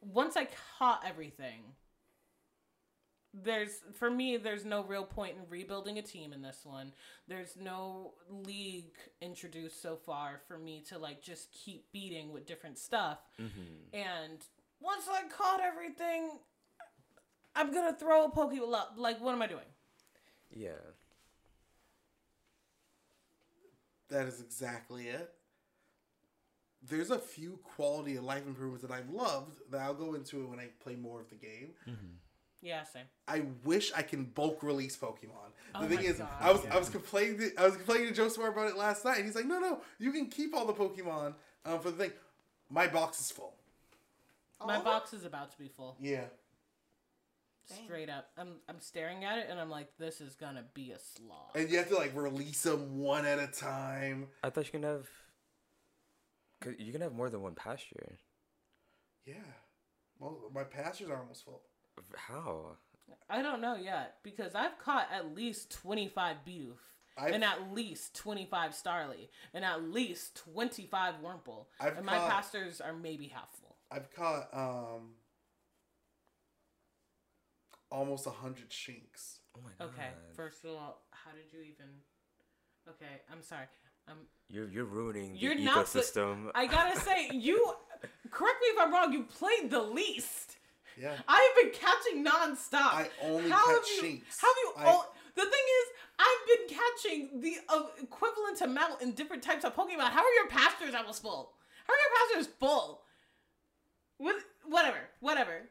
once 0.00 0.36
I 0.36 0.48
caught 0.78 1.02
everything, 1.06 1.62
there's 3.44 3.80
for 3.98 4.10
me 4.10 4.36
there's 4.36 4.64
no 4.64 4.82
real 4.84 5.04
point 5.04 5.36
in 5.36 5.42
rebuilding 5.50 5.98
a 5.98 6.02
team 6.02 6.32
in 6.32 6.40
this 6.42 6.60
one 6.64 6.92
there's 7.28 7.56
no 7.60 8.14
league 8.30 8.94
introduced 9.20 9.82
so 9.82 9.94
far 9.96 10.40
for 10.48 10.56
me 10.58 10.82
to 10.88 10.96
like 10.98 11.20
just 11.22 11.50
keep 11.52 11.90
beating 11.92 12.32
with 12.32 12.46
different 12.46 12.78
stuff 12.78 13.18
Mm-hmm. 13.40 13.94
and 13.96 14.38
once 14.80 15.04
i 15.10 15.22
caught 15.28 15.60
everything 15.60 16.30
i'm 17.54 17.72
gonna 17.72 17.92
throw 17.94 18.24
a 18.24 18.30
pokeball 18.30 18.74
up 18.74 18.94
like 18.96 19.20
what 19.20 19.32
am 19.34 19.42
i 19.42 19.46
doing 19.46 19.68
Yeah. 20.50 20.70
That 24.08 24.26
is 24.28 24.40
exactly 24.40 25.08
it. 25.08 25.32
There's 26.88 27.10
a 27.10 27.18
few 27.18 27.58
quality 27.64 28.14
of 28.16 28.22
life 28.24 28.46
improvements 28.46 28.82
that 28.86 28.92
I've 28.92 29.10
loved 29.10 29.58
that 29.72 29.80
I'll 29.80 29.94
go 29.94 30.14
into 30.14 30.42
it 30.44 30.48
when 30.48 30.60
I 30.60 30.68
play 30.80 30.94
more 30.94 31.20
of 31.20 31.28
the 31.28 31.34
game. 31.34 31.70
Yeah 32.66 32.82
same 32.82 33.04
I 33.28 33.42
wish 33.64 33.92
I 33.96 34.02
can 34.02 34.24
bulk 34.24 34.62
release 34.62 34.96
Pokemon. 34.96 35.50
The 35.72 35.78
Oh 35.84 35.86
thing 35.88 35.96
my 35.96 36.02
is, 36.02 36.18
God. 36.18 36.28
I 36.40 36.52
was 36.52 36.66
I 36.70 36.78
was 36.78 36.88
complaining 36.88 37.38
to, 37.38 37.50
I 37.58 37.64
was 37.66 37.76
complaining 37.76 38.08
to 38.08 38.14
Joe 38.14 38.28
Smart 38.28 38.52
about 38.52 38.68
it 38.68 38.76
last 38.76 39.04
night, 39.04 39.16
and 39.18 39.24
he's 39.26 39.34
like, 39.34 39.46
"No, 39.46 39.58
no, 39.58 39.80
you 39.98 40.10
can 40.12 40.26
keep 40.26 40.54
all 40.54 40.64
the 40.66 40.72
Pokemon 40.72 41.34
um, 41.64 41.80
for 41.80 41.90
the 41.90 41.96
thing." 42.04 42.12
My 42.70 42.86
box 42.86 43.20
is 43.20 43.30
full. 43.30 43.54
my 44.66 44.76
All 44.76 44.82
box 44.82 45.12
is 45.12 45.24
about 45.24 45.50
to 45.52 45.58
be 45.58 45.68
full 45.68 45.96
Yeah, 46.00 46.24
Dang. 47.68 47.84
straight 47.84 48.08
up 48.08 48.28
i'm 48.38 48.52
i'm 48.68 48.80
staring 48.80 49.24
at 49.24 49.38
it 49.38 49.46
and 49.50 49.58
i'm 49.60 49.70
like 49.70 49.88
this 49.98 50.20
is 50.20 50.34
gonna 50.34 50.64
be 50.74 50.92
a 50.92 50.98
slog 50.98 51.50
and 51.56 51.68
you 51.70 51.76
have 51.78 51.88
to 51.88 51.96
like 51.96 52.14
release 52.16 52.62
them 52.62 52.98
one 52.98 53.24
at 53.26 53.38
a 53.38 53.46
time. 53.48 54.28
I 54.42 54.50
thought 54.50 54.64
you 54.66 54.72
can 54.72 54.82
have. 54.84 55.06
Cause 56.62 56.74
you 56.78 56.90
can 56.92 57.02
have 57.02 57.12
more 57.12 57.28
than 57.28 57.42
one 57.42 57.54
pasture. 57.54 58.16
Yeah, 59.26 59.34
well, 60.18 60.50
my 60.54 60.64
pastures 60.64 61.10
are 61.10 61.18
almost 61.18 61.44
full. 61.44 61.60
How? 62.16 62.76
I 63.28 63.42
don't 63.42 63.60
know 63.60 63.74
yet 63.76 64.16
because 64.22 64.54
I've 64.54 64.78
caught 64.78 65.08
at 65.12 65.34
least 65.34 65.70
25 65.72 66.36
Bidoof 66.46 66.76
I've- 67.18 67.32
and 67.34 67.42
at 67.44 67.72
least 67.72 68.14
25 68.14 68.72
Starly 68.72 69.28
and 69.54 69.64
at 69.64 69.82
least 69.82 70.36
25 70.36 71.16
Wurmple. 71.16 71.66
I've 71.80 71.96
and 71.96 72.06
my 72.06 72.16
caught- 72.18 72.30
pastors 72.30 72.80
are 72.80 72.92
maybe 72.92 73.28
half 73.28 73.50
full. 73.56 73.76
I've 73.90 74.10
caught 74.12 74.52
um 74.54 75.14
almost 77.90 78.26
a 78.26 78.30
hundred 78.30 78.70
Shinx. 78.70 79.38
Oh 79.56 79.60
my 79.62 79.70
god. 79.78 79.92
Okay, 79.94 80.08
first 80.34 80.64
of 80.64 80.70
all, 80.72 81.02
how 81.10 81.30
did 81.32 81.52
you 81.52 81.60
even. 81.62 81.86
Okay, 82.88 83.22
I'm 83.32 83.42
sorry. 83.42 83.66
Um, 84.08 84.18
You're 84.48 84.68
you're 84.68 84.84
ruining 84.84 85.32
the 85.32 85.38
You're 85.38 85.54
not 85.58 85.86
the- 85.86 86.00
ecosystem. 86.00 86.50
I 86.54 86.66
gotta 86.66 86.98
say, 87.00 87.30
you. 87.32 87.74
Correct 88.30 88.58
me 88.60 88.66
if 88.68 88.78
I'm 88.78 88.92
wrong, 88.92 89.12
you 89.12 89.24
played 89.24 89.70
the 89.70 89.82
least. 89.82 90.45
Yeah, 91.00 91.14
I've 91.28 91.54
been 91.62 91.72
catching 91.72 92.24
nonstop. 92.24 92.74
I 92.94 93.08
only 93.22 93.50
how 93.50 93.66
catch 93.66 93.88
have 93.90 94.04
you, 94.04 94.18
Shinx. 94.18 94.22
How 94.40 94.48
have 94.48 94.56
you? 94.62 94.72
I- 94.78 94.84
all, 94.92 95.14
the 95.34 95.42
thing 95.42 95.50
is, 95.52 95.86
I've 96.18 96.46
been 96.68 96.78
catching 96.78 97.40
the 97.42 97.56
uh, 97.68 97.82
equivalent 98.02 98.60
amount 98.62 99.02
in 99.02 99.12
different 99.12 99.42
types 99.42 99.64
of 99.64 99.74
Pokemon. 99.76 100.00
How 100.10 100.20
are 100.22 100.32
your 100.34 100.48
pastures 100.48 100.94
almost 100.94 101.20
full? 101.22 101.52
How 101.86 101.92
are 101.92 101.96
your 101.98 102.38
pastures 102.40 102.54
full? 102.58 103.02
With 104.18 104.36
whatever, 104.64 104.96
whatever. 105.20 105.68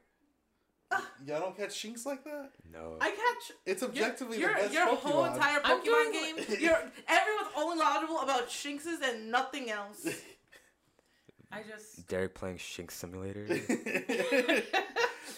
Y'all 1.26 1.40
don't 1.42 1.58
catch 1.58 1.72
Shinx 1.72 2.06
like 2.06 2.24
that. 2.24 2.52
no. 2.72 2.98
I 3.02 3.10
catch. 3.10 3.58
It's 3.66 3.82
Your, 3.82 3.90
objectively 3.90 4.40
your, 4.40 4.50
the 4.54 4.56
best 4.62 4.74
your 4.74 4.86
Pokemon. 4.88 4.98
whole 5.00 5.26
entire 5.26 5.60
Pokemon 5.60 5.84
doing- 5.84 6.12
game, 6.12 6.36
you're, 6.62 6.78
everyone's 7.08 7.50
only 7.58 7.78
knowledgeable 7.80 8.20
about 8.22 8.48
Shinxes 8.50 9.02
and 9.04 9.32
nothing 9.32 9.72
else. 9.72 10.08
I 11.52 11.64
just. 11.64 12.08
Derek 12.08 12.36
playing 12.36 12.58
Shinx 12.58 12.92
Simulator. 12.92 13.46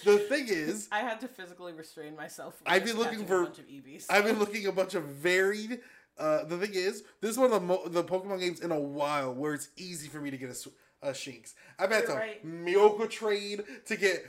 the 0.03 0.17
thing 0.19 0.47
is, 0.49 0.87
I 0.91 0.99
had 0.99 1.19
to 1.21 1.27
physically 1.27 1.73
restrain 1.73 2.15
myself. 2.15 2.61
I've 2.65 2.85
been 2.85 2.97
looking 2.97 3.25
for- 3.25 3.41
a 3.41 3.45
bunch 3.45 3.59
of 3.59 3.67
Eevees. 3.67 4.05
I've 4.09 4.23
been 4.25 4.39
looking 4.39 4.65
a 4.67 4.71
bunch 4.71 4.93
of 4.95 5.03
varied. 5.03 5.81
Uh, 6.17 6.43
the 6.45 6.57
thing 6.57 6.71
is, 6.73 7.03
this 7.21 7.31
is 7.31 7.37
one 7.37 7.45
of 7.45 7.51
the 7.51 7.59
mo- 7.59 7.87
the 7.87 8.03
Pokemon 8.03 8.39
games 8.39 8.59
in 8.61 8.71
a 8.71 8.79
while 8.79 9.33
where 9.33 9.53
it's 9.53 9.69
easy 9.77 10.07
for 10.07 10.19
me 10.19 10.31
to 10.31 10.37
get 10.37 10.49
a, 10.49 10.55
sw- 10.55 10.69
a 11.03 11.09
Shinx. 11.09 11.53
I've 11.77 11.91
had 11.91 12.03
You're 12.03 12.13
to 12.13 12.17
right. 12.17 12.45
Miyoko 12.45 13.09
trade 13.09 13.63
to 13.85 13.95
get. 13.95 14.25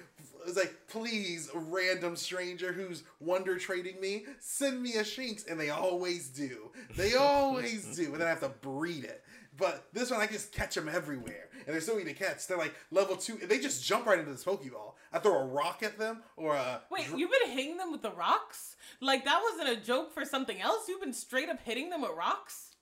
It's 0.46 0.56
like, 0.56 0.74
please, 0.88 1.50
random 1.54 2.14
stranger 2.16 2.72
who's 2.72 3.02
wonder 3.20 3.58
trading 3.58 4.00
me, 4.00 4.24
send 4.38 4.82
me 4.82 4.94
a 4.94 5.02
Shinx, 5.02 5.50
and 5.50 5.58
they 5.60 5.70
always 5.70 6.28
do. 6.28 6.70
They 6.96 7.14
always 7.18 7.96
do, 7.96 8.12
and 8.12 8.20
then 8.20 8.26
I 8.26 8.30
have 8.30 8.40
to 8.40 8.48
breed 8.48 9.04
it. 9.04 9.24
But 9.58 9.88
this 9.92 10.10
one, 10.10 10.20
I 10.20 10.26
just 10.26 10.52
catch 10.52 10.74
them 10.76 10.88
everywhere, 10.88 11.48
and 11.66 11.74
they're 11.74 11.80
so 11.80 11.96
easy 11.98 12.04
to 12.04 12.14
catch. 12.14 12.46
They're 12.46 12.56
like 12.56 12.74
level 12.90 13.16
two. 13.16 13.34
They 13.36 13.58
just 13.58 13.84
jump 13.84 14.06
right 14.06 14.18
into 14.18 14.30
this 14.30 14.44
Pokeball. 14.44 14.94
I 15.12 15.18
throw 15.18 15.34
a 15.36 15.44
rock 15.46 15.82
at 15.82 15.98
them, 15.98 16.22
or 16.36 16.54
a 16.54 16.80
Wait, 16.90 17.06
dr- 17.08 17.18
you've 17.18 17.30
been 17.30 17.50
hitting 17.50 17.76
them 17.76 17.90
with 17.92 18.02
the 18.02 18.12
rocks? 18.12 18.76
Like 19.00 19.24
that 19.24 19.40
wasn't 19.42 19.76
a 19.76 19.84
joke 19.84 20.14
for 20.14 20.24
something 20.24 20.60
else? 20.60 20.88
You've 20.88 21.00
been 21.00 21.12
straight 21.12 21.48
up 21.48 21.60
hitting 21.62 21.90
them 21.90 22.02
with 22.02 22.12
rocks? 22.16 22.76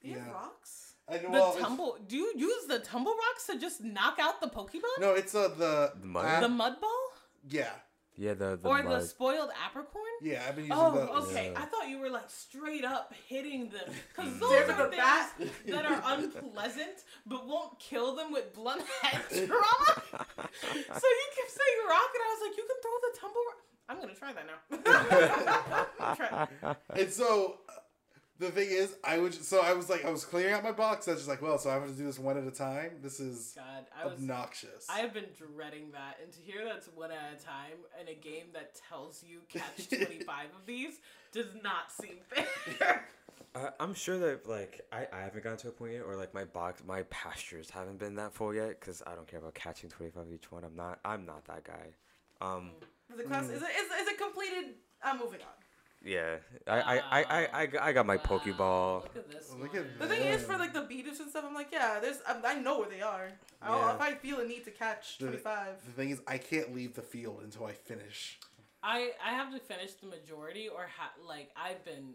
Do 0.00 0.08
you 0.08 0.14
have 0.18 0.26
Yeah. 0.26 0.32
rocks? 0.32 0.80
I 1.06 1.16
know, 1.16 1.22
The 1.22 1.28
well, 1.30 1.54
tumble. 1.56 1.98
Do 2.08 2.16
you 2.16 2.32
use 2.34 2.64
the 2.66 2.78
tumble 2.78 3.12
rocks 3.12 3.46
to 3.48 3.58
just 3.58 3.82
knock 3.82 4.18
out 4.18 4.40
the 4.40 4.48
Pokeball? 4.48 4.98
No, 5.00 5.12
it's 5.12 5.34
uh, 5.34 5.48
the 5.48 5.92
The 6.00 6.06
mud? 6.06 6.24
uh, 6.24 6.40
The 6.40 6.48
mud 6.48 6.80
ball? 6.80 7.08
yeah, 7.50 7.72
Yeah, 8.16 8.34
the 8.34 8.56
the 8.62 8.68
or 8.68 8.82
mud. 8.82 9.00
the 9.02 9.06
spoiled 9.06 9.50
apricorn? 9.66 10.04
yeah. 10.22 10.42
I've 10.48 10.54
been 10.54 10.66
using 10.66 10.78
that. 10.78 10.92
Oh, 10.94 11.20
those. 11.20 11.30
okay. 11.32 11.50
Yeah. 11.52 11.60
I 11.62 11.64
thought 11.66 11.88
you 11.88 11.98
were 11.98 12.10
like 12.10 12.28
straight 12.30 12.84
up 12.84 13.12
hitting 13.28 13.70
them 13.70 13.92
because 14.14 14.38
those 14.40 14.68
are 14.70 14.86
a 14.86 14.90
bat. 14.90 15.32
things 15.36 15.50
that 15.66 15.84
are 15.84 16.00
unpleasant 16.06 17.02
but 17.26 17.46
won't 17.46 17.78
kill 17.80 18.14
them 18.14 18.32
with 18.32 18.54
blunt 18.54 18.82
head 19.02 19.20
trauma. 19.30 19.46
so 19.46 21.06
you 21.08 21.26
kept 21.36 21.50
saying 21.50 21.78
rock, 21.88 22.10
and 22.14 22.22
I 22.22 22.36
was 22.36 22.48
like, 22.48 22.56
you 22.56 22.64
can 22.68 22.78
throw 22.82 22.96
the 23.02 23.18
tumble 23.18 23.40
rock. 23.48 23.58
I'm 23.86 24.00
gonna 24.00 24.14
try 24.14 24.32
that 24.32 24.46
now. 24.46 25.84
I'm 26.00 26.16
try. 26.16 26.76
And 27.00 27.12
so 27.12 27.58
the 28.38 28.50
thing 28.50 28.68
is, 28.70 28.96
I 29.04 29.18
would 29.18 29.32
so 29.32 29.60
I 29.60 29.72
was 29.74 29.88
like 29.88 30.04
I 30.04 30.10
was 30.10 30.24
clearing 30.24 30.52
out 30.54 30.64
my 30.64 30.72
box. 30.72 31.06
I 31.06 31.12
was 31.12 31.20
just 31.20 31.28
like, 31.28 31.40
well, 31.40 31.58
so 31.58 31.70
I 31.70 31.74
have 31.74 31.86
to 31.86 31.92
do 31.92 32.04
this 32.04 32.18
one 32.18 32.36
at 32.36 32.44
a 32.44 32.50
time. 32.50 32.92
This 33.02 33.20
is 33.20 33.52
God, 33.56 33.86
I 33.96 34.06
was. 34.06 34.14
obnoxious. 34.14 34.86
I 34.90 34.98
have 34.98 35.14
been 35.14 35.26
dreading 35.36 35.92
that, 35.92 36.18
and 36.22 36.32
to 36.32 36.40
hear 36.40 36.64
that's 36.64 36.88
one 36.94 37.10
at 37.12 37.40
a 37.40 37.44
time 37.44 37.78
in 38.00 38.08
a 38.08 38.14
game 38.14 38.46
that 38.52 38.74
tells 38.88 39.22
you 39.22 39.40
catch 39.48 39.88
25 39.88 40.46
of 40.46 40.66
these 40.66 40.98
does 41.32 41.46
not 41.62 41.92
seem 41.92 42.16
fair. 42.28 43.06
Uh, 43.54 43.70
I'm 43.78 43.94
sure 43.94 44.18
that 44.18 44.48
like 44.48 44.80
I, 44.92 45.06
I 45.12 45.20
haven't 45.20 45.44
gotten 45.44 45.58
to 45.58 45.68
a 45.68 45.72
point 45.72 45.92
yet, 45.92 46.02
or 46.02 46.16
like 46.16 46.34
my 46.34 46.44
box 46.44 46.82
my 46.84 47.02
pastures 47.04 47.70
haven't 47.70 48.00
been 48.00 48.16
that 48.16 48.32
full 48.34 48.52
yet, 48.52 48.80
because 48.80 49.00
I 49.06 49.14
don't 49.14 49.28
care 49.28 49.38
about 49.38 49.54
catching 49.54 49.90
25 49.90 50.24
of 50.26 50.32
each 50.32 50.50
one. 50.50 50.64
I'm 50.64 50.74
not 50.74 50.98
I'm 51.04 51.24
not 51.24 51.44
that 51.44 51.62
guy. 51.62 51.94
Um, 52.40 52.72
Is 53.12 53.20
it 53.20 53.28
class? 53.28 53.44
Is 53.44 53.62
it 53.62 53.68
is, 53.78 54.02
is 54.02 54.08
it 54.08 54.18
completed? 54.18 54.74
I'm 55.04 55.18
moving 55.18 55.40
on. 55.40 55.63
Yeah, 56.04 56.36
I 56.66 56.80
I, 56.80 56.96
I, 56.98 57.46
I, 57.62 57.68
I, 57.80 57.92
got- 57.92 58.06
my 58.06 58.16
Pokeball. 58.18 59.02
Look 59.02 59.16
at 59.16 59.30
this. 59.30 59.52
Look 59.58 59.74
at 59.74 59.98
The 59.98 60.06
thing 60.06 60.22
is, 60.22 60.42
for 60.42 60.56
like 60.58 60.72
the 60.72 60.80
Beedus 60.82 61.20
and 61.20 61.30
stuff, 61.30 61.44
I'm 61.46 61.54
like, 61.54 61.68
yeah, 61.72 61.98
there's, 62.00 62.18
I, 62.26 62.40
I 62.44 62.54
know 62.60 62.78
where 62.80 62.88
they 62.88 63.00
are. 63.00 63.28
I'll, 63.62 63.78
Yeah. 63.78 63.94
If 63.94 64.00
I 64.00 64.14
feel 64.14 64.40
a 64.40 64.44
need 64.46 64.64
to 64.64 64.70
catch 64.70 65.18
The- 65.18 65.26
25. 65.26 65.84
the 65.86 65.92
thing 65.92 66.10
is, 66.10 66.20
I 66.26 66.38
can't 66.38 66.74
leave 66.74 66.94
the 66.94 67.02
field 67.02 67.40
until 67.42 67.66
I 67.66 67.72
finish. 67.72 68.38
I 68.82 69.12
I 69.24 69.30
have 69.32 69.50
to 69.52 69.58
finish 69.58 69.94
the 69.94 70.06
majority, 70.08 70.68
or 70.68 70.86
ha- 70.98 71.16
like 71.26 71.48
I've 71.56 71.82
been 71.86 72.12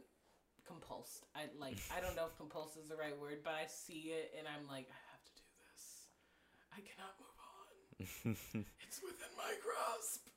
compulsed. 0.70 1.26
I 1.36 1.50
like 1.60 1.78
I 1.96 2.00
don't 2.00 2.16
know 2.16 2.28
if 2.30 2.38
compulsed 2.38 2.78
is 2.78 2.88
the 2.90 2.96
right 2.96 3.18
word, 3.20 3.40
but 3.44 3.54
I 3.54 3.66
see 3.66 4.14
it 4.14 4.32
and 4.38 4.46
I'm 4.48 4.68
like, 4.70 4.86
I 4.86 5.00
have 5.10 5.24
to 5.26 5.34
do 5.34 5.48
this. 5.66 5.84
I 6.70 6.80
cannot 6.86 7.18
move 7.18 7.38
on. 7.42 8.66
it's 8.86 9.02
within 9.02 9.34
my 9.36 9.50
grasp. 9.66 10.30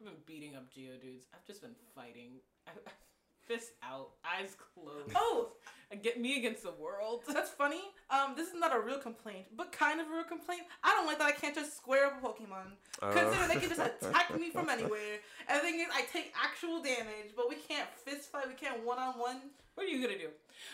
I've 0.00 0.06
been 0.06 0.16
beating 0.24 0.56
up 0.56 0.72
Geodudes. 0.72 1.28
I've 1.34 1.44
just 1.46 1.60
been 1.60 1.76
fighting. 1.94 2.40
I, 2.66 2.70
fist 3.46 3.72
out, 3.82 4.10
eyes 4.24 4.56
closed. 4.74 5.12
Oh, 5.14 5.52
Get 6.02 6.20
me 6.20 6.38
against 6.38 6.62
the 6.64 6.72
world. 6.72 7.22
that's 7.32 7.50
funny. 7.50 7.80
Um, 8.10 8.34
this 8.36 8.48
is 8.48 8.54
not 8.54 8.74
a 8.74 8.80
real 8.80 8.98
complaint, 8.98 9.46
but 9.56 9.70
kind 9.70 10.00
of 10.00 10.08
a 10.08 10.10
real 10.10 10.24
complaint. 10.24 10.62
I 10.82 10.94
don't 10.94 11.06
like 11.06 11.18
that 11.18 11.26
I 11.26 11.32
can't 11.32 11.54
just 11.54 11.76
square 11.76 12.06
up 12.06 12.22
a 12.22 12.26
Pokemon. 12.26 12.74
Uh. 13.00 13.12
Consider 13.12 13.46
they 13.46 13.60
can 13.60 13.68
just 13.68 13.80
attack 13.80 14.36
me 14.38 14.50
from 14.50 14.68
anywhere. 14.68 15.20
And 15.48 15.58
the 15.58 15.62
thing 15.62 15.80
is, 15.80 15.86
I 15.94 16.02
take 16.12 16.32
actual 16.42 16.82
damage, 16.82 17.34
but 17.36 17.48
we 17.48 17.56
can't 17.56 17.88
fist 18.04 18.30
fight. 18.32 18.48
We 18.48 18.54
can't 18.54 18.84
one 18.84 18.98
on 18.98 19.14
one. 19.14 19.36
What 19.74 19.86
are 19.86 19.88
you 19.88 20.00
gonna 20.02 20.18
do? 20.18 20.28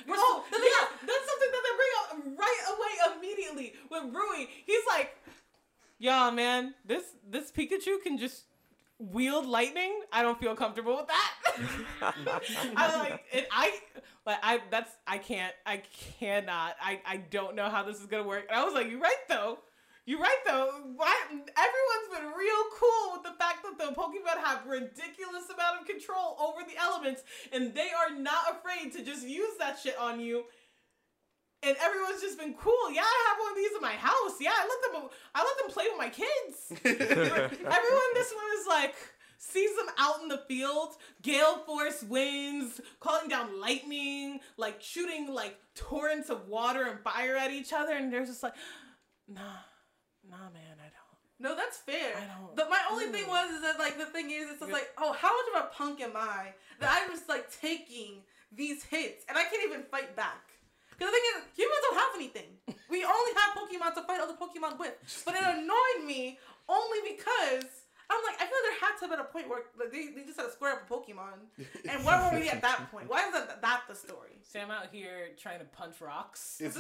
We're 0.06 0.14
oh, 0.16 0.44
so- 0.50 0.56
the 0.56 0.64
yeah, 0.64 0.86
that's 1.06 1.26
something 1.28 1.50
that 1.52 1.62
they 1.66 1.74
bring 1.76 1.92
up 2.00 2.38
right 2.38 2.62
away 2.72 3.16
immediately 3.18 3.74
with 3.90 4.14
Rui. 4.14 4.46
He's 4.64 4.86
like, 4.88 5.16
"Yeah, 5.98 6.30
man, 6.30 6.74
this 6.86 7.16
this 7.28 7.50
Pikachu 7.50 8.00
can 8.02 8.16
just 8.16 8.44
wield 9.10 9.46
lightning. 9.46 10.00
I 10.12 10.22
don't 10.22 10.38
feel 10.38 10.54
comfortable 10.54 10.96
with 10.96 11.06
that." 11.08 11.34
I 12.76 12.98
like 12.98 13.24
it. 13.32 13.48
I 13.50 13.72
like 14.26 14.38
I 14.42 14.60
that's 14.70 14.92
I 15.06 15.18
can't 15.18 15.54
I 15.66 15.82
cannot 16.18 16.76
I 16.80 17.00
I 17.06 17.16
don't 17.16 17.54
know 17.54 17.68
how 17.68 17.82
this 17.82 18.00
is 18.00 18.06
gonna 18.06 18.26
work. 18.26 18.46
And 18.48 18.58
I 18.58 18.64
was 18.64 18.74
like, 18.74 18.90
"You're 18.90 19.00
right 19.00 19.28
though." 19.28 19.58
You're 20.04 20.18
right 20.18 20.38
though. 20.44 20.68
Why 20.96 21.14
everyone's 21.30 22.08
been 22.12 22.26
real 22.36 22.64
cool 22.76 23.12
with 23.12 23.22
the 23.22 23.38
fact 23.38 23.62
that 23.62 23.78
the 23.78 23.94
Pokemon 23.94 24.42
have 24.42 24.66
ridiculous 24.66 25.48
amount 25.48 25.80
of 25.80 25.86
control 25.86 26.36
over 26.40 26.68
the 26.68 26.76
elements, 26.76 27.22
and 27.52 27.72
they 27.72 27.90
are 27.90 28.18
not 28.18 28.50
afraid 28.50 28.92
to 28.94 29.04
just 29.04 29.26
use 29.26 29.56
that 29.60 29.78
shit 29.78 29.96
on 29.98 30.18
you. 30.18 30.44
And 31.64 31.76
everyone's 31.80 32.20
just 32.20 32.38
been 32.38 32.54
cool. 32.54 32.90
Yeah, 32.92 33.02
I 33.02 33.28
have 33.28 33.38
one 33.40 33.50
of 33.52 33.56
these 33.56 33.70
in 33.74 33.80
my 33.80 33.92
house. 33.92 34.34
Yeah, 34.40 34.50
I 34.52 34.66
let 34.68 34.92
them. 35.02 35.10
I 35.34 35.44
let 35.44 35.58
them 35.58 35.70
play 35.70 35.84
with 35.88 35.98
my 35.98 36.08
kids. 36.08 36.72
Everyone, 36.84 38.10
this 38.14 38.32
one 38.34 38.50
is 38.60 38.66
like 38.68 38.94
sees 39.38 39.74
them 39.76 39.86
out 39.98 40.22
in 40.22 40.28
the 40.28 40.38
field, 40.48 40.90
gale 41.22 41.58
force 41.66 42.02
winds, 42.04 42.80
calling 43.00 43.28
down 43.28 43.60
lightning, 43.60 44.40
like 44.56 44.80
shooting 44.82 45.32
like 45.32 45.56
torrents 45.74 46.30
of 46.30 46.48
water 46.48 46.84
and 46.84 47.00
fire 47.00 47.36
at 47.36 47.50
each 47.50 47.72
other, 47.72 47.92
and 47.92 48.12
they're 48.12 48.24
just 48.26 48.42
like, 48.42 48.54
nah, 49.28 49.40
nah, 50.28 50.36
man, 50.52 50.78
I 50.78 50.90
don't. 50.90 51.18
No, 51.40 51.56
that's 51.56 51.78
fair. 51.78 52.16
I 52.16 52.20
don't- 52.40 52.54
But 52.54 52.70
my 52.70 52.78
only 52.90 53.06
thing 53.06 53.26
was 53.28 53.50
is 53.50 53.62
that 53.62 53.78
like 53.78 53.98
the 53.98 54.06
thing 54.06 54.30
is 54.30 54.48
it's 54.50 54.60
just 54.60 54.72
like 54.72 54.90
oh 54.98 55.12
how 55.12 55.28
much 55.28 55.46
of 55.62 55.64
a 55.70 55.74
punk 55.74 56.00
am 56.00 56.12
I 56.16 56.54
that 56.80 56.90
I'm 57.02 57.10
just 57.10 57.28
like 57.28 57.50
taking 57.60 58.22
these 58.52 58.84
hits 58.84 59.24
and 59.28 59.36
I 59.36 59.42
can't 59.44 59.64
even 59.68 59.82
fight 59.84 60.14
back. 60.14 60.51
Because 60.98 61.12
the 61.12 61.16
thing 61.16 61.26
is 61.36 61.42
humans 61.56 61.80
don't 61.82 61.98
have 61.98 62.12
anything. 62.14 62.50
We 62.90 63.04
only 63.04 63.32
have 63.36 63.56
Pokemon 63.56 63.94
to 63.94 64.02
fight 64.06 64.20
other 64.20 64.34
Pokemon 64.34 64.78
with. 64.78 64.94
But 65.24 65.34
it 65.34 65.42
annoyed 65.42 66.06
me 66.06 66.38
only 66.68 66.98
because 67.16 67.64
I'm 68.10 68.20
like 68.26 68.36
I 68.36 68.44
feel 68.44 68.58
like 68.60 68.66
there 68.68 68.80
had 68.80 68.94
to 68.96 69.00
have 69.00 69.10
been 69.10 69.20
a 69.20 69.24
point 69.24 69.48
where 69.48 69.62
like, 69.78 69.90
they, 69.90 70.08
they 70.14 70.26
just 70.26 70.38
had 70.38 70.46
to 70.46 70.52
square 70.52 70.72
up 70.72 70.82
a 70.88 70.92
Pokemon. 70.92 71.48
And 71.88 72.04
where 72.04 72.18
were 72.30 72.38
we 72.38 72.48
at 72.50 72.60
that 72.62 72.88
point? 72.90 73.08
Why 73.08 73.26
is 73.26 73.32
that 73.32 73.62
that 73.62 73.82
the 73.88 73.94
story? 73.94 74.28
Sam 74.42 74.70
out 74.70 74.88
here 74.92 75.30
trying 75.40 75.60
to 75.60 75.64
punch 75.64 76.00
rocks. 76.02 76.60
It's- 76.60 76.76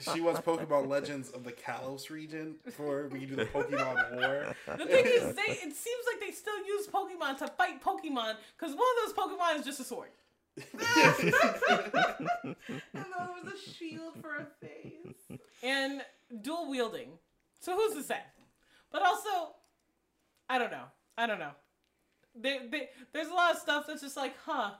she 0.12 0.20
wants 0.20 0.40
Pokemon 0.40 0.88
Legends 0.88 1.30
of 1.30 1.44
the 1.44 1.52
Kalos 1.52 2.10
region 2.10 2.56
for 2.72 3.08
we 3.08 3.20
can 3.20 3.28
do 3.30 3.36
the 3.36 3.46
Pokemon 3.46 4.16
War. 4.16 4.54
The 4.66 4.84
thing 4.84 5.06
is, 5.06 5.34
they 5.34 5.52
it 5.52 5.74
seems 5.74 6.04
like 6.12 6.20
they 6.20 6.32
still 6.32 6.58
use 6.66 6.86
Pokemon 6.88 7.38
to 7.38 7.48
fight 7.48 7.82
Pokemon 7.82 8.34
because 8.58 8.74
one 8.74 8.86
of 8.98 9.06
those 9.06 9.14
Pokemon 9.14 9.60
is 9.60 9.64
just 9.64 9.80
a 9.80 9.84
sword. 9.84 10.10
And 10.56 10.64
then 12.44 12.56
there 12.92 13.28
was 13.42 13.52
a 13.52 13.70
shield 13.70 14.14
for 14.20 14.36
a 14.36 14.46
face. 14.64 15.38
and 15.62 16.02
dual 16.42 16.68
wielding. 16.70 17.08
So 17.60 17.76
who's 17.76 17.94
to 17.94 18.02
say? 18.02 18.18
But 18.92 19.02
also, 19.02 19.54
I 20.48 20.58
don't 20.58 20.70
know. 20.70 20.84
I 21.16 21.26
don't 21.26 21.38
know. 21.38 21.52
They, 22.40 22.60
they, 22.70 22.88
there's 23.12 23.28
a 23.28 23.34
lot 23.34 23.52
of 23.54 23.58
stuff 23.60 23.86
that's 23.86 24.02
just 24.02 24.16
like, 24.16 24.34
huh. 24.44 24.72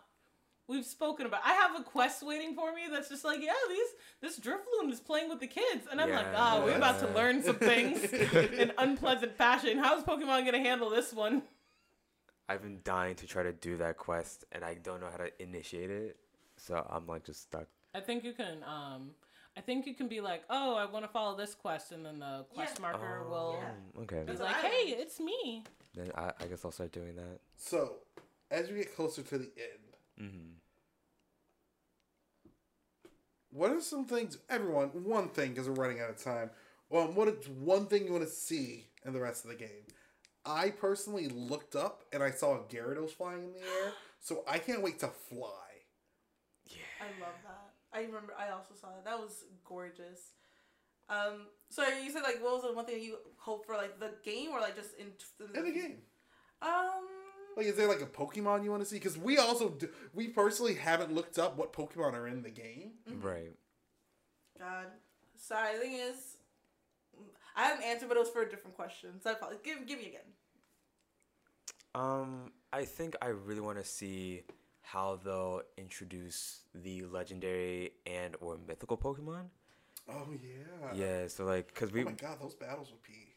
We've 0.67 0.87
spoken 0.87 1.27
about. 1.27 1.43
I 1.45 1.53
have 1.53 1.79
a 1.79 1.83
quest 1.83 2.23
waiting 2.27 2.55
for 2.55 2.73
me 2.75 2.85
that's 2.91 3.11
just 3.11 3.23
like, 3.23 3.43
yeah, 3.43 3.53
these 3.69 3.87
this 4.23 4.41
Drifloon 4.41 4.91
is 4.91 4.99
playing 4.99 5.29
with 5.29 5.39
the 5.39 5.47
kids, 5.47 5.87
and 5.93 6.01
I'm 6.01 6.09
like, 6.11 6.25
Yeah. 6.33 6.39
ah, 6.39 6.63
we're 6.65 6.77
about 6.77 7.01
to 7.01 7.09
learn 7.09 7.43
some 7.43 7.57
things 7.57 8.03
in 8.15 8.73
unpleasant 8.79 9.37
fashion. 9.37 9.77
How's 9.77 10.05
Pokemon 10.05 10.47
gonna 10.47 10.61
handle 10.61 10.89
this 10.89 11.13
one? 11.13 11.43
I've 12.49 12.63
been 12.63 12.81
dying 12.85 13.15
to 13.17 13.27
try 13.27 13.43
to 13.43 13.53
do 13.53 13.77
that 13.79 13.97
quest, 13.97 14.45
and 14.53 14.65
I 14.65 14.75
don't 14.75 15.01
know 15.01 15.09
how 15.11 15.17
to 15.17 15.31
initiate 15.43 15.91
it, 15.91 16.17
so 16.57 16.87
I'm 16.91 17.07
like 17.07 17.25
just 17.25 17.43
stuck. 17.43 17.67
I 17.95 18.01
think 18.01 18.25
you 18.25 18.33
can. 18.33 18.63
Um, 18.65 19.11
I 19.57 19.61
think 19.61 19.87
you 19.87 19.95
can 19.95 20.09
be 20.09 20.21
like, 20.21 20.43
oh, 20.51 20.75
I 20.75 20.85
want 20.85 21.05
to 21.05 21.11
follow 21.11 21.37
this 21.37 21.55
quest, 21.55 21.93
and 21.93 22.05
then 22.05 22.19
the 22.19 22.45
quest 22.55 22.77
Yeah. 22.79 22.83
marker 22.83 23.25
will 23.29 23.59
Yeah. 23.97 24.03
Okay, 24.03 24.25
be 24.31 24.37
like, 24.37 24.57
hey, 24.57 24.91
it's 24.91 25.21
me. 25.21 25.65
then 25.95 26.11
I, 26.17 26.33
I 26.41 26.47
guess 26.47 26.65
I'll 26.65 26.73
start 26.73 26.93
doing 26.93 27.15
that. 27.17 27.39
So, 27.57 27.95
as 28.51 28.69
we 28.69 28.79
get 28.79 28.95
closer 28.95 29.23
to 29.23 29.39
the 29.39 29.45
end, 29.57 29.81
Mm-hmm. 30.21 30.51
what 33.51 33.71
are 33.71 33.81
some 33.81 34.05
things, 34.05 34.39
everyone, 34.51 34.89
one 35.05 35.29
thing, 35.29 35.51
because 35.51 35.69
we're 35.69 35.75
running 35.75 36.01
out 36.01 36.11
of 36.11 36.23
time, 36.23 36.51
um, 36.93 37.15
what 37.15 37.27
is 37.29 37.49
one 37.49 37.87
thing 37.87 38.05
you 38.07 38.13
want 38.13 38.25
to 38.25 38.31
see 38.31 38.87
in 39.05 39.13
the 39.13 39.21
rest 39.21 39.45
of 39.45 39.51
the 39.51 39.57
game? 39.57 39.87
I 40.47 40.71
personally 40.71 41.29
looked 41.29 41.75
up 41.75 42.05
and 42.13 42.23
I 42.23 42.31
saw 42.31 42.57
a 42.57 42.59
Gyarados 42.65 43.11
flying 43.11 43.45
in 43.45 43.53
the 43.53 43.61
air, 43.61 43.93
so 44.21 44.45
I 44.49 44.59
can't 44.59 44.83
wait 44.83 44.99
to 45.01 45.09
fly. 45.09 45.49
Yeah. 46.67 46.77
I 47.01 47.21
love 47.21 47.35
that. 47.45 47.73
I 47.93 48.03
remember. 48.03 48.35
I 48.39 48.51
also 48.51 48.75
saw 48.79 48.89
that. 48.89 49.05
That 49.05 49.19
was 49.19 49.45
gorgeous. 49.65 50.33
Um. 51.09 51.47
So 51.71 51.87
you 51.87 52.11
said 52.11 52.23
like, 52.23 52.43
what 52.43 52.55
was 52.55 52.63
the 52.63 52.73
one 52.73 52.87
thing 52.87 53.03
you 53.03 53.17
hope 53.37 53.67
for, 53.67 53.77
like 53.77 53.99
the 54.01 54.13
game, 54.25 54.51
or 54.51 54.61
like 54.61 54.77
just 54.77 54.91
in 54.99 55.13
In 55.55 55.65
the 55.65 55.73
game. 55.73 55.99
Um. 56.63 57.07
Like, 57.57 57.67
is 57.67 57.77
there 57.77 57.89
like 57.89 58.01
a 58.01 58.07
Pokemon 58.07 58.65
you 58.65 58.71
want 58.71 58.83
to 58.83 58.89
see? 58.89 58.97
Because 58.97 59.17
we 59.17 59.39
also, 59.39 59.69
do, 59.69 59.89
we 60.13 60.27
personally 60.27 60.75
haven't 60.75 61.15
looked 61.15 61.39
up 61.39 61.57
what 61.57 61.73
Pokemon 61.73 62.15
are 62.15 62.27
in 62.27 62.43
the 62.43 62.51
game. 62.51 62.95
Right. 63.23 63.53
God. 64.59 64.87
Sorry. 65.37 65.75
The 65.77 65.81
thing 65.81 65.93
is, 65.95 66.37
I 67.57 67.67
had 67.67 67.79
an 67.79 67.85
answer, 67.85 68.07
but 68.09 68.17
it 68.17 68.21
was 68.21 68.31
for 68.31 68.43
a 68.43 68.51
different 68.51 68.75
question. 68.75 69.21
So 69.23 69.31
I 69.31 69.35
probably 69.35 69.59
give 69.63 69.87
give 69.87 69.99
me 69.99 70.07
again. 70.07 70.34
Um, 71.95 72.53
I 72.73 72.85
think 72.85 73.15
I 73.23 73.29
really 73.29 73.61
want 73.61 73.79
to 73.79 73.85
see 73.85 74.43
how 74.83 75.19
they'll 75.25 75.63
introduce 75.77 76.61
the 76.75 77.05
legendary 77.05 77.93
and 78.07 78.37
or 78.41 78.59
mythical 78.67 78.97
Pokemon, 78.97 79.45
Oh 80.09 80.29
yeah. 80.33 80.95
Yeah, 80.95 81.29
so 81.29 81.45
like, 81.45 81.75
cause 81.75 81.93
we. 81.93 82.03
Oh 82.03 82.07
my 82.07 82.13
god, 82.13 82.39
those 82.41 82.55
battles 82.55 82.91
would 82.91 83.03
be 83.03 83.35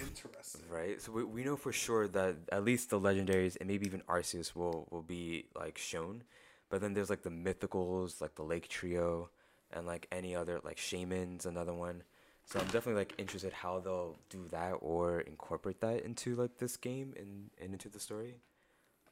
interesting. 0.00 0.60
right, 0.70 1.00
so 1.00 1.12
we, 1.12 1.24
we 1.24 1.44
know 1.44 1.56
for 1.56 1.72
sure 1.72 2.08
that 2.08 2.36
at 2.50 2.64
least 2.64 2.90
the 2.90 3.00
legendaries 3.00 3.56
and 3.60 3.68
maybe 3.68 3.86
even 3.86 4.02
Arceus 4.08 4.54
will 4.54 4.88
will 4.90 5.02
be 5.02 5.46
like 5.54 5.78
shown, 5.78 6.22
but 6.70 6.80
then 6.80 6.94
there's 6.94 7.10
like 7.10 7.22
the 7.22 7.30
mythicals, 7.30 8.20
like 8.20 8.34
the 8.34 8.42
Lake 8.42 8.68
Trio, 8.68 9.30
and 9.72 9.86
like 9.86 10.06
any 10.10 10.34
other 10.34 10.60
like 10.64 10.76
Shaymins, 10.76 11.46
another 11.46 11.72
one. 11.74 12.02
So 12.48 12.58
I'm 12.58 12.64
definitely 12.66 12.94
like 12.94 13.12
interested 13.18 13.52
how 13.52 13.78
they'll 13.78 14.16
do 14.30 14.46
that 14.48 14.72
or 14.80 15.20
incorporate 15.20 15.82
that 15.82 16.02
into 16.02 16.34
like 16.34 16.56
this 16.56 16.78
game 16.78 17.12
and, 17.18 17.50
and 17.60 17.74
into 17.74 17.90
the 17.90 18.00
story. 18.00 18.36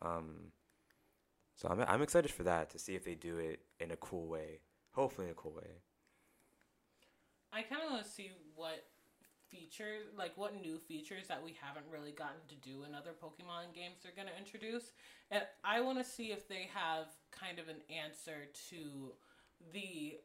Um, 0.01 0.53
so 1.55 1.69
I'm 1.69 1.83
I'm 1.83 2.01
excited 2.01 2.31
for 2.31 2.45
that 2.45 2.71
to 2.71 2.79
see 2.79 2.95
if 2.95 3.05
they 3.05 3.15
do 3.15 3.37
it 3.37 3.61
in 3.79 3.91
a 3.91 3.97
cool 3.97 4.27
way. 4.27 4.61
Hopefully 4.93 5.27
in 5.27 5.33
a 5.33 5.35
cool 5.35 5.53
way. 5.53 5.83
I 7.53 7.61
kind 7.61 7.83
of 7.85 7.91
want 7.91 8.05
to 8.07 8.11
see 8.11 8.31
what 8.55 8.87
features, 9.51 10.07
like 10.17 10.33
what 10.37 10.59
new 10.59 10.79
features 10.79 11.29
that 11.29 11.45
we 11.45 11.55
haven't 11.61 11.85
really 11.93 12.13
gotten 12.13 12.41
to 12.49 12.55
do 12.55 12.85
in 12.85 12.95
other 12.95 13.11
Pokemon 13.23 13.75
games 13.75 13.97
they're 14.03 14.13
going 14.17 14.29
to 14.29 14.39
introduce. 14.39 14.93
And 15.31 15.43
I 15.63 15.83
want 15.83 15.99
to 15.99 16.05
see 16.05 16.33
if 16.33 16.49
they 16.49 16.71
have 16.73 17.09
kind 17.33 17.59
of 17.59 17.69
an 17.69 17.83
answer 17.91 18.49
to 18.71 19.13
the 19.75 20.21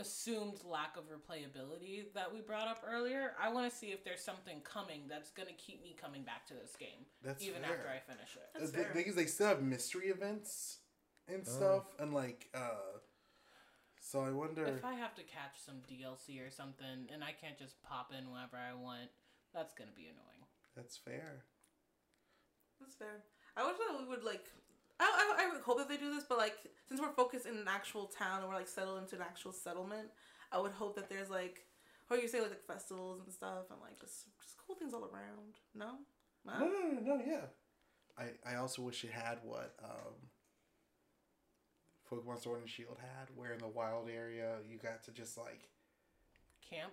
assumed 0.00 0.58
lack 0.64 0.96
of 0.96 1.04
replayability 1.04 2.12
that 2.14 2.32
we 2.32 2.40
brought 2.40 2.66
up 2.66 2.82
earlier. 2.90 3.32
I 3.40 3.52
want 3.52 3.70
to 3.70 3.76
see 3.76 3.88
if 3.88 4.02
there's 4.04 4.20
something 4.22 4.60
coming 4.64 5.02
that's 5.08 5.30
going 5.30 5.46
to 5.48 5.54
keep 5.54 5.82
me 5.82 5.94
coming 6.00 6.22
back 6.24 6.46
to 6.48 6.54
this 6.54 6.74
game 6.78 7.06
That's 7.22 7.42
even 7.44 7.62
fair. 7.62 7.72
after 7.76 7.88
I 7.88 8.00
finish 8.12 8.34
it. 8.34 8.48
That's 8.58 8.70
the 8.72 8.78
fair. 8.84 8.92
thing 8.92 9.04
is, 9.06 9.14
they 9.14 9.26
still 9.26 9.46
have 9.48 9.62
mystery 9.62 10.08
events 10.08 10.78
and 11.28 11.44
Oh. 11.46 11.50
stuff, 11.50 11.84
and 12.00 12.12
like, 12.12 12.48
uh, 12.54 12.98
so 14.00 14.20
I 14.22 14.30
wonder. 14.30 14.64
If 14.66 14.84
I 14.84 14.94
have 14.94 15.14
to 15.16 15.22
catch 15.22 15.60
some 15.64 15.76
DLC 15.88 16.40
or 16.44 16.50
something 16.50 17.06
and 17.12 17.22
I 17.22 17.32
can't 17.32 17.58
just 17.58 17.80
pop 17.82 18.10
in 18.16 18.30
whenever 18.32 18.56
I 18.56 18.74
want, 18.74 19.10
that's 19.54 19.72
going 19.74 19.88
to 19.90 19.94
be 19.94 20.06
annoying. 20.08 20.42
That's 20.74 20.96
fair. 20.96 21.44
That's 22.80 22.94
fair. 22.94 23.22
I 23.56 23.66
wish 23.66 23.76
that 23.76 24.00
we 24.00 24.08
would 24.08 24.24
like. 24.24 24.46
I, 25.00 25.34
I, 25.38 25.44
I 25.44 25.52
would 25.52 25.62
hope 25.62 25.78
that 25.78 25.88
they 25.88 25.96
do 25.96 26.14
this, 26.14 26.24
but 26.28 26.38
like 26.38 26.56
since 26.88 27.00
we're 27.00 27.12
focused 27.12 27.46
in 27.46 27.56
an 27.56 27.68
actual 27.68 28.06
town 28.06 28.40
and 28.40 28.48
we're 28.48 28.54
like 28.56 28.68
settled 28.68 28.98
into 29.02 29.16
an 29.16 29.22
actual 29.22 29.52
settlement, 29.52 30.08
I 30.52 30.58
would 30.60 30.72
hope 30.72 30.94
that 30.96 31.08
there's 31.08 31.30
like, 31.30 31.64
or 32.10 32.16
you 32.18 32.28
say 32.28 32.40
like, 32.40 32.50
like 32.50 32.66
festivals 32.66 33.20
and 33.24 33.32
stuff 33.32 33.70
and 33.70 33.80
like 33.80 33.98
just 33.98 34.26
just 34.42 34.56
cool 34.66 34.76
things 34.76 34.92
all 34.94 35.04
around. 35.04 35.56
No, 35.74 35.98
No, 36.44 36.58
no. 36.58 36.66
no, 36.66 37.00
no, 37.00 37.16
no, 37.16 37.22
yeah. 37.26 37.46
I, 38.18 38.52
I 38.52 38.56
also 38.56 38.82
wish 38.82 39.02
it 39.04 39.10
had 39.12 39.38
what 39.42 39.74
um, 39.82 40.14
Pokemon 42.10 42.42
Sword 42.42 42.60
and 42.60 42.68
Shield 42.68 42.98
had, 43.00 43.28
where 43.34 43.52
in 43.52 43.58
the 43.60 43.68
wild 43.68 44.08
area 44.10 44.56
you 44.68 44.76
got 44.78 45.04
to 45.04 45.12
just 45.12 45.38
like 45.38 45.68
Camp? 46.68 46.92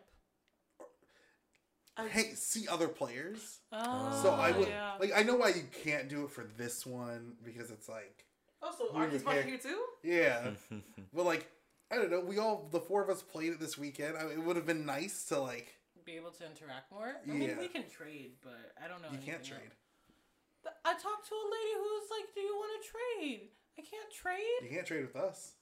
I- 1.98 2.08
hey 2.08 2.34
see 2.36 2.68
other 2.68 2.88
players. 2.88 3.60
Oh, 3.72 4.20
So 4.24 4.32
I 4.32 4.52
would 4.52 4.68
yeah. 4.68 4.94
like 5.00 5.12
I 5.16 5.24
know 5.24 5.36
why 5.36 5.50
you 5.50 5.64
can't 5.84 6.08
do 6.08 6.24
it 6.26 6.32
for 6.32 6.46
this 6.58 6.86
one 6.86 7.36
because 7.44 7.72
it's 7.72 7.90
like 7.90 8.26
Oh, 8.62 8.74
so 8.78 8.88
We're 8.94 9.08
Arceus 9.08 9.24
the 9.24 9.42
here 9.44 9.58
too? 9.60 9.82
yeah, 10.04 10.52
but 11.14 11.26
like 11.26 11.48
I 11.92 11.96
don't 11.96 12.10
know. 12.12 12.20
We 12.20 12.38
all 12.38 12.68
the 12.72 12.80
four 12.82 13.02
of 13.04 13.10
us 13.10 13.22
played 13.22 13.54
it 13.54 13.60
this 13.60 13.78
weekend. 13.78 14.18
I, 14.18 14.26
it 14.32 14.44
would 14.44 14.56
have 14.58 14.66
been 14.66 14.86
nice 14.86 15.26
to 15.26 15.40
like 15.40 15.74
be 16.06 16.14
able 16.18 16.32
to 16.32 16.46
interact 16.46 16.92
more. 16.92 17.16
I 17.24 17.28
mean, 17.32 17.56
we 17.60 17.68
can 17.68 17.84
trade, 17.90 18.34
but 18.44 18.74
I 18.84 18.88
don't 18.88 19.02
know. 19.02 19.10
you 19.12 19.20
can't 19.20 19.44
trade. 19.44 19.60
else. 20.66 20.76
I 20.84 20.94
talked 20.94 21.28
to 21.30 21.36
a 21.36 21.48
lady 21.48 21.74
who's 21.80 22.10
like, 22.12 22.28
"Do 22.36 22.42
you 22.42 22.56
want 22.56 22.72
to 22.84 22.90
trade?" 22.92 23.42
I 23.78 23.82
can't 23.82 24.12
trade. 24.12 24.60
You 24.64 24.70
can't 24.76 24.86
trade 24.88 25.06
with 25.06 25.16
us. 25.16 25.54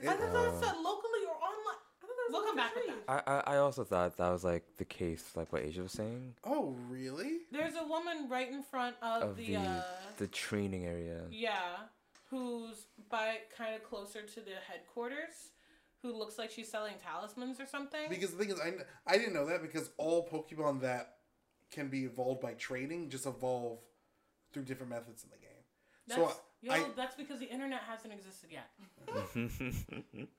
I 0.00 0.02
It- 0.02 0.06
thought 0.06 0.20
that 0.32 0.48
Uh, 0.48 0.60
said 0.60 0.76
locally 0.80 1.24
or 1.28 1.34
online. 1.36 1.82
I 2.30 2.38
thought 2.38 2.42
that 2.42 2.44
was 2.44 2.44
We'll 2.44 2.46
come 2.46 2.56
back 2.56 2.74
with 2.74 2.86
that. 2.86 3.24
I, 3.26 3.32
I 3.32 3.54
I 3.54 3.56
also 3.58 3.84
thought 3.84 4.16
that 4.16 4.30
was 4.30 4.44
like 4.44 4.64
the 4.76 4.84
case, 4.84 5.32
like 5.36 5.52
what 5.52 5.62
Asia 5.62 5.82
was 5.82 5.92
saying, 5.92 6.34
oh 6.44 6.76
really? 6.88 7.38
There's 7.50 7.74
a 7.74 7.86
woman 7.86 8.28
right 8.28 8.50
in 8.50 8.62
front 8.62 8.96
of, 9.02 9.22
of 9.22 9.36
the, 9.36 9.54
the 9.54 9.60
uh, 9.60 9.82
the 10.18 10.26
training 10.28 10.86
area. 10.86 11.22
yeah, 11.30 11.76
who's 12.30 12.86
by 13.08 13.38
kind 13.56 13.74
of 13.74 13.82
closer 13.82 14.22
to 14.22 14.40
the 14.40 14.52
headquarters, 14.68 15.50
who 16.02 16.16
looks 16.16 16.38
like 16.38 16.50
she's 16.50 16.70
selling 16.70 16.94
talismans 17.04 17.60
or 17.60 17.66
something. 17.66 18.08
Because 18.08 18.30
the 18.30 18.36
thing 18.38 18.50
is, 18.50 18.60
I, 18.60 18.72
I 19.06 19.18
didn't 19.18 19.34
know 19.34 19.46
that 19.46 19.62
because 19.62 19.90
all 19.96 20.28
Pokemon 20.28 20.80
that 20.82 21.14
can 21.70 21.88
be 21.88 22.04
evolved 22.04 22.40
by 22.40 22.52
trading 22.54 23.10
just 23.10 23.26
evolve 23.26 23.78
through 24.52 24.64
different 24.64 24.90
methods 24.90 25.24
in 25.24 25.30
the 25.30 25.36
game. 25.36 25.64
that's, 26.08 26.20
so 26.20 26.40
yo, 26.62 26.72
I- 26.72 26.84
that's 26.96 27.14
because 27.16 27.38
the 27.38 27.46
internet 27.48 27.80
hasn't 27.88 28.12
existed 28.12 28.50
yet. 28.50 28.68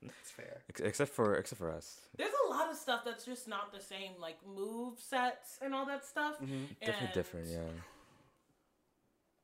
that's 0.03 0.31
fair. 0.31 0.61
Except 0.83 1.11
for 1.11 1.35
except 1.35 1.59
for 1.59 1.71
us, 1.71 1.99
There's 2.17 2.33
a 2.47 2.49
lot 2.49 2.69
of 2.69 2.77
stuff 2.77 3.01
that's 3.05 3.25
just 3.25 3.47
not 3.47 3.71
the 3.73 3.81
same, 3.81 4.11
like 4.19 4.37
move 4.47 4.99
sets 4.99 5.57
and 5.61 5.73
all 5.73 5.85
that 5.87 6.05
stuff. 6.05 6.35
Mm-hmm. 6.41 6.65
definitely 6.79 7.05
And- 7.07 7.13
different. 7.13 7.47
Yeah. 7.49 7.59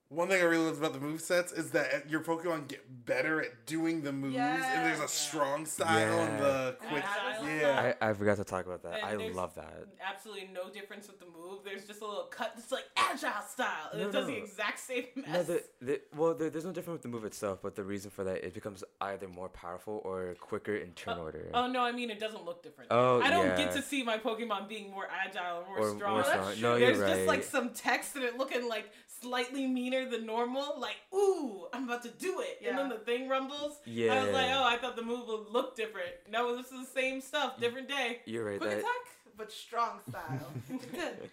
One 0.09 0.29
thing 0.29 0.39
I 0.41 0.45
really 0.45 0.63
love 0.65 0.77
about 0.77 0.93
the 0.93 1.01
move 1.01 1.19
sets 1.19 1.51
is 1.51 1.71
that 1.71 2.09
your 2.09 2.21
Pokemon 2.21 2.69
get 2.69 3.05
better 3.05 3.41
at 3.41 3.65
doing 3.65 4.03
the 4.03 4.13
moves, 4.13 4.37
and 4.37 4.85
there's 4.85 4.99
Yeah. 4.99 5.03
a 5.03 5.07
strong 5.07 5.65
style 5.65 6.19
and 6.19 6.39
the 6.39 6.77
Yeah. 6.81 6.89
quick. 6.89 7.03
Agile 7.03 7.49
Yeah. 7.49 7.93
I, 8.01 8.09
I 8.09 8.13
forgot 8.13 8.37
to 8.37 8.45
talk 8.45 8.65
about 8.65 8.83
that. 8.83 9.03
And 9.03 9.21
I 9.21 9.27
love 9.27 9.55
that. 9.55 9.85
Absolutely 9.99 10.49
no 10.53 10.69
difference 10.69 11.07
with 11.07 11.19
the 11.19 11.25
move. 11.25 11.65
There's 11.65 11.85
just 11.85 12.01
a 12.01 12.05
little 12.07 12.23
cut 12.25 12.53
that's 12.55 12.71
like 12.71 12.85
agile 12.95 13.41
style. 13.49 13.89
And 13.91 14.01
No, 14.01 14.07
it 14.07 14.11
does 14.13 14.27
the 14.27 14.37
exact 14.37 14.79
same 14.79 15.07
mess. 15.15 15.27
No, 15.27 15.43
the, 15.43 15.63
the, 15.81 16.01
well, 16.15 16.33
there, 16.35 16.49
there's 16.49 16.63
no 16.65 16.71
difference 16.71 16.95
with 16.95 17.01
the 17.03 17.09
move 17.09 17.25
itself, 17.25 17.59
but 17.61 17.75
the 17.75 17.83
reason 17.83 18.09
for 18.09 18.23
that 18.23 18.45
it 18.45 18.53
becomes 18.53 18.85
either 19.01 19.27
more 19.27 19.49
powerful 19.49 20.01
or 20.05 20.35
quicker 20.39 20.75
in 20.77 20.91
turn 20.93 21.15
oh, 21.17 21.23
order. 21.23 21.51
Oh 21.53 21.67
no, 21.67 21.81
I 21.81 21.91
mean 21.91 22.09
it 22.11 22.19
doesn't 22.19 22.45
look 22.45 22.63
different. 22.63 22.91
Oh, 22.91 23.19
I 23.21 23.29
don't 23.29 23.47
yeah. 23.47 23.57
get 23.57 23.73
to 23.73 23.81
see 23.81 24.03
my 24.03 24.17
Pokemon 24.17 24.69
being 24.69 24.89
more 24.89 25.07
agile 25.11 25.65
or 25.69 25.79
more 25.79 25.79
Or 25.79 25.95
strong. 25.97 26.11
more 26.13 26.21
That's 26.23 26.29
strong. 26.33 26.53
true. 26.53 26.61
No, 26.61 26.75
you're 26.77 26.87
There's 26.95 26.99
right. 26.99 27.13
just 27.15 27.27
like 27.27 27.43
some 27.43 27.71
text 27.71 28.15
and 28.15 28.23
it 28.23 28.37
looking 28.37 28.69
like 28.69 28.89
slightly 29.21 29.67
meaner 29.67 29.96
than 30.05 30.25
normal. 30.25 30.79
Like, 30.79 30.97
ooh, 31.13 31.67
I'm 31.73 31.85
about 31.85 32.03
to 32.03 32.09
do 32.09 32.41
it. 32.41 32.67
And 32.67 32.77
then 32.77 32.89
the 32.89 32.97
thing 32.97 33.27
rumbles. 33.29 33.77
Yeah. 33.85 34.13
I 34.13 34.23
was 34.23 34.33
like, 34.33 34.47
oh, 34.51 34.63
I 34.63 34.77
thought 34.77 34.95
the 34.95 35.03
move 35.03 35.27
would 35.27 35.47
look 35.49 35.75
different. 35.75 36.11
No, 36.29 36.55
this 36.57 36.71
is 36.71 36.87
the 36.87 36.99
same 36.99 37.21
stuff, 37.21 37.59
different 37.59 37.87
day. 37.87 38.19
You're 38.25 38.45
right. 38.45 38.59
Quick 38.59 38.71
That, 38.71 38.79
attack, 38.79 39.05
but 39.37 39.51
strong 39.51 39.99
style. 40.07 40.51
Good. 40.91 41.29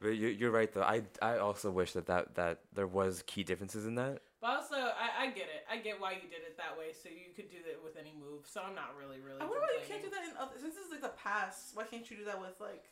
but 0.00 0.08
you're, 0.16 0.30
you're 0.30 0.50
right 0.50 0.72
though. 0.72 0.82
I, 0.82 1.02
I 1.20 1.38
also 1.38 1.70
wish 1.70 1.92
that, 1.92 2.06
that 2.06 2.34
that 2.36 2.60
there 2.74 2.86
was 2.86 3.22
key 3.26 3.44
differences 3.44 3.86
in 3.86 3.94
that. 3.96 4.22
But 4.40 4.50
also, 4.62 4.76
I, 4.76 5.26
I 5.26 5.26
get 5.34 5.50
it. 5.50 5.66
I 5.68 5.78
get 5.78 6.00
why 6.00 6.12
you 6.12 6.30
did 6.30 6.46
it 6.46 6.56
that 6.58 6.78
way, 6.78 6.94
so 6.94 7.08
you 7.08 7.34
could 7.34 7.50
do 7.50 7.58
that 7.66 7.82
with 7.82 7.96
any 7.98 8.14
move. 8.14 8.46
So 8.46 8.62
I'm 8.62 8.74
not 8.74 8.94
really, 8.94 9.18
really. 9.18 9.40
I 9.40 9.44
wonder 9.44 9.58
why 9.66 9.74
you 9.82 9.86
can't 9.86 10.02
do 10.02 10.10
that 10.10 10.22
in 10.22 10.36
other. 10.38 10.54
Since 10.54 10.76
this 10.78 10.86
is 10.86 10.92
like 10.92 11.02
the 11.02 11.18
past, 11.18 11.74
why 11.74 11.82
can't 11.90 12.08
you 12.08 12.16
do 12.18 12.24
that 12.26 12.38
with 12.38 12.54
like? 12.60 12.86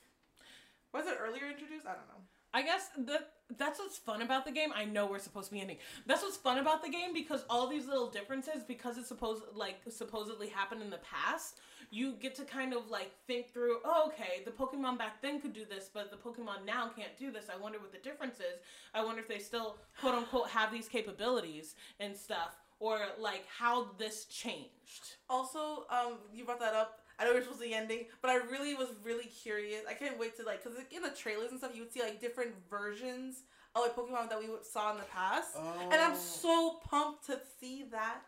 Was 0.93 1.07
it 1.07 1.19
earlier 1.23 1.47
introduced? 1.47 1.87
I 1.87 1.95
don't 1.95 2.11
know. 2.11 2.23
I 2.55 2.63
guess 2.63 2.89
that 2.97 3.33
that's 3.59 3.79
what's 3.79 3.99
fun 3.99 4.23
about 4.23 4.45
the 4.45 4.51
game. 4.51 4.71
I 4.75 4.85
know 4.85 5.07
we're 5.07 5.19
supposed 5.19 5.49
to 5.49 5.55
be 5.55 5.61
ending. 5.61 5.79
That's 6.07 6.23
what's 6.23 6.37
fun 6.37 6.59
about 6.59 6.83
the 6.83 6.91
game 6.91 7.13
because 7.13 7.45
all 7.49 7.69
these 7.69 7.87
little 7.87 8.11
differences, 8.11 8.63
because 8.67 8.99
it's 8.99 9.09
supposed 9.09 9.43
like 9.55 9.77
supposedly 9.89 10.49
happened 10.49 10.83
in 10.83 10.91
the 10.91 10.99
past, 10.99 11.61
you 11.91 12.15
get 12.21 12.35
to 12.37 12.45
kind 12.45 12.73
of 12.73 12.91
like 12.91 13.13
think 13.27 13.53
through. 13.53 13.79
Oh, 13.85 14.09
okay, 14.09 14.43
the 14.45 14.51
Pokemon 14.51 14.99
back 14.99 15.23
then 15.23 15.41
could 15.41 15.53
do 15.53 15.65
this, 15.65 15.91
but 15.93 16.11
the 16.11 16.17
Pokemon 16.17 16.65
now 16.67 16.91
can't 16.97 17.17
do 17.19 17.31
this. 17.31 17.47
I 17.55 17.61
wonder 17.61 17.79
what 17.79 17.93
the 17.93 17.99
difference 17.99 18.37
is. 18.37 18.59
I 18.95 19.05
wonder 19.05 19.21
if 19.21 19.29
they 19.29 19.39
still 19.39 19.79
quote 20.01 20.15
unquote 20.15 20.49
have 20.49 20.73
these 20.73 20.89
capabilities 20.89 21.75
and 22.01 22.17
stuff, 22.17 22.57
or 22.81 22.99
like 23.19 23.45
how 23.59 23.93
this 23.99 24.25
changed. 24.25 25.17
Also, 25.29 25.87
um, 25.91 26.15
you 26.35 26.45
brought 26.45 26.61
that 26.61 26.75
up. 26.75 27.01
I 27.19 27.25
know 27.25 27.33
we're 27.33 27.43
supposed 27.43 27.61
to 27.63 27.67
be 27.67 27.75
ending, 27.75 28.07
but 28.21 28.31
I 28.31 28.37
really 28.37 28.75
was 28.75 28.89
really 29.03 29.25
curious. 29.27 29.83
I 29.89 29.95
can't 29.95 30.19
wait 30.19 30.37
to 30.39 30.45
like, 30.45 30.63
cause 30.63 30.75
like, 30.77 30.93
in 30.93 31.03
the 31.03 31.11
trailers 31.11 31.51
and 31.51 31.59
stuff, 31.59 31.73
you 31.75 31.83
would 31.83 31.93
see 31.93 32.03
like 32.03 32.21
different 32.21 32.53
versions 32.69 33.43
of 33.75 33.83
like 33.83 33.97
Pokemon 33.97 34.29
that 34.31 34.39
we 34.39 34.47
saw 34.63 34.93
in 34.93 34.99
the 34.99 35.05
past, 35.05 35.57
and 35.57 35.95
I'm 35.95 36.13
Oh. 36.13 36.17
so 36.17 36.81
pumped 36.89 37.27
to 37.27 37.41
see 37.61 37.85
that 37.91 38.23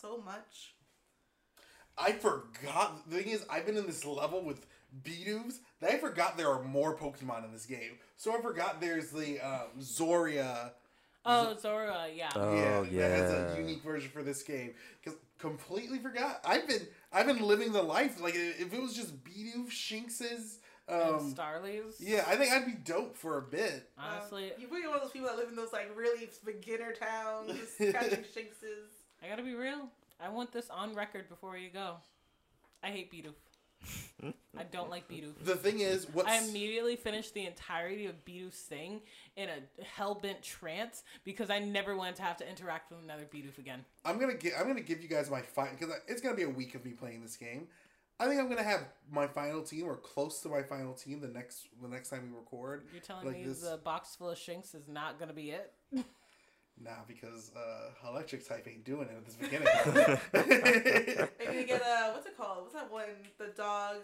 so 0.00 0.18
much. 0.18 0.74
I 1.98 2.12
forgot. 2.12 3.08
The 3.10 3.16
thing 3.18 3.28
is, 3.32 3.44
I've 3.50 3.66
been 3.66 3.76
in 3.76 3.86
this 3.86 4.04
level 4.06 4.42
with 4.42 4.66
Bidoof 5.02 5.58
that 5.80 5.90
I 5.92 5.98
forgot 5.98 6.36
there 6.36 6.48
are 6.48 6.62
more 6.62 6.96
Pokemon 6.96 7.44
in 7.44 7.52
this 7.52 7.66
game. 7.66 7.98
So 8.16 8.36
I 8.36 8.40
forgot 8.40 8.80
there's 8.80 9.10
the 9.10 9.38
um, 9.40 9.68
Zorua. 9.80 10.72
Oh, 11.26 11.54
Zorua, 11.62 12.08
yeah. 12.14 12.30
Oh 12.34 12.82
yeah, 12.90 13.08
that 13.08 13.18
has 13.18 13.54
a 13.54 13.60
unique 13.60 13.82
version 13.82 14.10
for 14.10 14.22
this 14.22 14.42
game. 14.42 14.72
Because 15.02 15.18
completely 15.40 15.98
forgot. 15.98 16.40
I've 16.44 16.66
been 16.68 16.86
I've 17.12 17.26
been 17.26 17.40
living 17.42 17.72
the 17.72 17.82
life. 17.82 18.20
Like 18.20 18.34
if 18.36 18.72
it 18.72 18.80
was 18.80 18.94
just 18.94 19.24
Bidoof, 19.24 19.70
Shinx's, 19.70 20.58
um, 20.88 21.00
and 21.18 21.36
Starlies. 21.36 21.94
yeah, 21.98 22.24
I 22.26 22.36
think 22.36 22.52
I'd 22.52 22.66
be 22.66 22.72
dope 22.72 23.16
for 23.16 23.38
a 23.38 23.42
bit. 23.42 23.88
Honestly, 23.98 24.52
Um, 24.52 24.60
you're 24.60 24.70
one 24.88 24.96
of 24.96 25.02
those 25.02 25.12
people 25.12 25.28
that 25.28 25.36
live 25.36 25.48
in 25.48 25.56
those 25.56 25.72
like 25.72 25.90
really 25.96 26.28
beginner 26.44 26.92
towns, 26.92 27.52
catching 27.78 28.24
shinxes. 28.24 28.90
I 29.22 29.28
gotta 29.28 29.42
be 29.42 29.54
real. 29.54 29.88
I 30.20 30.28
want 30.28 30.52
this 30.52 30.68
on 30.70 30.94
record 30.94 31.28
before 31.28 31.56
you 31.56 31.70
go. 31.70 31.96
I 32.82 32.88
hate 32.88 33.12
Bidoof. 33.12 33.34
I 34.58 34.64
don't 34.64 34.90
like 34.90 35.08
Bidoof. 35.08 35.42
The 35.44 35.56
thing 35.56 35.80
is, 35.80 36.06
what's 36.12 36.28
I 36.28 36.38
immediately 36.38 36.96
finished 36.96 37.32
the 37.34 37.46
entirety 37.46 38.06
of 38.06 38.24
Bidoof's 38.24 38.60
thing 38.60 39.00
in 39.36 39.48
a 39.48 39.84
hell 39.84 40.14
bent 40.14 40.42
trance 40.42 41.02
because 41.24 41.48
I 41.50 41.58
never 41.60 41.96
wanted 41.96 42.16
to 42.16 42.22
have 42.22 42.36
to 42.38 42.48
interact 42.48 42.90
with 42.90 43.00
another 43.02 43.24
Bidoof 43.24 43.58
again. 43.58 43.84
I'm 44.04 44.18
gonna 44.18 44.34
get. 44.34 44.52
I'm 44.58 44.66
gonna 44.66 44.80
give 44.82 45.00
you 45.02 45.08
guys 45.08 45.30
my 45.30 45.40
fight 45.40 45.78
because 45.78 45.94
it's 46.08 46.20
gonna 46.20 46.36
be 46.36 46.42
a 46.42 46.48
week 46.50 46.74
of 46.74 46.84
me 46.84 46.92
playing 46.92 47.22
this 47.22 47.36
game. 47.36 47.68
I 48.18 48.26
think 48.26 48.38
I'm 48.38 48.50
gonna 48.50 48.62
have 48.62 48.84
my 49.10 49.26
final 49.26 49.62
team 49.62 49.86
or 49.86 49.96
close 49.96 50.40
to 50.42 50.50
my 50.50 50.62
final 50.62 50.92
team 50.92 51.20
the 51.20 51.28
next 51.28 51.68
the 51.80 51.88
next 51.88 52.10
time 52.10 52.30
we 52.30 52.36
record. 52.36 52.84
You're 52.92 53.00
telling 53.00 53.26
Like 53.26 53.36
me 53.36 53.44
this- 53.44 53.62
the 53.62 53.78
box 53.78 54.14
full 54.16 54.28
of 54.30 54.36
Shinx 54.38 54.74
is 54.74 54.88
not 54.88 55.18
gonna 55.18 55.32
be 55.32 55.52
it? 55.52 55.72
Nah, 56.82 56.90
because 57.06 57.50
uh, 57.56 58.08
electric 58.08 58.48
type 58.48 58.66
ain't 58.66 58.84
doing 58.84 59.02
it 59.08 59.14
at 59.16 59.24
this 59.26 59.34
beginning. 59.34 59.68
Are 60.34 61.44
you 61.44 61.46
gonna 61.46 61.64
get 61.64 61.82
a 61.82 62.12
what's 62.12 62.26
it 62.26 62.36
called? 62.36 62.62
What's 62.62 62.74
that 62.74 62.90
one? 62.90 63.04
The 63.38 63.48
dog, 63.56 63.96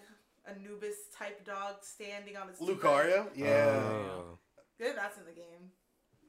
Anubis 0.47 0.97
type 1.16 1.45
dog 1.47 1.77
standing 1.83 2.37
on 2.37 2.49
his. 2.49 2.59
two 2.59 2.66
legs? 2.66 2.81
Lucario, 2.81 3.27
yeah, 3.35 3.47
Oh, 3.49 4.39
Yeah, 4.79 4.93
that's 4.95 5.16
in 5.18 5.24
the 5.24 5.33
game. 5.33 5.70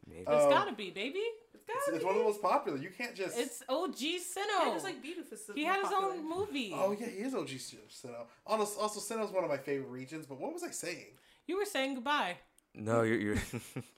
maybe. 0.08 0.26
Uh, 0.26 0.36
It's 0.36 0.46
Um, 0.46 0.50
gotta 0.52 0.72
be, 0.72 0.90
baby. 0.90 1.20
It's 1.54 1.66
gotta 1.66 1.80
it's, 1.88 1.98
it's 1.98 2.06
one 2.06 2.14
of 2.16 2.20
the 2.20 2.26
most 2.26 2.42
popular. 2.42 2.78
You 2.78 2.92
can't 2.98 3.14
just. 3.14 3.38
It's 3.38 3.62
OG 3.68 3.96
Yeah, 4.00 4.20
Sinnoh. 4.20 4.74
just 4.74 4.86
like 4.86 5.04
Bidoof 5.04 5.34
is 5.34 5.42
he 5.54 5.66
had 5.66 5.82
his 5.82 5.90
popular. 5.90 6.14
own 6.14 6.30
movie. 6.30 6.72
Oh 6.74 6.96
yeah, 6.98 7.08
he 7.08 7.18
is 7.24 7.36
OG 7.36 7.50
Sinnoh. 7.50 8.26
Also, 8.46 8.80
also 8.80 9.00
Sinnoh's 9.02 9.34
one 9.34 9.44
of 9.44 9.50
my 9.50 9.58
favorite 9.58 9.90
regions. 9.90 10.26
But 10.26 10.40
what 10.40 10.54
was 10.54 10.64
I 10.64 10.70
saying? 10.72 11.18
You 11.46 11.58
were 11.58 11.66
saying 11.66 11.96
goodbye. 11.96 12.38
no, 12.74 13.02
you're 13.02 13.20
you're 13.20 13.38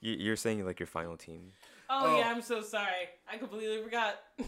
you're 0.00 0.36
saying 0.36 0.64
like 0.66 0.80
your 0.80 0.88
final 0.88 1.16
team. 1.16 1.52
Oh, 1.92 2.14
Oh. 2.14 2.18
yeah, 2.18 2.30
I'm 2.30 2.40
so 2.40 2.62
sorry. 2.62 3.08
I 3.30 3.36
completely 3.36 3.82
forgot. 3.82 4.22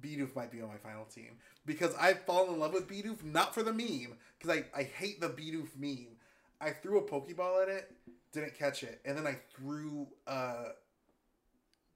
Bidoof 0.00 0.34
might 0.34 0.50
be 0.50 0.62
on 0.62 0.68
my 0.68 0.78
final 0.78 1.04
team 1.04 1.36
because 1.66 1.94
I've 2.00 2.20
fallen 2.24 2.54
in 2.54 2.58
love 2.60 2.72
with 2.72 2.88
Bidoof 2.88 3.22
not 3.22 3.52
for 3.54 3.62
the 3.62 3.72
meme 3.72 4.16
because 4.38 4.56
I, 4.58 4.64
I 4.78 4.82
hate 4.84 5.20
the 5.20 5.28
Bidoof 5.28 5.76
meme. 5.78 6.16
I 6.60 6.70
threw 6.70 6.98
a 6.98 7.02
Pokeball 7.02 7.62
at 7.62 7.68
it, 7.68 7.92
didn't 8.32 8.54
catch 8.58 8.82
it, 8.82 9.00
and 9.04 9.16
then 9.16 9.26
I 9.26 9.36
threw 9.54 10.06
uh, 10.26 10.68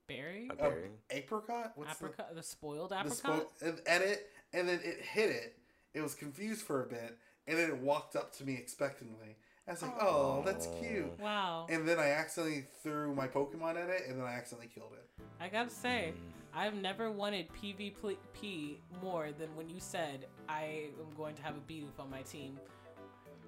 Barry? 0.07 0.49
A 0.51 0.53
a 0.53 0.57
berry. 0.57 0.91
apricot. 1.11 1.73
What's 1.77 1.97
the- 1.97 2.07
Apricot, 2.07 2.35
the, 2.35 2.43
spoiled 2.43 2.91
the 2.91 2.97
apricot? 3.01 3.59
spo- 3.59 3.67
and- 3.69 3.81
at 3.87 4.03
it, 4.03 4.31
and 4.53 4.69
then 4.69 4.81
it 4.85 5.01
hit 5.01 5.31
it. 5.31 5.57
It 5.95 6.03
was 6.03 6.15
confused 6.15 6.63
for 6.63 6.83
a 6.83 6.87
bit, 6.87 7.17
and 7.47 7.59
then 7.59 7.71
it 7.71 7.79
walked 7.79 8.17
up 8.17 8.35
to 8.37 8.45
me 8.45 8.55
expectantly. 8.55 9.37
I 9.67 9.71
was 9.71 9.83
like, 9.83 9.95
"Oh, 10.01 10.43
that's 10.45 10.69
cute." 10.81 11.19
wow. 11.19 11.67
And 11.71 11.89
then 11.89 11.99
I 11.99 12.11
accidentally 12.11 12.67
threw 12.83 13.15
my 13.15 13.27
Pokemon 13.27 13.83
at 13.83 13.89
it, 13.89 14.03
and 14.09 14.19
then 14.19 14.27
I 14.27 14.35
accidentally 14.35 14.71
killed 14.75 14.93
it. 14.93 15.25
I 15.41 15.49
gotta 15.49 15.71
say, 15.71 16.13
mm. 16.15 16.35
I've 16.57 16.75
never 16.75 17.11
wanted 17.11 17.49
PvP 17.53 18.77
more 19.03 19.33
than 19.33 19.49
when 19.57 19.69
you 19.69 19.81
said 19.81 20.27
I 20.49 20.91
am 21.01 21.17
going 21.17 21.35
to 21.35 21.43
have 21.43 21.57
a 21.57 21.73
Bidoof 21.73 21.99
on 21.99 22.11
my 22.11 22.23
team. 22.23 22.59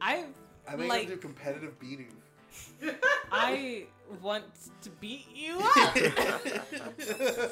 I 0.01 0.25
I 0.69 0.77
think 0.77 0.89
like 0.89 1.03
I'm 1.03 1.15
do 1.15 1.17
competitive 1.17 1.79
Bidoof. 1.79 2.13
I 3.33 3.85
want 4.23 4.45
to 4.83 4.91
beat 4.91 5.27
you 5.35 5.59
up. 5.77 5.97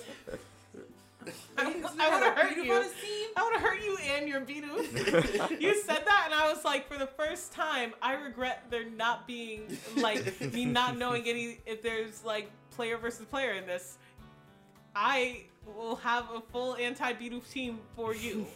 I, 1.59 1.73
He's 1.73 1.83
want 1.83 1.99
gonna 1.99 2.25
have 2.25 2.37
hurt 2.37 2.57
you. 2.57 2.73
on 2.73 2.83
his 2.83 2.93
team. 2.93 3.29
I 3.37 3.43
want 3.43 3.55
to 3.55 3.61
hurt 3.61 3.83
you 3.83 3.97
and 4.15 4.29
your 4.29 4.41
Bidoof. 4.41 5.61
you 5.61 5.75
said 5.83 6.03
that, 6.05 6.23
and 6.27 6.35
I 6.35 6.53
was 6.53 6.65
like, 6.65 6.89
for 6.89 6.99
the 6.99 7.07
first 7.07 7.53
time, 7.53 7.95
I 8.03 8.15
regret 8.15 8.65
there 8.71 8.89
not 8.89 9.27
being 9.27 9.77
like 9.97 10.41
me 10.53 10.65
not 10.65 10.99
knowing 10.99 11.27
any 11.27 11.59
if 11.67 11.83
there's 11.83 12.25
like 12.25 12.51
player 12.71 12.99
versus 12.99 13.27
player 13.27 13.53
in 13.53 13.67
this. 13.67 13.99
I 14.95 15.43
will 15.77 15.97
have 15.97 16.31
a 16.35 16.41
full 16.41 16.77
anti 16.77 17.13
Bidoof 17.15 17.51
team 17.51 17.79
for 17.97 18.15
you. 18.15 18.47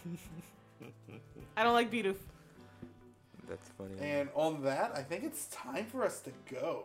I 1.57 1.63
don't 1.63 1.73
like 1.73 1.91
Bidoof. 1.91 2.15
That's 3.49 3.69
funny. 3.77 3.95
And 3.99 4.29
on 4.35 4.63
that, 4.63 4.91
I 4.95 5.01
think 5.01 5.23
it's 5.23 5.47
time 5.47 5.85
for 5.85 6.05
us 6.05 6.21
to 6.21 6.31
go. 6.53 6.83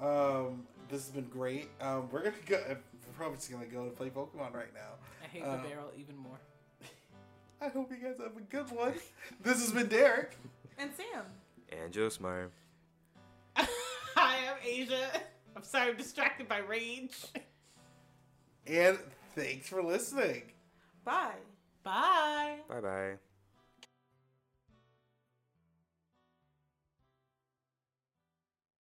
Um, 0.00 0.64
this 0.88 1.06
has 1.06 1.10
been 1.10 1.28
great. 1.28 1.68
Um, 1.80 2.08
we're 2.10 2.24
gonna 2.24 2.34
go. 2.46 2.76
We're 3.12 3.16
probably 3.18 3.36
just 3.38 3.50
gonna 3.50 3.66
go 3.66 3.82
and 3.82 3.94
play 3.96 4.08
Pokemon 4.10 4.54
right 4.54 4.72
now. 4.74 4.94
I 5.22 5.26
hate 5.28 5.42
Uh, 5.42 5.56
the 5.56 5.68
barrel 5.68 5.90
even 5.96 6.16
more. 6.16 6.38
I 7.60 7.68
hope 7.68 7.90
you 7.90 7.98
guys 7.98 8.16
have 8.18 8.36
a 8.36 8.40
good 8.40 8.70
one. 8.70 8.94
this 9.42 9.60
has 9.60 9.70
been 9.72 9.88
Derek. 9.88 10.36
And 10.78 10.90
Sam. 10.94 11.24
and 11.70 11.92
Joe 11.92 12.08
Smire. 12.08 12.48
Hi, 13.56 14.48
I'm 14.48 14.56
Asia. 14.64 15.10
I'm 15.54 15.62
sorry, 15.62 15.90
I'm 15.90 15.96
distracted 15.96 16.48
by 16.48 16.58
rage. 16.58 17.16
And 18.66 18.98
thanks 19.34 19.68
for 19.68 19.82
listening. 19.82 20.42
Bye. 21.04 21.34
Bye. 21.84 22.56
Bye 22.68 22.80
bye. 22.80 23.31